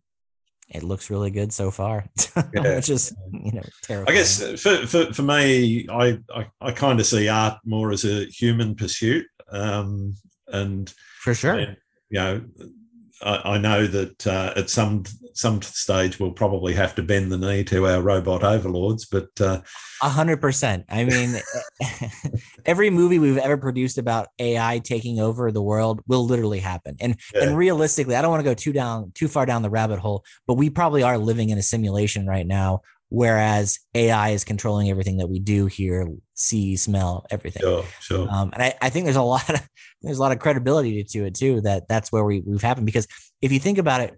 it 0.67 0.83
looks 0.83 1.09
really 1.09 1.31
good 1.31 1.53
so 1.53 1.71
far, 1.71 2.05
yeah. 2.53 2.75
which 2.75 2.89
is 2.89 3.15
you 3.31 3.53
know 3.53 3.63
terrible. 3.83 4.11
I 4.11 4.15
guess 4.15 4.61
for, 4.61 4.85
for, 4.87 5.13
for 5.13 5.21
me, 5.21 5.87
I, 5.89 6.19
I, 6.35 6.47
I 6.59 6.71
kind 6.73 6.99
of 6.99 7.05
see 7.05 7.29
art 7.29 7.59
more 7.63 7.91
as 7.93 8.03
a 8.03 8.25
human 8.25 8.75
pursuit, 8.75 9.25
um, 9.53 10.15
and 10.49 10.93
for 11.21 11.33
sure, 11.33 11.53
and, 11.53 11.77
you 12.09 12.19
know, 12.19 12.41
I, 13.21 13.55
I 13.55 13.57
know 13.57 13.87
that 13.87 14.27
uh, 14.27 14.53
at 14.55 14.69
some 14.69 15.03
some 15.33 15.61
stage 15.61 16.19
we'll 16.19 16.31
probably 16.31 16.73
have 16.73 16.95
to 16.95 17.03
bend 17.03 17.31
the 17.31 17.37
knee 17.37 17.63
to 17.65 17.87
our 17.87 18.01
robot 18.01 18.43
overlords, 18.43 19.05
but 19.05 19.29
uh, 19.39 19.61
a 20.01 20.09
hundred 20.09 20.41
percent. 20.41 20.85
I 20.89 21.05
mean, 21.05 21.35
every 22.65 22.89
movie 22.89 23.19
we've 23.19 23.37
ever 23.37 23.57
produced 23.57 23.97
about 23.97 24.27
AI 24.39 24.79
taking 24.79 25.19
over 25.19 25.51
the 25.51 25.61
world 25.61 26.01
will 26.07 26.25
literally 26.25 26.59
happen. 26.59 26.95
And 26.99 27.15
yeah. 27.33 27.43
and 27.43 27.57
realistically, 27.57 28.15
I 28.15 28.21
don't 28.21 28.31
want 28.31 28.41
to 28.41 28.49
go 28.49 28.53
too 28.53 28.73
down 28.73 29.11
too 29.13 29.27
far 29.27 29.45
down 29.45 29.61
the 29.61 29.69
rabbit 29.69 29.99
hole, 29.99 30.23
but 30.47 30.55
we 30.55 30.69
probably 30.69 31.03
are 31.03 31.17
living 31.17 31.49
in 31.49 31.57
a 31.57 31.63
simulation 31.63 32.27
right 32.27 32.47
now 32.47 32.81
whereas 33.09 33.79
AI 33.95 34.29
is 34.29 34.43
controlling 34.43 34.89
everything 34.89 35.17
that 35.17 35.27
we 35.27 35.39
do 35.39 35.65
hear, 35.65 36.07
see, 36.35 36.75
smell, 36.75 37.25
everything. 37.29 37.61
Sure, 37.61 37.83
sure. 37.99 38.27
Um, 38.29 38.51
and 38.53 38.63
I, 38.63 38.75
I, 38.81 38.89
think 38.89 39.05
there's 39.05 39.15
a 39.15 39.21
lot 39.21 39.49
of 39.49 39.67
there's 40.01 40.17
a 40.17 40.21
lot 40.21 40.31
of 40.31 40.39
credibility 40.39 41.03
to 41.03 41.25
it 41.25 41.35
too. 41.35 41.61
That 41.61 41.87
that's 41.87 42.11
where 42.11 42.23
we, 42.23 42.41
we've 42.41 42.61
happened 42.61 42.85
because 42.85 43.07
if 43.41 43.51
you 43.51 43.59
think 43.59 43.77
about 43.77 44.01
it, 44.01 44.15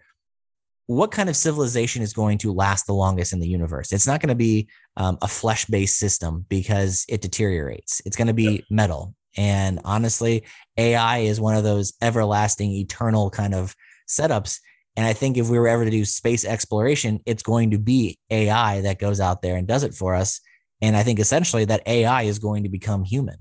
what 0.88 1.12
kind 1.12 1.30
of 1.30 1.36
civilization 1.38 2.02
is 2.02 2.14
going 2.14 2.38
to 2.40 2.52
last 2.52 2.86
the 2.86 2.94
longest 2.94 3.32
in 3.34 3.40
the 3.40 3.48
universe? 3.48 3.94
It's 3.94 4.08
not 4.08 4.20
going 4.20 4.30
to 4.30 4.36
be 4.36 4.68
um, 4.98 5.18
a 5.22 5.28
flesh 5.28 5.66
based 5.66 5.98
system 5.98 6.46
because 6.50 7.06
it 7.08 7.22
deteriorates. 7.22 8.02
It's 8.06 8.18
going 8.18 8.28
to 8.28 8.34
be 8.34 8.66
metal. 8.70 9.16
And 9.38 9.80
honestly, 9.86 10.44
AI 10.78 11.20
is 11.20 11.40
one 11.40 11.56
of 11.56 11.64
those 11.64 11.94
everlasting, 12.02 12.72
eternal 12.72 13.30
kind 13.30 13.54
of 13.54 13.74
setups 14.06 14.60
and 14.98 15.06
I 15.06 15.14
think 15.14 15.38
if 15.38 15.50
we 15.50 15.58
were 15.58 15.68
ever 15.68 15.86
to 15.86 15.92
do 15.92 16.04
space 16.04 16.44
exploration, 16.44 17.22
it's 17.26 17.44
going 17.44 17.72
to 17.72 17.78
be 17.78 18.18
AI 18.30 18.82
that 18.82 19.00
goes 19.00 19.20
out 19.20 19.42
there 19.42 19.56
and 19.56 19.68
does 19.68 19.84
it 19.84 19.94
for 19.94 20.16
us. 20.16 20.42
And 20.82 20.98
I 20.98 21.04
think 21.04 21.20
essentially 21.20 21.66
that 21.66 21.88
AI 21.88 22.24
is 22.24 22.40
going 22.40 22.64
to 22.64 22.70
become 22.70 23.04
human 23.04 23.38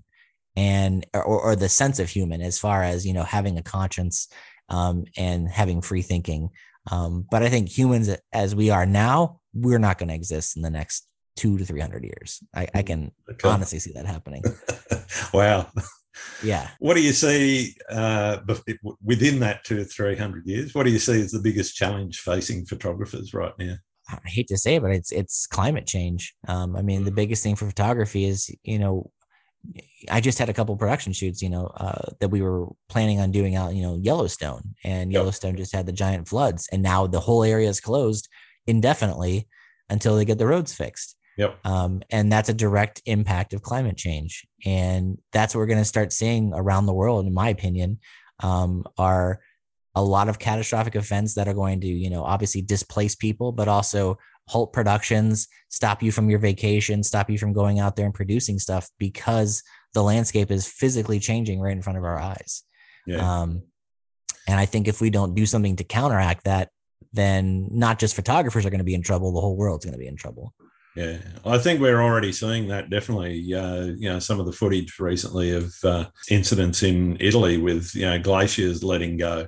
and 0.56 1.06
or, 1.14 1.24
or 1.24 1.56
the 1.56 1.68
sense 1.68 1.98
of 1.98 2.08
human 2.08 2.40
as 2.40 2.58
far 2.58 2.82
as 2.82 3.06
you 3.06 3.12
know 3.12 3.22
having 3.22 3.58
a 3.58 3.62
conscience 3.62 4.28
um, 4.68 5.04
and 5.16 5.48
having 5.48 5.80
free 5.80 6.02
thinking. 6.02 6.50
Um, 6.90 7.26
but 7.30 7.42
I 7.42 7.48
think 7.48 7.68
humans 7.68 8.10
as 8.32 8.54
we 8.54 8.70
are 8.70 8.86
now, 8.86 9.40
we're 9.52 9.78
not 9.78 9.98
going 9.98 10.08
to 10.08 10.14
exist 10.14 10.56
in 10.56 10.62
the 10.62 10.70
next 10.70 11.06
two 11.36 11.58
to 11.58 11.64
three 11.64 11.80
hundred 11.80 12.04
years. 12.04 12.42
I, 12.54 12.68
I 12.74 12.82
can 12.82 13.10
okay. 13.28 13.48
honestly 13.48 13.78
see 13.80 13.92
that 13.94 14.06
happening. 14.06 14.44
wow. 15.34 15.68
Yeah. 16.42 16.70
What 16.78 16.94
do 16.94 17.02
you 17.02 17.12
see 17.12 17.74
uh, 17.90 18.38
within 19.04 19.40
that 19.40 19.64
two 19.64 19.80
or 19.80 19.84
three 19.84 20.16
hundred 20.16 20.46
years? 20.46 20.74
What 20.74 20.84
do 20.84 20.90
you 20.90 20.98
see 20.98 21.20
as 21.20 21.32
the 21.32 21.40
biggest 21.40 21.76
challenge 21.76 22.20
facing 22.20 22.66
photographers 22.66 23.34
right 23.34 23.52
now? 23.58 23.76
I 24.08 24.28
hate 24.28 24.48
to 24.48 24.56
say 24.56 24.76
it, 24.76 24.82
but 24.82 24.90
it's 24.90 25.12
it's 25.12 25.46
climate 25.46 25.86
change. 25.86 26.34
Um, 26.48 26.76
I 26.76 26.82
mean, 26.82 27.04
the 27.04 27.10
mm. 27.10 27.16
biggest 27.16 27.42
thing 27.42 27.56
for 27.56 27.66
photography 27.66 28.24
is 28.24 28.50
you 28.62 28.78
know, 28.78 29.10
I 30.10 30.20
just 30.20 30.38
had 30.38 30.48
a 30.48 30.54
couple 30.54 30.76
production 30.76 31.12
shoots, 31.12 31.42
you 31.42 31.50
know, 31.50 31.66
uh, 31.66 32.10
that 32.20 32.30
we 32.30 32.42
were 32.42 32.68
planning 32.88 33.20
on 33.20 33.30
doing 33.30 33.56
out, 33.56 33.74
you 33.74 33.82
know, 33.82 33.98
Yellowstone, 34.00 34.74
and 34.84 35.12
Yellowstone 35.12 35.56
just 35.56 35.74
had 35.74 35.86
the 35.86 35.92
giant 35.92 36.28
floods, 36.28 36.68
and 36.72 36.82
now 36.82 37.06
the 37.06 37.20
whole 37.20 37.44
area 37.44 37.68
is 37.68 37.80
closed 37.80 38.28
indefinitely 38.66 39.48
until 39.88 40.16
they 40.16 40.24
get 40.24 40.38
the 40.38 40.46
roads 40.46 40.72
fixed. 40.72 41.16
Yep. 41.36 41.58
Um, 41.64 42.02
and 42.10 42.30
that's 42.30 42.48
a 42.48 42.54
direct 42.54 43.02
impact 43.06 43.54
of 43.54 43.62
climate 43.62 43.96
change. 43.96 44.46
And 44.64 45.18
that's 45.32 45.54
what 45.54 45.60
we're 45.60 45.66
going 45.66 45.78
to 45.78 45.84
start 45.84 46.12
seeing 46.12 46.52
around 46.54 46.86
the 46.86 46.94
world, 46.94 47.26
in 47.26 47.32
my 47.32 47.48
opinion, 47.48 48.00
um, 48.40 48.84
are 48.98 49.40
a 49.94 50.02
lot 50.02 50.28
of 50.28 50.38
catastrophic 50.38 50.96
events 50.96 51.34
that 51.34 51.48
are 51.48 51.54
going 51.54 51.80
to, 51.80 51.86
you 51.86 52.10
know, 52.10 52.24
obviously 52.24 52.62
displace 52.62 53.14
people, 53.14 53.52
but 53.52 53.68
also 53.68 54.18
halt 54.48 54.72
productions, 54.72 55.48
stop 55.68 56.02
you 56.02 56.12
from 56.12 56.28
your 56.28 56.38
vacation, 56.38 57.02
stop 57.02 57.30
you 57.30 57.38
from 57.38 57.52
going 57.52 57.78
out 57.78 57.96
there 57.96 58.04
and 58.04 58.14
producing 58.14 58.58
stuff 58.58 58.88
because 58.98 59.62
the 59.94 60.02
landscape 60.02 60.50
is 60.50 60.66
physically 60.66 61.18
changing 61.18 61.60
right 61.60 61.72
in 61.72 61.82
front 61.82 61.98
of 61.98 62.04
our 62.04 62.18
eyes. 62.18 62.62
Yeah. 63.06 63.18
Um, 63.18 63.62
and 64.46 64.58
I 64.58 64.66
think 64.66 64.88
if 64.88 65.00
we 65.00 65.10
don't 65.10 65.34
do 65.34 65.46
something 65.46 65.76
to 65.76 65.84
counteract 65.84 66.44
that, 66.44 66.70
then 67.12 67.68
not 67.70 67.98
just 67.98 68.14
photographers 68.14 68.66
are 68.66 68.70
going 68.70 68.78
to 68.78 68.84
be 68.84 68.94
in 68.94 69.02
trouble, 69.02 69.32
the 69.32 69.40
whole 69.40 69.56
world's 69.56 69.84
going 69.84 69.94
to 69.94 69.98
be 69.98 70.06
in 70.06 70.16
trouble. 70.16 70.54
Yeah, 70.96 71.18
I 71.46 71.58
think 71.58 71.80
we're 71.80 72.02
already 72.02 72.32
seeing 72.32 72.68
that. 72.68 72.90
Definitely, 72.90 73.54
uh, 73.54 73.84
you 73.96 74.08
know, 74.08 74.18
some 74.18 74.40
of 74.40 74.46
the 74.46 74.52
footage 74.52 74.98
recently 74.98 75.52
of 75.52 75.72
uh, 75.84 76.06
incidents 76.28 76.82
in 76.82 77.16
Italy 77.20 77.58
with 77.58 77.94
you 77.94 78.06
know 78.06 78.18
glaciers 78.18 78.82
letting 78.82 79.16
go, 79.16 79.46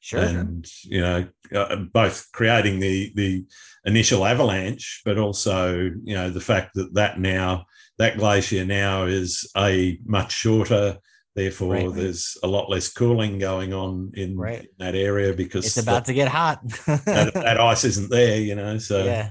sure, 0.00 0.20
and 0.20 0.66
you 0.84 1.00
know, 1.00 1.28
uh, 1.54 1.76
both 1.76 2.28
creating 2.32 2.80
the 2.80 3.12
the 3.14 3.44
initial 3.84 4.24
avalanche, 4.24 5.02
but 5.04 5.18
also 5.18 5.74
you 6.04 6.14
know 6.14 6.30
the 6.30 6.40
fact 6.40 6.74
that 6.74 6.94
that 6.94 7.18
now 7.20 7.66
that 7.98 8.16
glacier 8.16 8.64
now 8.64 9.04
is 9.04 9.50
a 9.56 9.98
much 10.06 10.32
shorter. 10.32 10.98
Therefore, 11.34 11.74
right. 11.74 11.94
there's 11.94 12.36
a 12.42 12.48
lot 12.48 12.68
less 12.68 12.92
cooling 12.92 13.38
going 13.38 13.72
on 13.72 14.10
in, 14.14 14.36
right. 14.36 14.62
in 14.62 14.68
that 14.78 14.96
area 14.96 15.32
because 15.32 15.66
it's 15.66 15.76
about 15.76 16.04
the, 16.04 16.12
to 16.12 16.14
get 16.14 16.26
hot. 16.26 16.60
that, 16.86 17.30
that, 17.32 17.60
ice 17.60 17.84
isn't 17.84 18.10
there, 18.10 18.40
you 18.40 18.56
know. 18.56 18.78
So 18.78 19.04
yeah. 19.04 19.28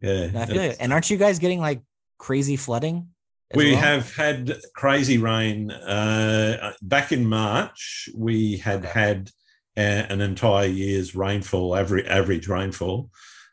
Yeah. 0.00 0.30
I 0.34 0.46
feel 0.46 0.60
it. 0.60 0.76
And 0.80 0.92
aren't 0.92 1.10
you 1.10 1.16
guys 1.16 1.38
getting 1.38 1.60
like 1.60 1.82
crazy 2.18 2.56
flooding? 2.56 3.08
We 3.54 3.72
well? 3.72 3.80
have 3.80 4.14
had 4.16 4.56
crazy 4.74 5.18
rain. 5.18 5.70
Uh, 5.70 6.72
back 6.82 7.12
in 7.12 7.26
March, 7.26 8.08
we 8.14 8.56
had 8.56 8.84
okay. 8.84 9.00
had 9.00 9.30
a, 9.76 10.12
an 10.12 10.20
entire 10.20 10.66
year's 10.66 11.14
rainfall, 11.14 11.76
average, 11.76 12.06
average 12.06 12.48
rainfall 12.48 13.10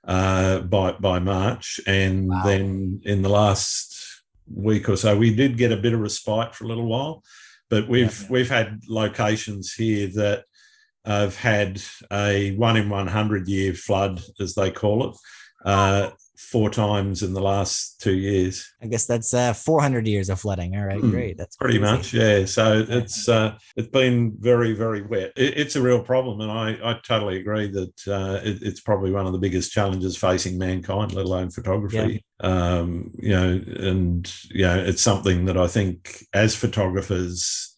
uh, 0.07 0.61
by 0.61 0.93
by 0.93 1.19
March, 1.19 1.79
and 1.85 2.27
wow. 2.27 2.41
then 2.43 3.01
in 3.03 3.21
the 3.21 3.29
last 3.29 4.23
week 4.51 4.89
or 4.89 4.97
so, 4.97 5.15
we 5.15 5.33
did 5.33 5.57
get 5.57 5.71
a 5.71 5.77
bit 5.77 5.93
of 5.93 5.99
respite 5.99 6.55
for 6.55 6.65
a 6.65 6.67
little 6.67 6.87
while. 6.87 7.23
But 7.69 7.87
we've 7.87 8.05
yeah, 8.05 8.23
yeah. 8.23 8.31
we've 8.31 8.49
had 8.49 8.81
locations 8.89 9.73
here 9.73 10.07
that 10.15 10.45
have 11.05 11.35
had 11.37 11.81
a 12.11 12.55
one 12.55 12.77
in 12.77 12.89
one 12.89 13.07
hundred 13.07 13.47
year 13.47 13.73
flood, 13.73 14.21
as 14.39 14.55
they 14.55 14.71
call 14.71 15.09
it. 15.09 15.17
Uh, 15.63 16.09
four 16.51 16.69
times 16.69 17.23
in 17.23 17.33
the 17.33 17.41
last 17.41 17.99
two 18.01 18.13
years. 18.13 18.71
I 18.81 18.87
guess 18.87 19.05
that's 19.05 19.33
uh, 19.33 19.53
400 19.53 20.07
years 20.07 20.29
of 20.29 20.39
flooding. 20.39 20.75
All 20.75 20.85
right, 20.85 21.01
mm, 21.01 21.11
great. 21.11 21.37
That's 21.37 21.55
pretty 21.55 21.79
crazy. 21.79 21.95
much, 21.95 22.13
yeah. 22.13 22.45
So 22.45 22.85
it's 22.87 23.27
uh, 23.27 23.57
it's 23.75 23.87
been 23.87 24.35
very 24.39 24.73
very 24.73 25.01
wet. 25.01 25.31
It, 25.35 25.57
it's 25.57 25.75
a 25.75 25.81
real 25.81 26.01
problem, 26.01 26.41
and 26.41 26.51
I, 26.51 26.91
I 26.91 26.99
totally 27.03 27.39
agree 27.39 27.67
that 27.71 28.07
uh, 28.07 28.39
it, 28.43 28.61
it's 28.61 28.81
probably 28.81 29.11
one 29.11 29.25
of 29.25 29.33
the 29.33 29.39
biggest 29.39 29.71
challenges 29.71 30.17
facing 30.17 30.57
mankind, 30.57 31.13
let 31.13 31.25
alone 31.25 31.49
photography. 31.49 32.23
Yeah. 32.41 32.47
Um, 32.47 33.11
you 33.19 33.29
know, 33.29 33.61
and 33.79 34.33
you 34.49 34.63
know, 34.63 34.77
it's 34.77 35.01
something 35.01 35.45
that 35.45 35.57
I 35.57 35.67
think 35.67 36.25
as 36.33 36.55
photographers 36.55 37.73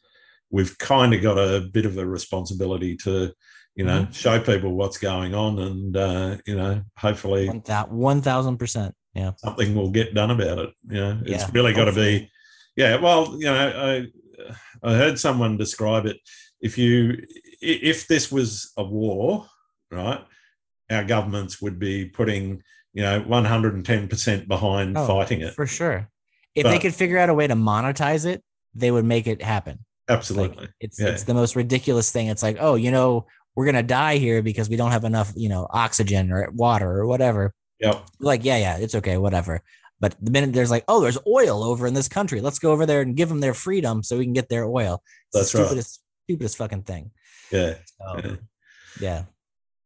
we've 0.51 0.77
kind 0.77 1.13
of 1.13 1.21
got 1.21 1.37
a 1.37 1.61
bit 1.73 1.85
of 1.85 1.97
a 1.97 2.05
responsibility 2.05 2.95
to 2.95 3.33
you 3.75 3.85
know, 3.85 4.03
mm-hmm. 4.03 4.11
show 4.11 4.39
people 4.39 4.73
what's 4.73 4.97
going 4.97 5.33
on, 5.33 5.59
and 5.59 5.97
uh, 5.97 6.37
you 6.45 6.55
know, 6.55 6.81
hopefully, 6.97 7.49
that 7.65 7.91
one 7.91 8.21
thousand 8.21 8.57
percent, 8.57 8.95
yeah, 9.13 9.31
something 9.37 9.75
will 9.75 9.89
get 9.89 10.13
done 10.13 10.31
about 10.31 10.59
it. 10.59 10.73
You 10.83 10.95
know, 10.95 11.19
it's 11.25 11.43
yeah, 11.43 11.49
really 11.53 11.73
got 11.73 11.85
to 11.85 11.93
be, 11.93 12.31
yeah. 12.75 12.97
Well, 12.97 13.35
you 13.37 13.45
know, 13.45 14.07
I 14.83 14.87
I 14.87 14.93
heard 14.93 15.19
someone 15.19 15.57
describe 15.57 16.05
it. 16.05 16.17
If 16.61 16.77
you 16.77 17.25
if 17.61 18.07
this 18.07 18.31
was 18.31 18.71
a 18.77 18.83
war, 18.83 19.47
right, 19.91 20.23
our 20.89 21.03
governments 21.03 21.61
would 21.61 21.79
be 21.79 22.05
putting 22.05 22.61
you 22.95 23.01
know, 23.03 23.21
110% 23.21 24.47
behind 24.47 24.97
oh, 24.97 25.05
fighting 25.05 25.41
it. 25.41 25.53
For 25.53 25.67
sure. 25.67 26.09
If 26.55 26.63
but, 26.63 26.71
they 26.71 26.79
could 26.79 26.95
figure 26.95 27.17
out 27.17 27.27
a 27.27 27.33
way 27.33 27.45
to 27.45 27.53
monetize 27.53 28.25
it, 28.25 28.41
they 28.73 28.89
would 28.89 29.03
make 29.03 29.27
it 29.27 29.41
happen. 29.43 29.79
Absolutely. 30.07 30.57
Like, 30.57 30.69
it's 30.79 30.99
yeah. 30.99 31.07
it's 31.07 31.23
the 31.23 31.33
most 31.33 31.57
ridiculous 31.57 32.11
thing. 32.11 32.27
It's 32.27 32.41
like, 32.41 32.57
oh, 32.59 32.75
you 32.75 32.91
know, 32.91 33.27
we're 33.55 33.65
gonna 33.65 33.83
die 33.83 34.17
here 34.17 34.41
because 34.41 34.69
we 34.69 34.75
don't 34.75 34.91
have 34.91 35.03
enough, 35.03 35.31
you 35.35 35.49
know, 35.49 35.67
oxygen 35.69 36.31
or 36.31 36.49
water 36.51 36.89
or 36.89 37.07
whatever. 37.07 37.53
Yep. 37.79 38.05
Like, 38.19 38.45
yeah, 38.45 38.57
yeah, 38.57 38.77
it's 38.77 38.95
okay, 38.95 39.17
whatever. 39.17 39.61
But 39.99 40.15
the 40.21 40.31
minute 40.31 40.53
there's 40.53 40.71
like, 40.71 40.83
oh, 40.87 41.01
there's 41.01 41.17
oil 41.25 41.63
over 41.63 41.87
in 41.87 41.93
this 41.93 42.09
country, 42.09 42.41
let's 42.41 42.59
go 42.59 42.71
over 42.71 42.85
there 42.85 43.01
and 43.01 43.15
give 43.15 43.29
them 43.29 43.39
their 43.39 43.53
freedom 43.53 44.03
so 44.03 44.17
we 44.17 44.25
can 44.25 44.33
get 44.33 44.49
their 44.49 44.65
oil. 44.65 45.01
That's 45.33 45.51
the 45.51 45.59
stupidest, 45.59 46.01
right. 46.01 46.23
stupidest 46.25 46.57
fucking 46.57 46.83
thing. 46.83 47.11
Yeah. 47.51 47.75
So, 47.99 48.21
yeah. 48.23 48.35
yeah. 48.99 49.23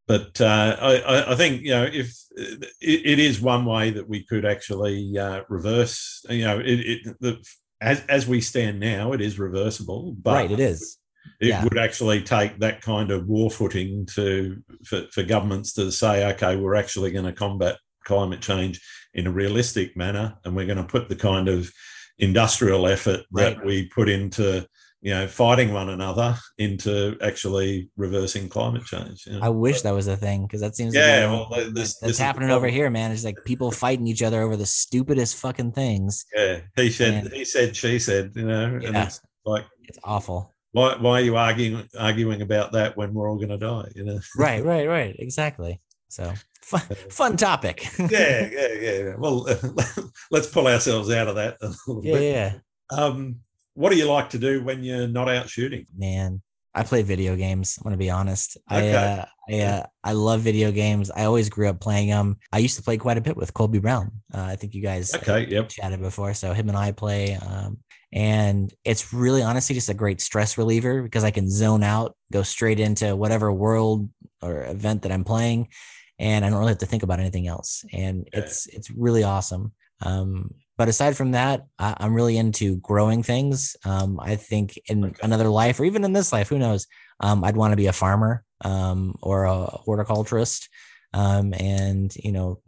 But 0.07 0.41
uh, 0.41 0.75
I, 0.81 1.33
I, 1.33 1.35
think 1.35 1.61
you 1.61 1.69
know 1.69 1.83
if 1.83 2.17
it, 2.31 2.71
it 2.81 3.19
is 3.19 3.39
one 3.39 3.63
way 3.63 3.91
that 3.91 4.09
we 4.09 4.23
could 4.23 4.43
actually 4.43 5.15
uh, 5.15 5.43
reverse, 5.49 6.25
you 6.27 6.45
know, 6.45 6.59
it, 6.59 6.79
it 6.79 7.19
the, 7.19 7.47
as 7.79 8.03
as 8.09 8.27
we 8.27 8.41
stand 8.41 8.79
now, 8.79 9.13
it 9.13 9.21
is 9.21 9.37
reversible. 9.37 10.15
But 10.19 10.33
right, 10.33 10.51
it 10.51 10.59
is. 10.59 10.97
It 11.39 11.47
yeah. 11.47 11.63
would 11.63 11.77
actually 11.77 12.21
take 12.21 12.59
that 12.59 12.81
kind 12.81 13.11
of 13.11 13.27
war 13.27 13.49
footing 13.49 14.05
to 14.15 14.61
for, 14.85 15.03
for 15.11 15.23
governments 15.23 15.73
to 15.73 15.91
say, 15.91 16.25
okay, 16.33 16.55
we're 16.55 16.75
actually 16.75 17.11
going 17.11 17.25
to 17.25 17.33
combat 17.33 17.77
climate 18.03 18.41
change 18.41 18.81
in 19.13 19.27
a 19.27 19.31
realistic 19.31 19.95
manner, 19.95 20.35
and 20.43 20.55
we're 20.55 20.65
going 20.65 20.77
to 20.77 20.83
put 20.83 21.09
the 21.09 21.15
kind 21.15 21.47
of 21.47 21.71
industrial 22.17 22.87
effort 22.87 23.21
right. 23.31 23.55
that 23.55 23.65
we 23.65 23.87
put 23.87 24.09
into 24.09 24.67
you 25.01 25.13
know 25.13 25.25
fighting 25.27 25.71
one 25.71 25.89
another 25.89 26.35
into 26.57 27.17
actually 27.21 27.89
reversing 27.95 28.49
climate 28.49 28.83
change. 28.83 29.25
You 29.25 29.33
know? 29.33 29.45
I 29.45 29.49
wish 29.49 29.81
that 29.81 29.93
was 29.93 30.07
a 30.07 30.17
thing 30.17 30.43
because 30.43 30.61
that 30.61 30.75
seems 30.75 30.93
yeah. 30.93 31.29
Like 31.29 31.49
well, 31.49 31.71
this, 31.71 31.97
that's 31.99 32.11
this 32.11 32.17
happening 32.19 32.51
over 32.51 32.67
here, 32.67 32.89
man. 32.89 33.11
It's 33.11 33.23
like 33.23 33.37
people 33.45 33.71
fighting 33.71 34.07
each 34.07 34.23
other 34.23 34.41
over 34.41 34.57
the 34.57 34.65
stupidest 34.65 35.37
fucking 35.37 35.71
things. 35.71 36.25
Yeah, 36.35 36.61
he 36.75 36.91
said, 36.91 37.13
and, 37.13 37.33
he 37.33 37.45
said, 37.45 37.75
she 37.75 37.99
said. 37.99 38.31
You 38.35 38.45
know, 38.45 38.79
yeah, 38.81 38.87
and 38.87 38.97
it's 38.97 39.21
like 39.45 39.65
it's 39.83 39.99
awful. 40.03 40.53
Why, 40.71 40.95
why 40.97 41.19
are 41.19 41.23
you 41.23 41.35
arguing 41.35 41.87
arguing 41.97 42.41
about 42.41 42.73
that 42.73 42.95
when 42.95 43.13
we're 43.13 43.29
all 43.29 43.37
going 43.37 43.49
to 43.49 43.57
die? 43.57 43.91
You 43.95 44.03
know. 44.05 44.19
right, 44.37 44.63
right, 44.63 44.87
right. 44.87 45.15
Exactly. 45.17 45.81
So 46.09 46.33
fun, 46.61 46.81
fun 47.09 47.37
topic. 47.37 47.87
yeah, 47.99 48.49
yeah, 48.51 48.73
yeah. 48.73 49.15
Well, 49.17 49.47
let's 50.31 50.47
pull 50.47 50.67
ourselves 50.67 51.11
out 51.11 51.27
of 51.27 51.35
that 51.35 51.57
a 51.61 51.73
little 51.87 52.05
yeah, 52.05 52.13
bit. 52.13 52.33
Yeah. 52.33 52.53
Um, 52.91 53.37
what 53.73 53.91
do 53.91 53.97
you 53.97 54.09
like 54.09 54.29
to 54.31 54.39
do 54.39 54.63
when 54.63 54.83
you're 54.83 55.07
not 55.07 55.29
out 55.29 55.49
shooting? 55.49 55.85
Man, 55.95 56.41
I 56.73 56.83
play 56.83 57.01
video 57.01 57.35
games. 57.35 57.77
I'm 57.77 57.83
gonna 57.83 57.97
be 57.97 58.09
honest. 58.09 58.57
Okay. 58.71 58.95
I 58.95 58.97
uh, 58.97 59.25
I, 59.49 59.59
uh, 59.61 59.83
I 60.03 60.11
love 60.13 60.41
video 60.41 60.71
games. 60.71 61.09
I 61.11 61.25
always 61.25 61.49
grew 61.49 61.67
up 61.69 61.79
playing 61.79 62.09
them. 62.09 62.37
I 62.51 62.59
used 62.59 62.77
to 62.77 62.83
play 62.83 62.97
quite 62.97 63.17
a 63.17 63.21
bit 63.21 63.35
with 63.35 63.53
Colby 63.53 63.79
Brown. 63.79 64.11
Uh, 64.33 64.43
I 64.43 64.55
think 64.55 64.73
you 64.73 64.81
guys 64.81 65.13
okay, 65.15 65.47
yep. 65.47 65.69
chatted 65.69 66.01
before. 66.01 66.33
So 66.33 66.53
him 66.53 66.69
and 66.69 66.77
I 66.77 66.91
play, 66.91 67.35
um, 67.35 67.77
and 68.11 68.73
it's 68.83 69.13
really 69.13 69.43
honestly 69.43 69.75
just 69.75 69.89
a 69.89 69.93
great 69.93 70.21
stress 70.21 70.57
reliever 70.57 71.03
because 71.03 71.23
I 71.23 71.31
can 71.31 71.49
zone 71.49 71.83
out, 71.83 72.15
go 72.31 72.43
straight 72.43 72.79
into 72.79 73.15
whatever 73.15 73.51
world 73.51 74.09
or 74.41 74.63
event 74.65 75.03
that 75.03 75.11
I'm 75.11 75.23
playing, 75.23 75.69
and 76.17 76.43
I 76.43 76.49
don't 76.49 76.59
really 76.59 76.71
have 76.71 76.79
to 76.79 76.85
think 76.85 77.03
about 77.03 77.19
anything 77.19 77.47
else. 77.47 77.85
And 77.93 78.27
it's 78.33 78.67
it's 78.67 78.89
really 78.89 79.23
awesome. 79.23 79.73
Um, 80.01 80.51
but 80.77 80.87
aside 80.87 81.17
from 81.17 81.31
that, 81.31 81.65
I, 81.77 81.95
am 81.99 82.13
really 82.13 82.37
into 82.37 82.77
growing 82.77 83.21
things. 83.21 83.75
Um, 83.83 84.17
I 84.19 84.37
think 84.37 84.79
in 84.87 85.05
okay. 85.05 85.19
another 85.21 85.49
life, 85.49 85.79
or 85.79 85.85
even 85.85 86.05
in 86.05 86.13
this 86.13 86.31
life, 86.31 86.47
who 86.47 86.57
knows? 86.57 86.87
Um, 87.19 87.43
I'd 87.43 87.57
want 87.57 87.73
to 87.73 87.77
be 87.77 87.87
a 87.87 87.93
farmer 87.93 88.45
um, 88.63 89.15
or 89.21 89.43
a 89.43 89.65
horticulturist, 89.65 90.69
um, 91.13 91.53
and 91.53 92.15
you 92.15 92.31
know, 92.31 92.61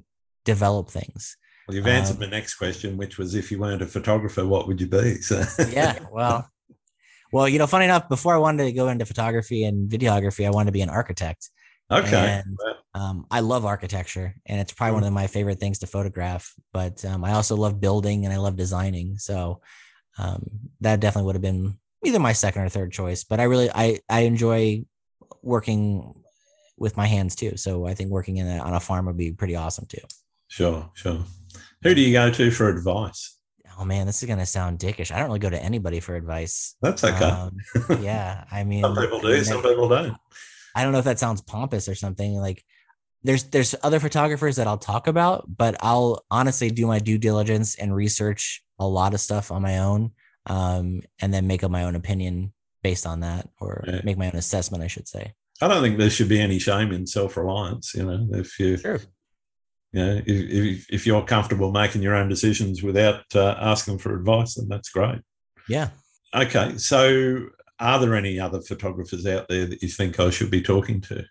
develop 0.44 0.90
things. 0.90 1.38
Well, 1.72 1.78
you've 1.78 1.88
answered 1.88 2.16
um, 2.16 2.20
my 2.20 2.28
next 2.28 2.56
question, 2.56 2.98
which 2.98 3.18
was 3.18 3.34
if 3.34 3.52
you 3.52 3.60
weren't 3.60 3.82
a 3.82 3.88
photographer, 3.88 4.46
what 4.46 4.68
would 4.68 4.82
you 4.82 4.88
be? 4.88 5.16
So 5.22 5.44
yeah, 5.70 5.98
well, 6.12 6.50
well, 7.32 7.48
you 7.48 7.60
know, 7.60 7.68
funny 7.68 7.86
enough, 7.86 8.10
before 8.10 8.36
I 8.36 8.40
wanted 8.40 8.66
to 8.66 8.72
go 8.74 8.90
into 8.90 9.06
photography 9.06 9.64
and 9.64 9.90
videography, 9.90 10.46
I 10.46 10.50
wanted 10.50 10.68
to 10.68 10.72
be 10.74 10.82
an 10.82 10.90
architect. 10.90 11.50
Okay. 11.90 12.42
And, 12.46 12.58
um, 12.94 13.26
I 13.32 13.40
love 13.40 13.66
architecture, 13.66 14.36
and 14.46 14.60
it's 14.60 14.74
probably 14.74 14.96
one 14.96 15.04
mm. 15.04 15.08
of 15.08 15.14
my 15.14 15.28
favorite 15.28 15.60
things 15.60 15.80
to 15.80 15.88
photograph. 15.88 16.54
But 16.74 17.06
um, 17.06 17.24
I 17.24 17.34
also 17.34 17.56
love 17.56 17.80
building 17.80 18.26
and 18.26 18.34
I 18.34 18.38
love 18.38 18.58
designing. 18.58 19.18
So 19.18 19.62
um, 20.18 20.44
that 20.82 21.00
definitely 21.00 21.28
would 21.28 21.36
have 21.36 21.42
been 21.42 21.78
either 22.04 22.20
my 22.20 22.34
second 22.34 22.64
or 22.64 22.70
third 22.70 22.92
choice. 22.92 23.24
But 23.24 23.40
I 23.40 23.44
really 23.44 23.70
I 23.74 24.00
I 24.10 24.22
enjoy 24.22 24.84
working 25.42 26.16
with 26.78 26.98
my 26.98 27.06
hands 27.06 27.36
too. 27.36 27.56
So 27.56 27.86
I 27.86 27.94
think 27.94 28.10
working 28.10 28.38
in 28.38 28.48
a, 28.48 28.58
on 28.58 28.74
a 28.74 28.80
farm 28.80 29.06
would 29.06 29.18
be 29.18 29.32
pretty 29.32 29.56
awesome 29.56 29.86
too. 29.86 30.02
Sure, 30.48 30.90
sure. 30.94 31.24
Who 31.84 31.96
do 31.96 32.02
you 32.02 32.14
go 32.14 32.30
to 32.32 32.52
for 32.52 32.70
advice? 32.70 33.38
Oh 33.80 33.86
man, 33.86 34.06
this 34.06 34.22
is 34.22 34.30
gonna 34.30 34.46
sound 34.46 34.80
dickish. 34.80 35.12
I 35.12 35.18
don't 35.18 35.28
really 35.28 35.40
go 35.40 35.50
to 35.50 35.62
anybody 35.62 36.00
for 36.00 36.16
advice. 36.16 36.76
That's 36.82 37.04
okay. 37.04 37.26
Um, 37.26 37.58
yeah, 38.02 38.46
I 38.52 38.64
mean, 38.66 38.84
some 38.84 38.96
people 38.96 39.20
do, 39.20 39.44
some 39.44 39.62
people 39.64 39.90
don't. 39.90 40.16
I 40.76 40.84
don't 40.84 40.92
know 40.92 41.00
if 41.00 41.06
that 41.06 41.20
sounds 41.20 41.42
pompous 41.42 41.90
or 41.90 41.96
something. 41.96 42.36
Like 42.36 42.64
there's 43.24 43.46
there's 43.46 43.76
other 43.84 44.00
photographers 44.00 44.58
that 44.58 44.68
I'll 44.68 44.78
talk 44.78 45.08
about, 45.08 45.46
but 45.48 45.76
I'll 45.82 46.24
honestly 46.30 46.70
do 46.70 46.86
my 46.86 47.00
due 47.00 47.18
diligence 47.18 47.76
and 47.76 47.96
research 47.96 48.64
a 48.80 48.88
lot 48.88 49.14
of 49.14 49.20
stuff 49.20 49.52
on 49.52 49.62
my 49.62 49.80
own, 49.80 50.12
um, 50.46 51.02
and 51.20 51.34
then 51.34 51.48
make 51.48 51.64
up 51.64 51.72
my 51.72 51.84
own 51.84 51.96
opinion 51.96 52.54
based 52.84 53.06
on 53.06 53.22
that, 53.22 53.50
or 53.60 53.84
yeah. 53.88 54.02
make 54.04 54.18
my 54.18 54.28
own 54.28 54.38
assessment, 54.38 54.84
I 54.84 54.88
should 54.88 55.08
say. 55.08 55.34
I 55.62 55.68
don't 55.68 55.84
think 55.84 55.98
there 56.00 56.10
should 56.10 56.30
be 56.30 56.42
any 56.42 56.58
shame 56.58 56.92
in 56.92 57.06
self 57.06 57.38
reliance. 57.38 57.94
You 57.94 58.06
know, 58.06 58.28
if 58.34 58.60
you, 58.60 58.78
sure. 58.78 59.00
You 59.94 60.06
know, 60.06 60.22
if, 60.26 60.26
if, 60.28 60.86
if 60.90 61.08
you're 61.08 61.24
comfortable 61.24 61.72
making 61.72 62.02
your 62.02 62.16
own 62.16 62.30
decisions 62.30 62.82
without 62.82 63.24
uh, 63.36 63.56
asking 63.60 63.98
for 63.98 64.16
advice, 64.16 64.56
then 64.56 64.68
that's 64.70 64.90
great. 64.90 65.20
Yeah. 65.68 65.90
Okay, 66.34 66.78
so 66.78 67.48
are 67.80 68.00
there 68.00 68.16
any 68.16 68.40
other 68.40 68.62
photographers 68.62 69.26
out 69.26 69.48
there 69.50 69.66
that 69.66 69.82
you 69.82 69.90
think 69.90 70.20
I 70.20 70.30
should 70.30 70.52
be 70.52 70.62
talking 70.62 71.02
to? 71.02 71.26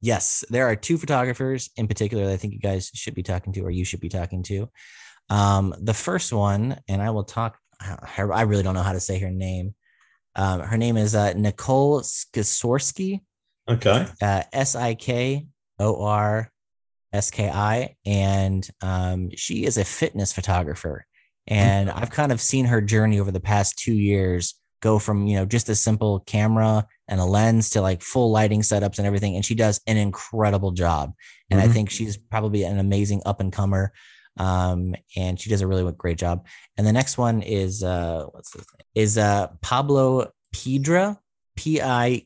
Yes, 0.00 0.44
there 0.48 0.66
are 0.66 0.76
two 0.76 0.96
photographers 0.96 1.68
in 1.76 1.86
particular 1.86 2.26
that 2.26 2.32
I 2.32 2.36
think 2.38 2.54
you 2.54 2.60
guys 2.60 2.90
should 2.94 3.14
be 3.14 3.22
talking 3.22 3.52
to, 3.52 3.60
or 3.60 3.70
you 3.70 3.84
should 3.84 4.00
be 4.00 4.08
talking 4.08 4.42
to. 4.44 4.70
Um, 5.28 5.74
the 5.78 5.92
first 5.92 6.32
one, 6.32 6.80
and 6.88 7.02
I 7.02 7.10
will 7.10 7.24
talk. 7.24 7.58
I 7.80 8.42
really 8.42 8.62
don't 8.62 8.74
know 8.74 8.82
how 8.82 8.92
to 8.92 9.00
say 9.00 9.18
her 9.18 9.30
name. 9.30 9.74
Um, 10.36 10.60
her 10.60 10.76
name 10.76 10.96
is 10.96 11.14
uh, 11.14 11.34
Nicole 11.34 12.00
Skisorski. 12.00 13.20
Okay. 13.68 14.06
Uh, 14.22 14.42
S 14.52 14.74
I 14.74 14.94
K 14.94 15.46
O 15.78 16.02
R 16.04 16.50
S 17.12 17.30
K 17.30 17.50
I, 17.50 17.96
and 18.06 18.68
um, 18.82 19.30
she 19.34 19.64
is 19.64 19.78
a 19.78 19.84
fitness 19.84 20.32
photographer. 20.32 21.06
And 21.46 21.90
I've 21.90 22.10
kind 22.10 22.32
of 22.32 22.40
seen 22.40 22.66
her 22.66 22.80
journey 22.80 23.18
over 23.18 23.32
the 23.32 23.40
past 23.40 23.78
two 23.78 23.94
years 23.94 24.54
go 24.80 24.98
from 24.98 25.26
you 25.26 25.36
know 25.36 25.44
just 25.44 25.68
a 25.68 25.74
simple 25.74 26.20
camera 26.20 26.86
and 27.08 27.20
a 27.20 27.24
lens 27.24 27.70
to 27.70 27.80
like 27.80 28.02
full 28.02 28.30
lighting 28.30 28.60
setups 28.62 28.98
and 28.98 29.06
everything 29.06 29.36
and 29.36 29.44
she 29.44 29.54
does 29.54 29.80
an 29.86 29.96
incredible 29.96 30.72
job 30.72 31.12
and 31.50 31.60
mm-hmm. 31.60 31.70
i 31.70 31.72
think 31.72 31.90
she's 31.90 32.16
probably 32.16 32.64
an 32.64 32.78
amazing 32.78 33.22
up 33.26 33.40
and 33.40 33.52
comer 33.52 33.92
um, 34.38 34.94
and 35.16 35.40
she 35.40 35.50
does 35.50 35.60
a 35.60 35.66
really 35.66 35.90
great 35.92 36.16
job 36.16 36.46
and 36.76 36.86
the 36.86 36.92
next 36.92 37.18
one 37.18 37.42
is 37.42 37.82
uh 37.82 38.24
what's 38.30 38.52
this 38.52 38.64
name? 38.78 38.86
is 38.94 39.18
uh 39.18 39.48
pablo 39.60 40.30
piedra 40.52 41.18
p-i-e-d-r-a 41.56 42.24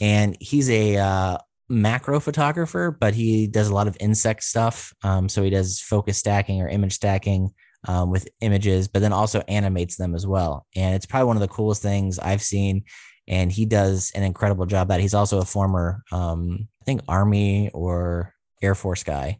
and 0.00 0.36
he's 0.40 0.70
a 0.70 0.96
uh 0.96 1.36
macro 1.72 2.20
photographer 2.20 2.94
but 3.00 3.14
he 3.14 3.46
does 3.46 3.68
a 3.68 3.74
lot 3.74 3.88
of 3.88 3.96
insect 3.98 4.42
stuff 4.44 4.92
um, 5.02 5.28
so 5.28 5.42
he 5.42 5.50
does 5.50 5.80
focus 5.80 6.18
stacking 6.18 6.60
or 6.60 6.68
image 6.68 6.92
stacking 6.92 7.50
um, 7.88 8.10
with 8.10 8.28
images, 8.40 8.88
but 8.88 9.00
then 9.00 9.12
also 9.12 9.42
animates 9.48 9.96
them 9.96 10.14
as 10.14 10.26
well. 10.26 10.66
And 10.76 10.94
it's 10.94 11.06
probably 11.06 11.26
one 11.26 11.36
of 11.36 11.40
the 11.40 11.48
coolest 11.48 11.82
things 11.82 12.18
I've 12.18 12.42
seen. 12.42 12.84
And 13.28 13.50
he 13.50 13.66
does 13.66 14.12
an 14.14 14.22
incredible 14.22 14.66
job 14.66 14.90
at. 14.90 14.98
It. 14.98 15.02
He's 15.02 15.14
also 15.14 15.38
a 15.38 15.44
former, 15.44 16.02
um, 16.10 16.68
I 16.80 16.84
think, 16.84 17.02
Army 17.08 17.70
or 17.72 18.34
Air 18.60 18.74
Force 18.74 19.04
guy, 19.04 19.38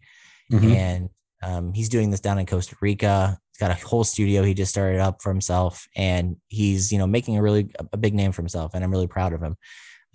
mm-hmm. 0.53 0.71
and 0.71 1.09
um, 1.43 1.73
he's 1.73 1.89
doing 1.89 2.11
this 2.11 2.21
down 2.21 2.39
in 2.39 2.47
Costa 2.47 2.77
Rica. 2.81 3.39
He's 3.51 3.59
got 3.59 3.73
a 3.73 3.87
whole 3.87 4.05
studio 4.05 4.45
he 4.45 4.55
just 4.55 4.71
started 4.71 5.01
up 5.01 5.21
for 5.21 5.31
himself, 5.31 5.89
and 5.97 6.37
he's 6.47 6.93
you 6.93 6.99
know 6.99 7.09
making 7.09 7.37
a 7.37 7.43
really 7.43 7.73
a 7.93 7.97
big 7.97 8.15
name 8.15 8.31
for 8.31 8.41
himself. 8.41 8.71
And 8.73 8.85
I'm 8.85 8.93
really 8.93 9.09
proud 9.09 9.33
of 9.33 9.43
him. 9.43 9.57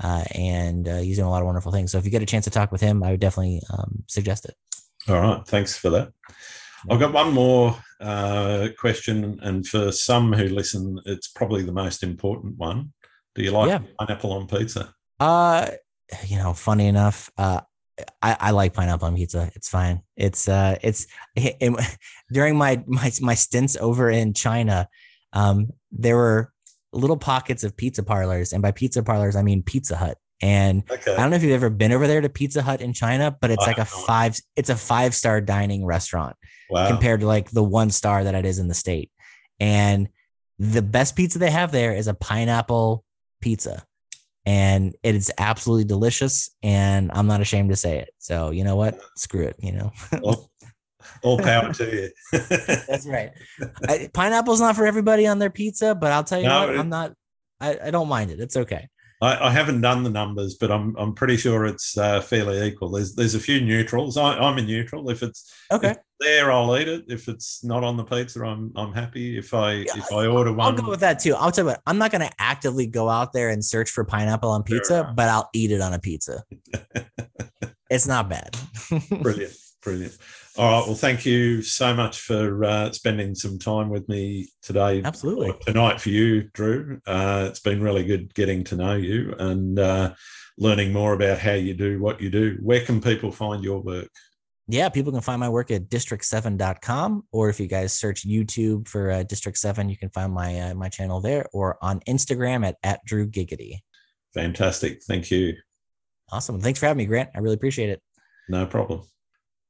Uh, 0.02 0.24
and 0.36 0.88
uh, 0.88 0.98
he's 0.98 1.18
doing 1.18 1.28
a 1.28 1.32
lot 1.32 1.42
of 1.42 1.46
wonderful 1.46 1.72
things. 1.72 1.92
So 1.92 1.98
if 1.98 2.06
you 2.06 2.12
get 2.12 2.22
a 2.22 2.26
chance 2.26 2.46
to 2.46 2.52
talk 2.52 2.72
with 2.72 2.82
him, 2.82 3.04
I 3.04 3.12
would 3.12 3.20
definitely 3.20 3.62
um, 3.72 4.04
suggest 4.08 4.46
it. 4.46 4.56
All 5.10 5.20
right, 5.20 5.48
thanks 5.48 5.78
for 5.78 5.90
that. 5.92 6.12
I've 6.90 7.00
got 7.00 7.14
one 7.14 7.34
more 7.34 7.78
uh, 8.00 8.70
question, 8.78 9.40
and 9.42 9.66
for 9.66 9.92
some 9.92 10.34
who 10.34 10.46
listen, 10.50 11.00
it's 11.06 11.28
probably 11.28 11.64
the 11.64 11.72
most 11.72 12.04
important 12.04 12.58
one. 12.58 12.94
Do 13.36 13.44
you 13.44 13.52
like 13.52 13.70
yeah. 13.70 13.80
pineapple 14.00 14.34
on 14.34 14.48
pizza? 14.48 14.94
Uh, 15.20 15.70
you 16.26 16.38
know, 16.38 16.54
funny 16.54 16.88
enough, 16.88 17.32
uh, 17.38 17.62
I, 18.22 18.38
I 18.40 18.52
like 18.52 18.74
pineapple 18.74 19.08
on 19.08 19.16
pizza. 19.16 19.52
It's 19.56 19.70
fine. 19.70 20.02
It's 20.16 20.48
uh, 20.48 20.78
it's 20.82 21.08
it, 21.36 21.98
during 22.32 22.56
my 22.58 22.84
my 22.86 23.12
my 23.22 23.34
stints 23.34 23.76
over 23.78 24.10
in 24.10 24.34
China, 24.34 24.88
um, 25.34 25.72
there 25.92 26.16
were 26.16 26.54
little 26.94 27.18
pockets 27.18 27.64
of 27.64 27.76
pizza 27.76 28.04
parlors, 28.04 28.54
and 28.54 28.62
by 28.62 28.72
pizza 28.72 29.04
parlors 29.04 29.36
I 29.36 29.42
mean 29.42 29.64
Pizza 29.64 29.96
Hut. 29.96 30.18
And 30.42 30.84
okay. 30.90 31.14
I 31.14 31.18
don't 31.18 31.32
know 31.32 31.36
if 31.36 31.44
you've 31.44 31.54
ever 31.54 31.70
been 31.70 31.92
over 31.92 32.06
there 32.06 32.22
to 32.22 32.30
Pizza 32.30 32.62
Hut 32.62 32.82
in 32.82 32.94
China, 32.94 33.36
but 33.42 33.50
it's 33.50 33.64
I 33.64 33.68
like 33.68 33.80
a 33.80 33.86
five, 33.86 34.38
it's 34.56 34.70
a 34.70 34.76
five 34.76 35.16
star 35.16 35.42
dining 35.42 35.84
restaurant 35.84 36.36
wow. 36.70 36.88
compared 36.88 37.22
to 37.22 37.28
like 37.28 37.50
the 37.50 37.64
one 37.64 37.90
star 37.90 38.24
that 38.24 38.36
it 38.36 38.46
is 38.46 38.60
in 38.60 38.68
the 38.68 38.76
state. 38.76 39.10
And 39.60 40.10
the 40.60 40.82
best 40.82 41.16
pizza 41.16 41.40
they 41.40 41.50
have 41.50 41.72
there 41.72 41.94
is 41.94 42.08
a 42.08 42.14
pineapple 42.14 43.04
pizza. 43.42 43.84
And 44.46 44.96
it 45.04 45.16
is 45.16 45.32
absolutely 45.38 45.86
delicious. 45.86 46.52
And 46.64 47.12
I'm 47.14 47.28
not 47.28 47.42
ashamed 47.42 47.70
to 47.72 47.76
say 47.76 48.00
it. 48.00 48.10
So 48.20 48.52
you 48.52 48.64
know 48.64 48.76
what? 48.76 49.00
Screw 49.16 49.44
it, 49.44 49.56
you 49.60 49.74
know. 49.74 49.92
well, 50.22 50.50
all 51.24 51.38
power 51.38 51.74
to 51.74 51.86
you. 51.86 52.10
That's 52.32 53.08
right. 53.08 53.32
I, 53.88 54.10
pineapple's 54.14 54.60
not 54.60 54.76
for 54.76 54.86
everybody 54.86 55.28
on 55.28 55.40
their 55.40 55.50
pizza, 55.50 55.96
but 55.96 56.12
I'll 56.12 56.24
tell 56.24 56.40
you 56.40 56.48
no, 56.48 56.68
what, 56.68 56.76
it, 56.76 56.80
I'm 56.80 56.90
not 56.90 57.14
I, 57.60 57.78
I 57.86 57.92
don't 57.92 58.08
mind 58.08 58.32
it. 58.32 58.40
It's 58.40 58.58
okay. 58.58 58.88
I, 59.20 59.48
I, 59.48 59.52
haven't 59.52 59.82
done 59.82 60.04
the 60.04 60.12
numbers, 60.12 60.58
but 60.60 60.70
I'm 60.72 60.96
I'm 60.96 61.16
pretty 61.16 61.38
sure 61.38 61.66
it's 61.66 61.98
uh, 61.98 62.22
fairly 62.22 62.62
equal. 62.68 62.92
There's 62.92 63.16
there's 63.16 63.34
a 63.34 63.40
few 63.40 63.62
neutrals. 63.62 64.16
I, 64.16 64.38
am 64.38 64.60
a 64.60 64.62
neutral. 64.62 65.10
If 65.10 65.24
it's 65.24 65.52
okay 65.72 65.92
if 65.92 65.98
there, 66.20 66.52
I'll 66.52 66.78
eat 66.78 66.88
it. 66.88 67.06
If 67.08 67.28
it's 67.28 67.64
not 67.64 67.84
on 67.84 67.98
the 67.98 68.04
pizza, 68.04 68.44
I'm 68.44 68.72
I'm 68.76 68.94
happy. 68.94 69.36
If 69.36 69.56
I 69.56 69.74
yeah, 69.74 69.98
if 69.98 70.12
I 70.12 70.28
order 70.28 70.54
one, 70.54 70.68
I'll 70.68 70.80
go 70.80 70.90
with 70.90 71.00
that 71.00 71.18
too. 71.18 71.34
I'll 71.34 71.52
tell 71.52 71.66
you 71.66 71.72
what. 71.72 71.82
I'm 71.88 71.98
not 71.98 72.12
going 72.12 72.22
to 72.22 72.32
actively 72.38 72.86
go 72.86 73.10
out 73.10 73.34
there 73.34 73.50
and 73.50 73.66
search 73.66 73.90
for 73.90 74.04
pineapple 74.04 74.52
on 74.52 74.62
pizza, 74.62 75.12
but 75.16 75.30
I'll 75.30 75.50
eat 75.52 75.72
it 75.72 75.82
on 75.82 75.94
a 75.94 76.00
pizza. 76.00 76.44
it's 77.90 78.06
not 78.06 78.30
bad. 78.30 78.56
brilliant, 79.22 79.54
brilliant. 79.88 80.18
All 80.58 80.80
right. 80.80 80.88
Well, 80.88 80.96
thank 80.96 81.26
you 81.26 81.62
so 81.62 81.94
much 81.94 82.20
for 82.20 82.64
uh, 82.64 82.92
spending 82.92 83.36
some 83.36 83.60
time 83.60 83.90
with 83.90 84.10
me 84.10 84.50
today. 84.62 85.02
Absolutely. 85.04 85.54
Tonight 85.62 86.02
for 86.02 86.10
you, 86.10 86.50
Drew. 86.54 87.00
Uh, 87.06 87.46
it's 87.50 87.60
been 87.60 87.82
really 87.82 88.04
good 88.04 88.34
getting 88.34 88.64
to 88.66 88.76
know 88.76 88.96
you 88.96 89.36
and 89.38 89.78
uh, 89.78 90.16
learning 90.58 90.94
more 90.94 91.14
about 91.14 91.38
how 91.38 91.54
you 91.54 91.76
do 91.76 92.02
what 92.02 92.22
you 92.22 92.32
do. 92.32 92.58
Where 92.62 92.82
can 92.82 93.02
people 93.02 93.32
find 93.32 93.64
your 93.64 93.82
work? 93.82 94.10
Yeah, 94.68 94.90
people 94.90 95.14
can 95.14 95.22
find 95.22 95.40
my 95.40 95.48
work 95.48 95.72
at 95.72 95.90
district7.com, 95.90 97.28
or 97.32 97.50
if 97.50 97.58
you 97.60 97.68
guys 97.68 97.94
search 97.94 98.28
YouTube 98.28 98.88
for 98.90 99.12
uh, 99.12 99.24
District 99.24 99.58
7, 99.58 99.88
you 99.88 99.96
can 99.96 100.10
find 100.10 100.34
my 100.34 100.60
uh, 100.60 100.74
my 100.74 100.90
channel 100.90 101.22
there, 101.22 101.46
or 101.54 101.78
on 101.82 102.02
Instagram 102.02 102.68
at, 102.68 102.76
at 102.84 103.00
Drew 103.06 103.28
Geraci. 103.30 103.78
Fantastic. 104.34 105.04
Thank 105.04 105.32
you. 105.32 105.54
Awesome. 106.34 106.60
Thanks 106.60 106.80
for 106.80 106.88
having 106.88 106.98
me, 106.98 107.06
Grant. 107.06 107.30
I 107.34 107.40
really 107.40 107.56
appreciate 107.56 107.90
it. 107.90 108.02
No 108.50 108.66
problem. 108.66 109.04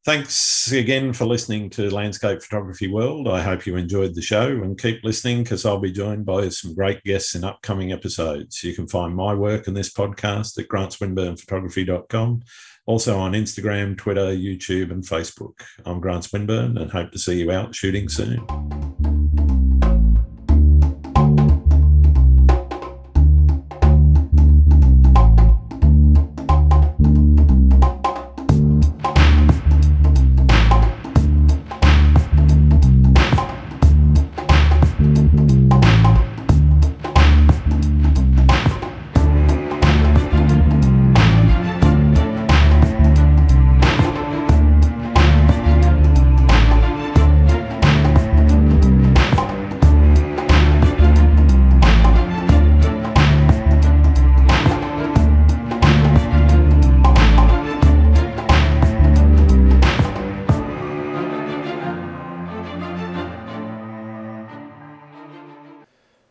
Thanks 0.07 0.71
again 0.71 1.11
for 1.11 1.25
listening 1.25 1.69
to 1.71 1.89
Landscape 1.89 2.41
Photography 2.41 2.87
World. 2.87 3.27
I 3.27 3.41
hope 3.41 3.65
you 3.65 3.75
enjoyed 3.75 4.15
the 4.15 4.21
show 4.21 4.47
and 4.47 4.81
keep 4.81 5.03
listening 5.03 5.43
because 5.43 5.65
I'll 5.65 5.81
be 5.81 5.91
joined 5.91 6.25
by 6.25 6.47
some 6.47 6.73
great 6.73 7.03
guests 7.03 7.35
in 7.35 7.43
upcoming 7.43 7.91
episodes. 7.91 8.63
You 8.63 8.73
can 8.73 8.87
find 8.87 9.13
my 9.13 9.33
work 9.33 9.67
in 9.67 9.73
this 9.73 9.91
podcast 9.91 10.57
at 10.59 10.69
grantswinburnphotography.com, 10.69 12.41
also 12.85 13.19
on 13.19 13.33
Instagram, 13.33 13.97
Twitter, 13.97 14.27
YouTube, 14.27 14.91
and 14.91 15.03
Facebook. 15.03 15.59
I'm 15.85 15.99
Grant 15.99 16.23
Swinburne 16.23 16.77
and 16.77 16.89
hope 16.89 17.11
to 17.11 17.19
see 17.19 17.41
you 17.41 17.51
out 17.51 17.75
shooting 17.75 18.07
soon. 18.07 19.06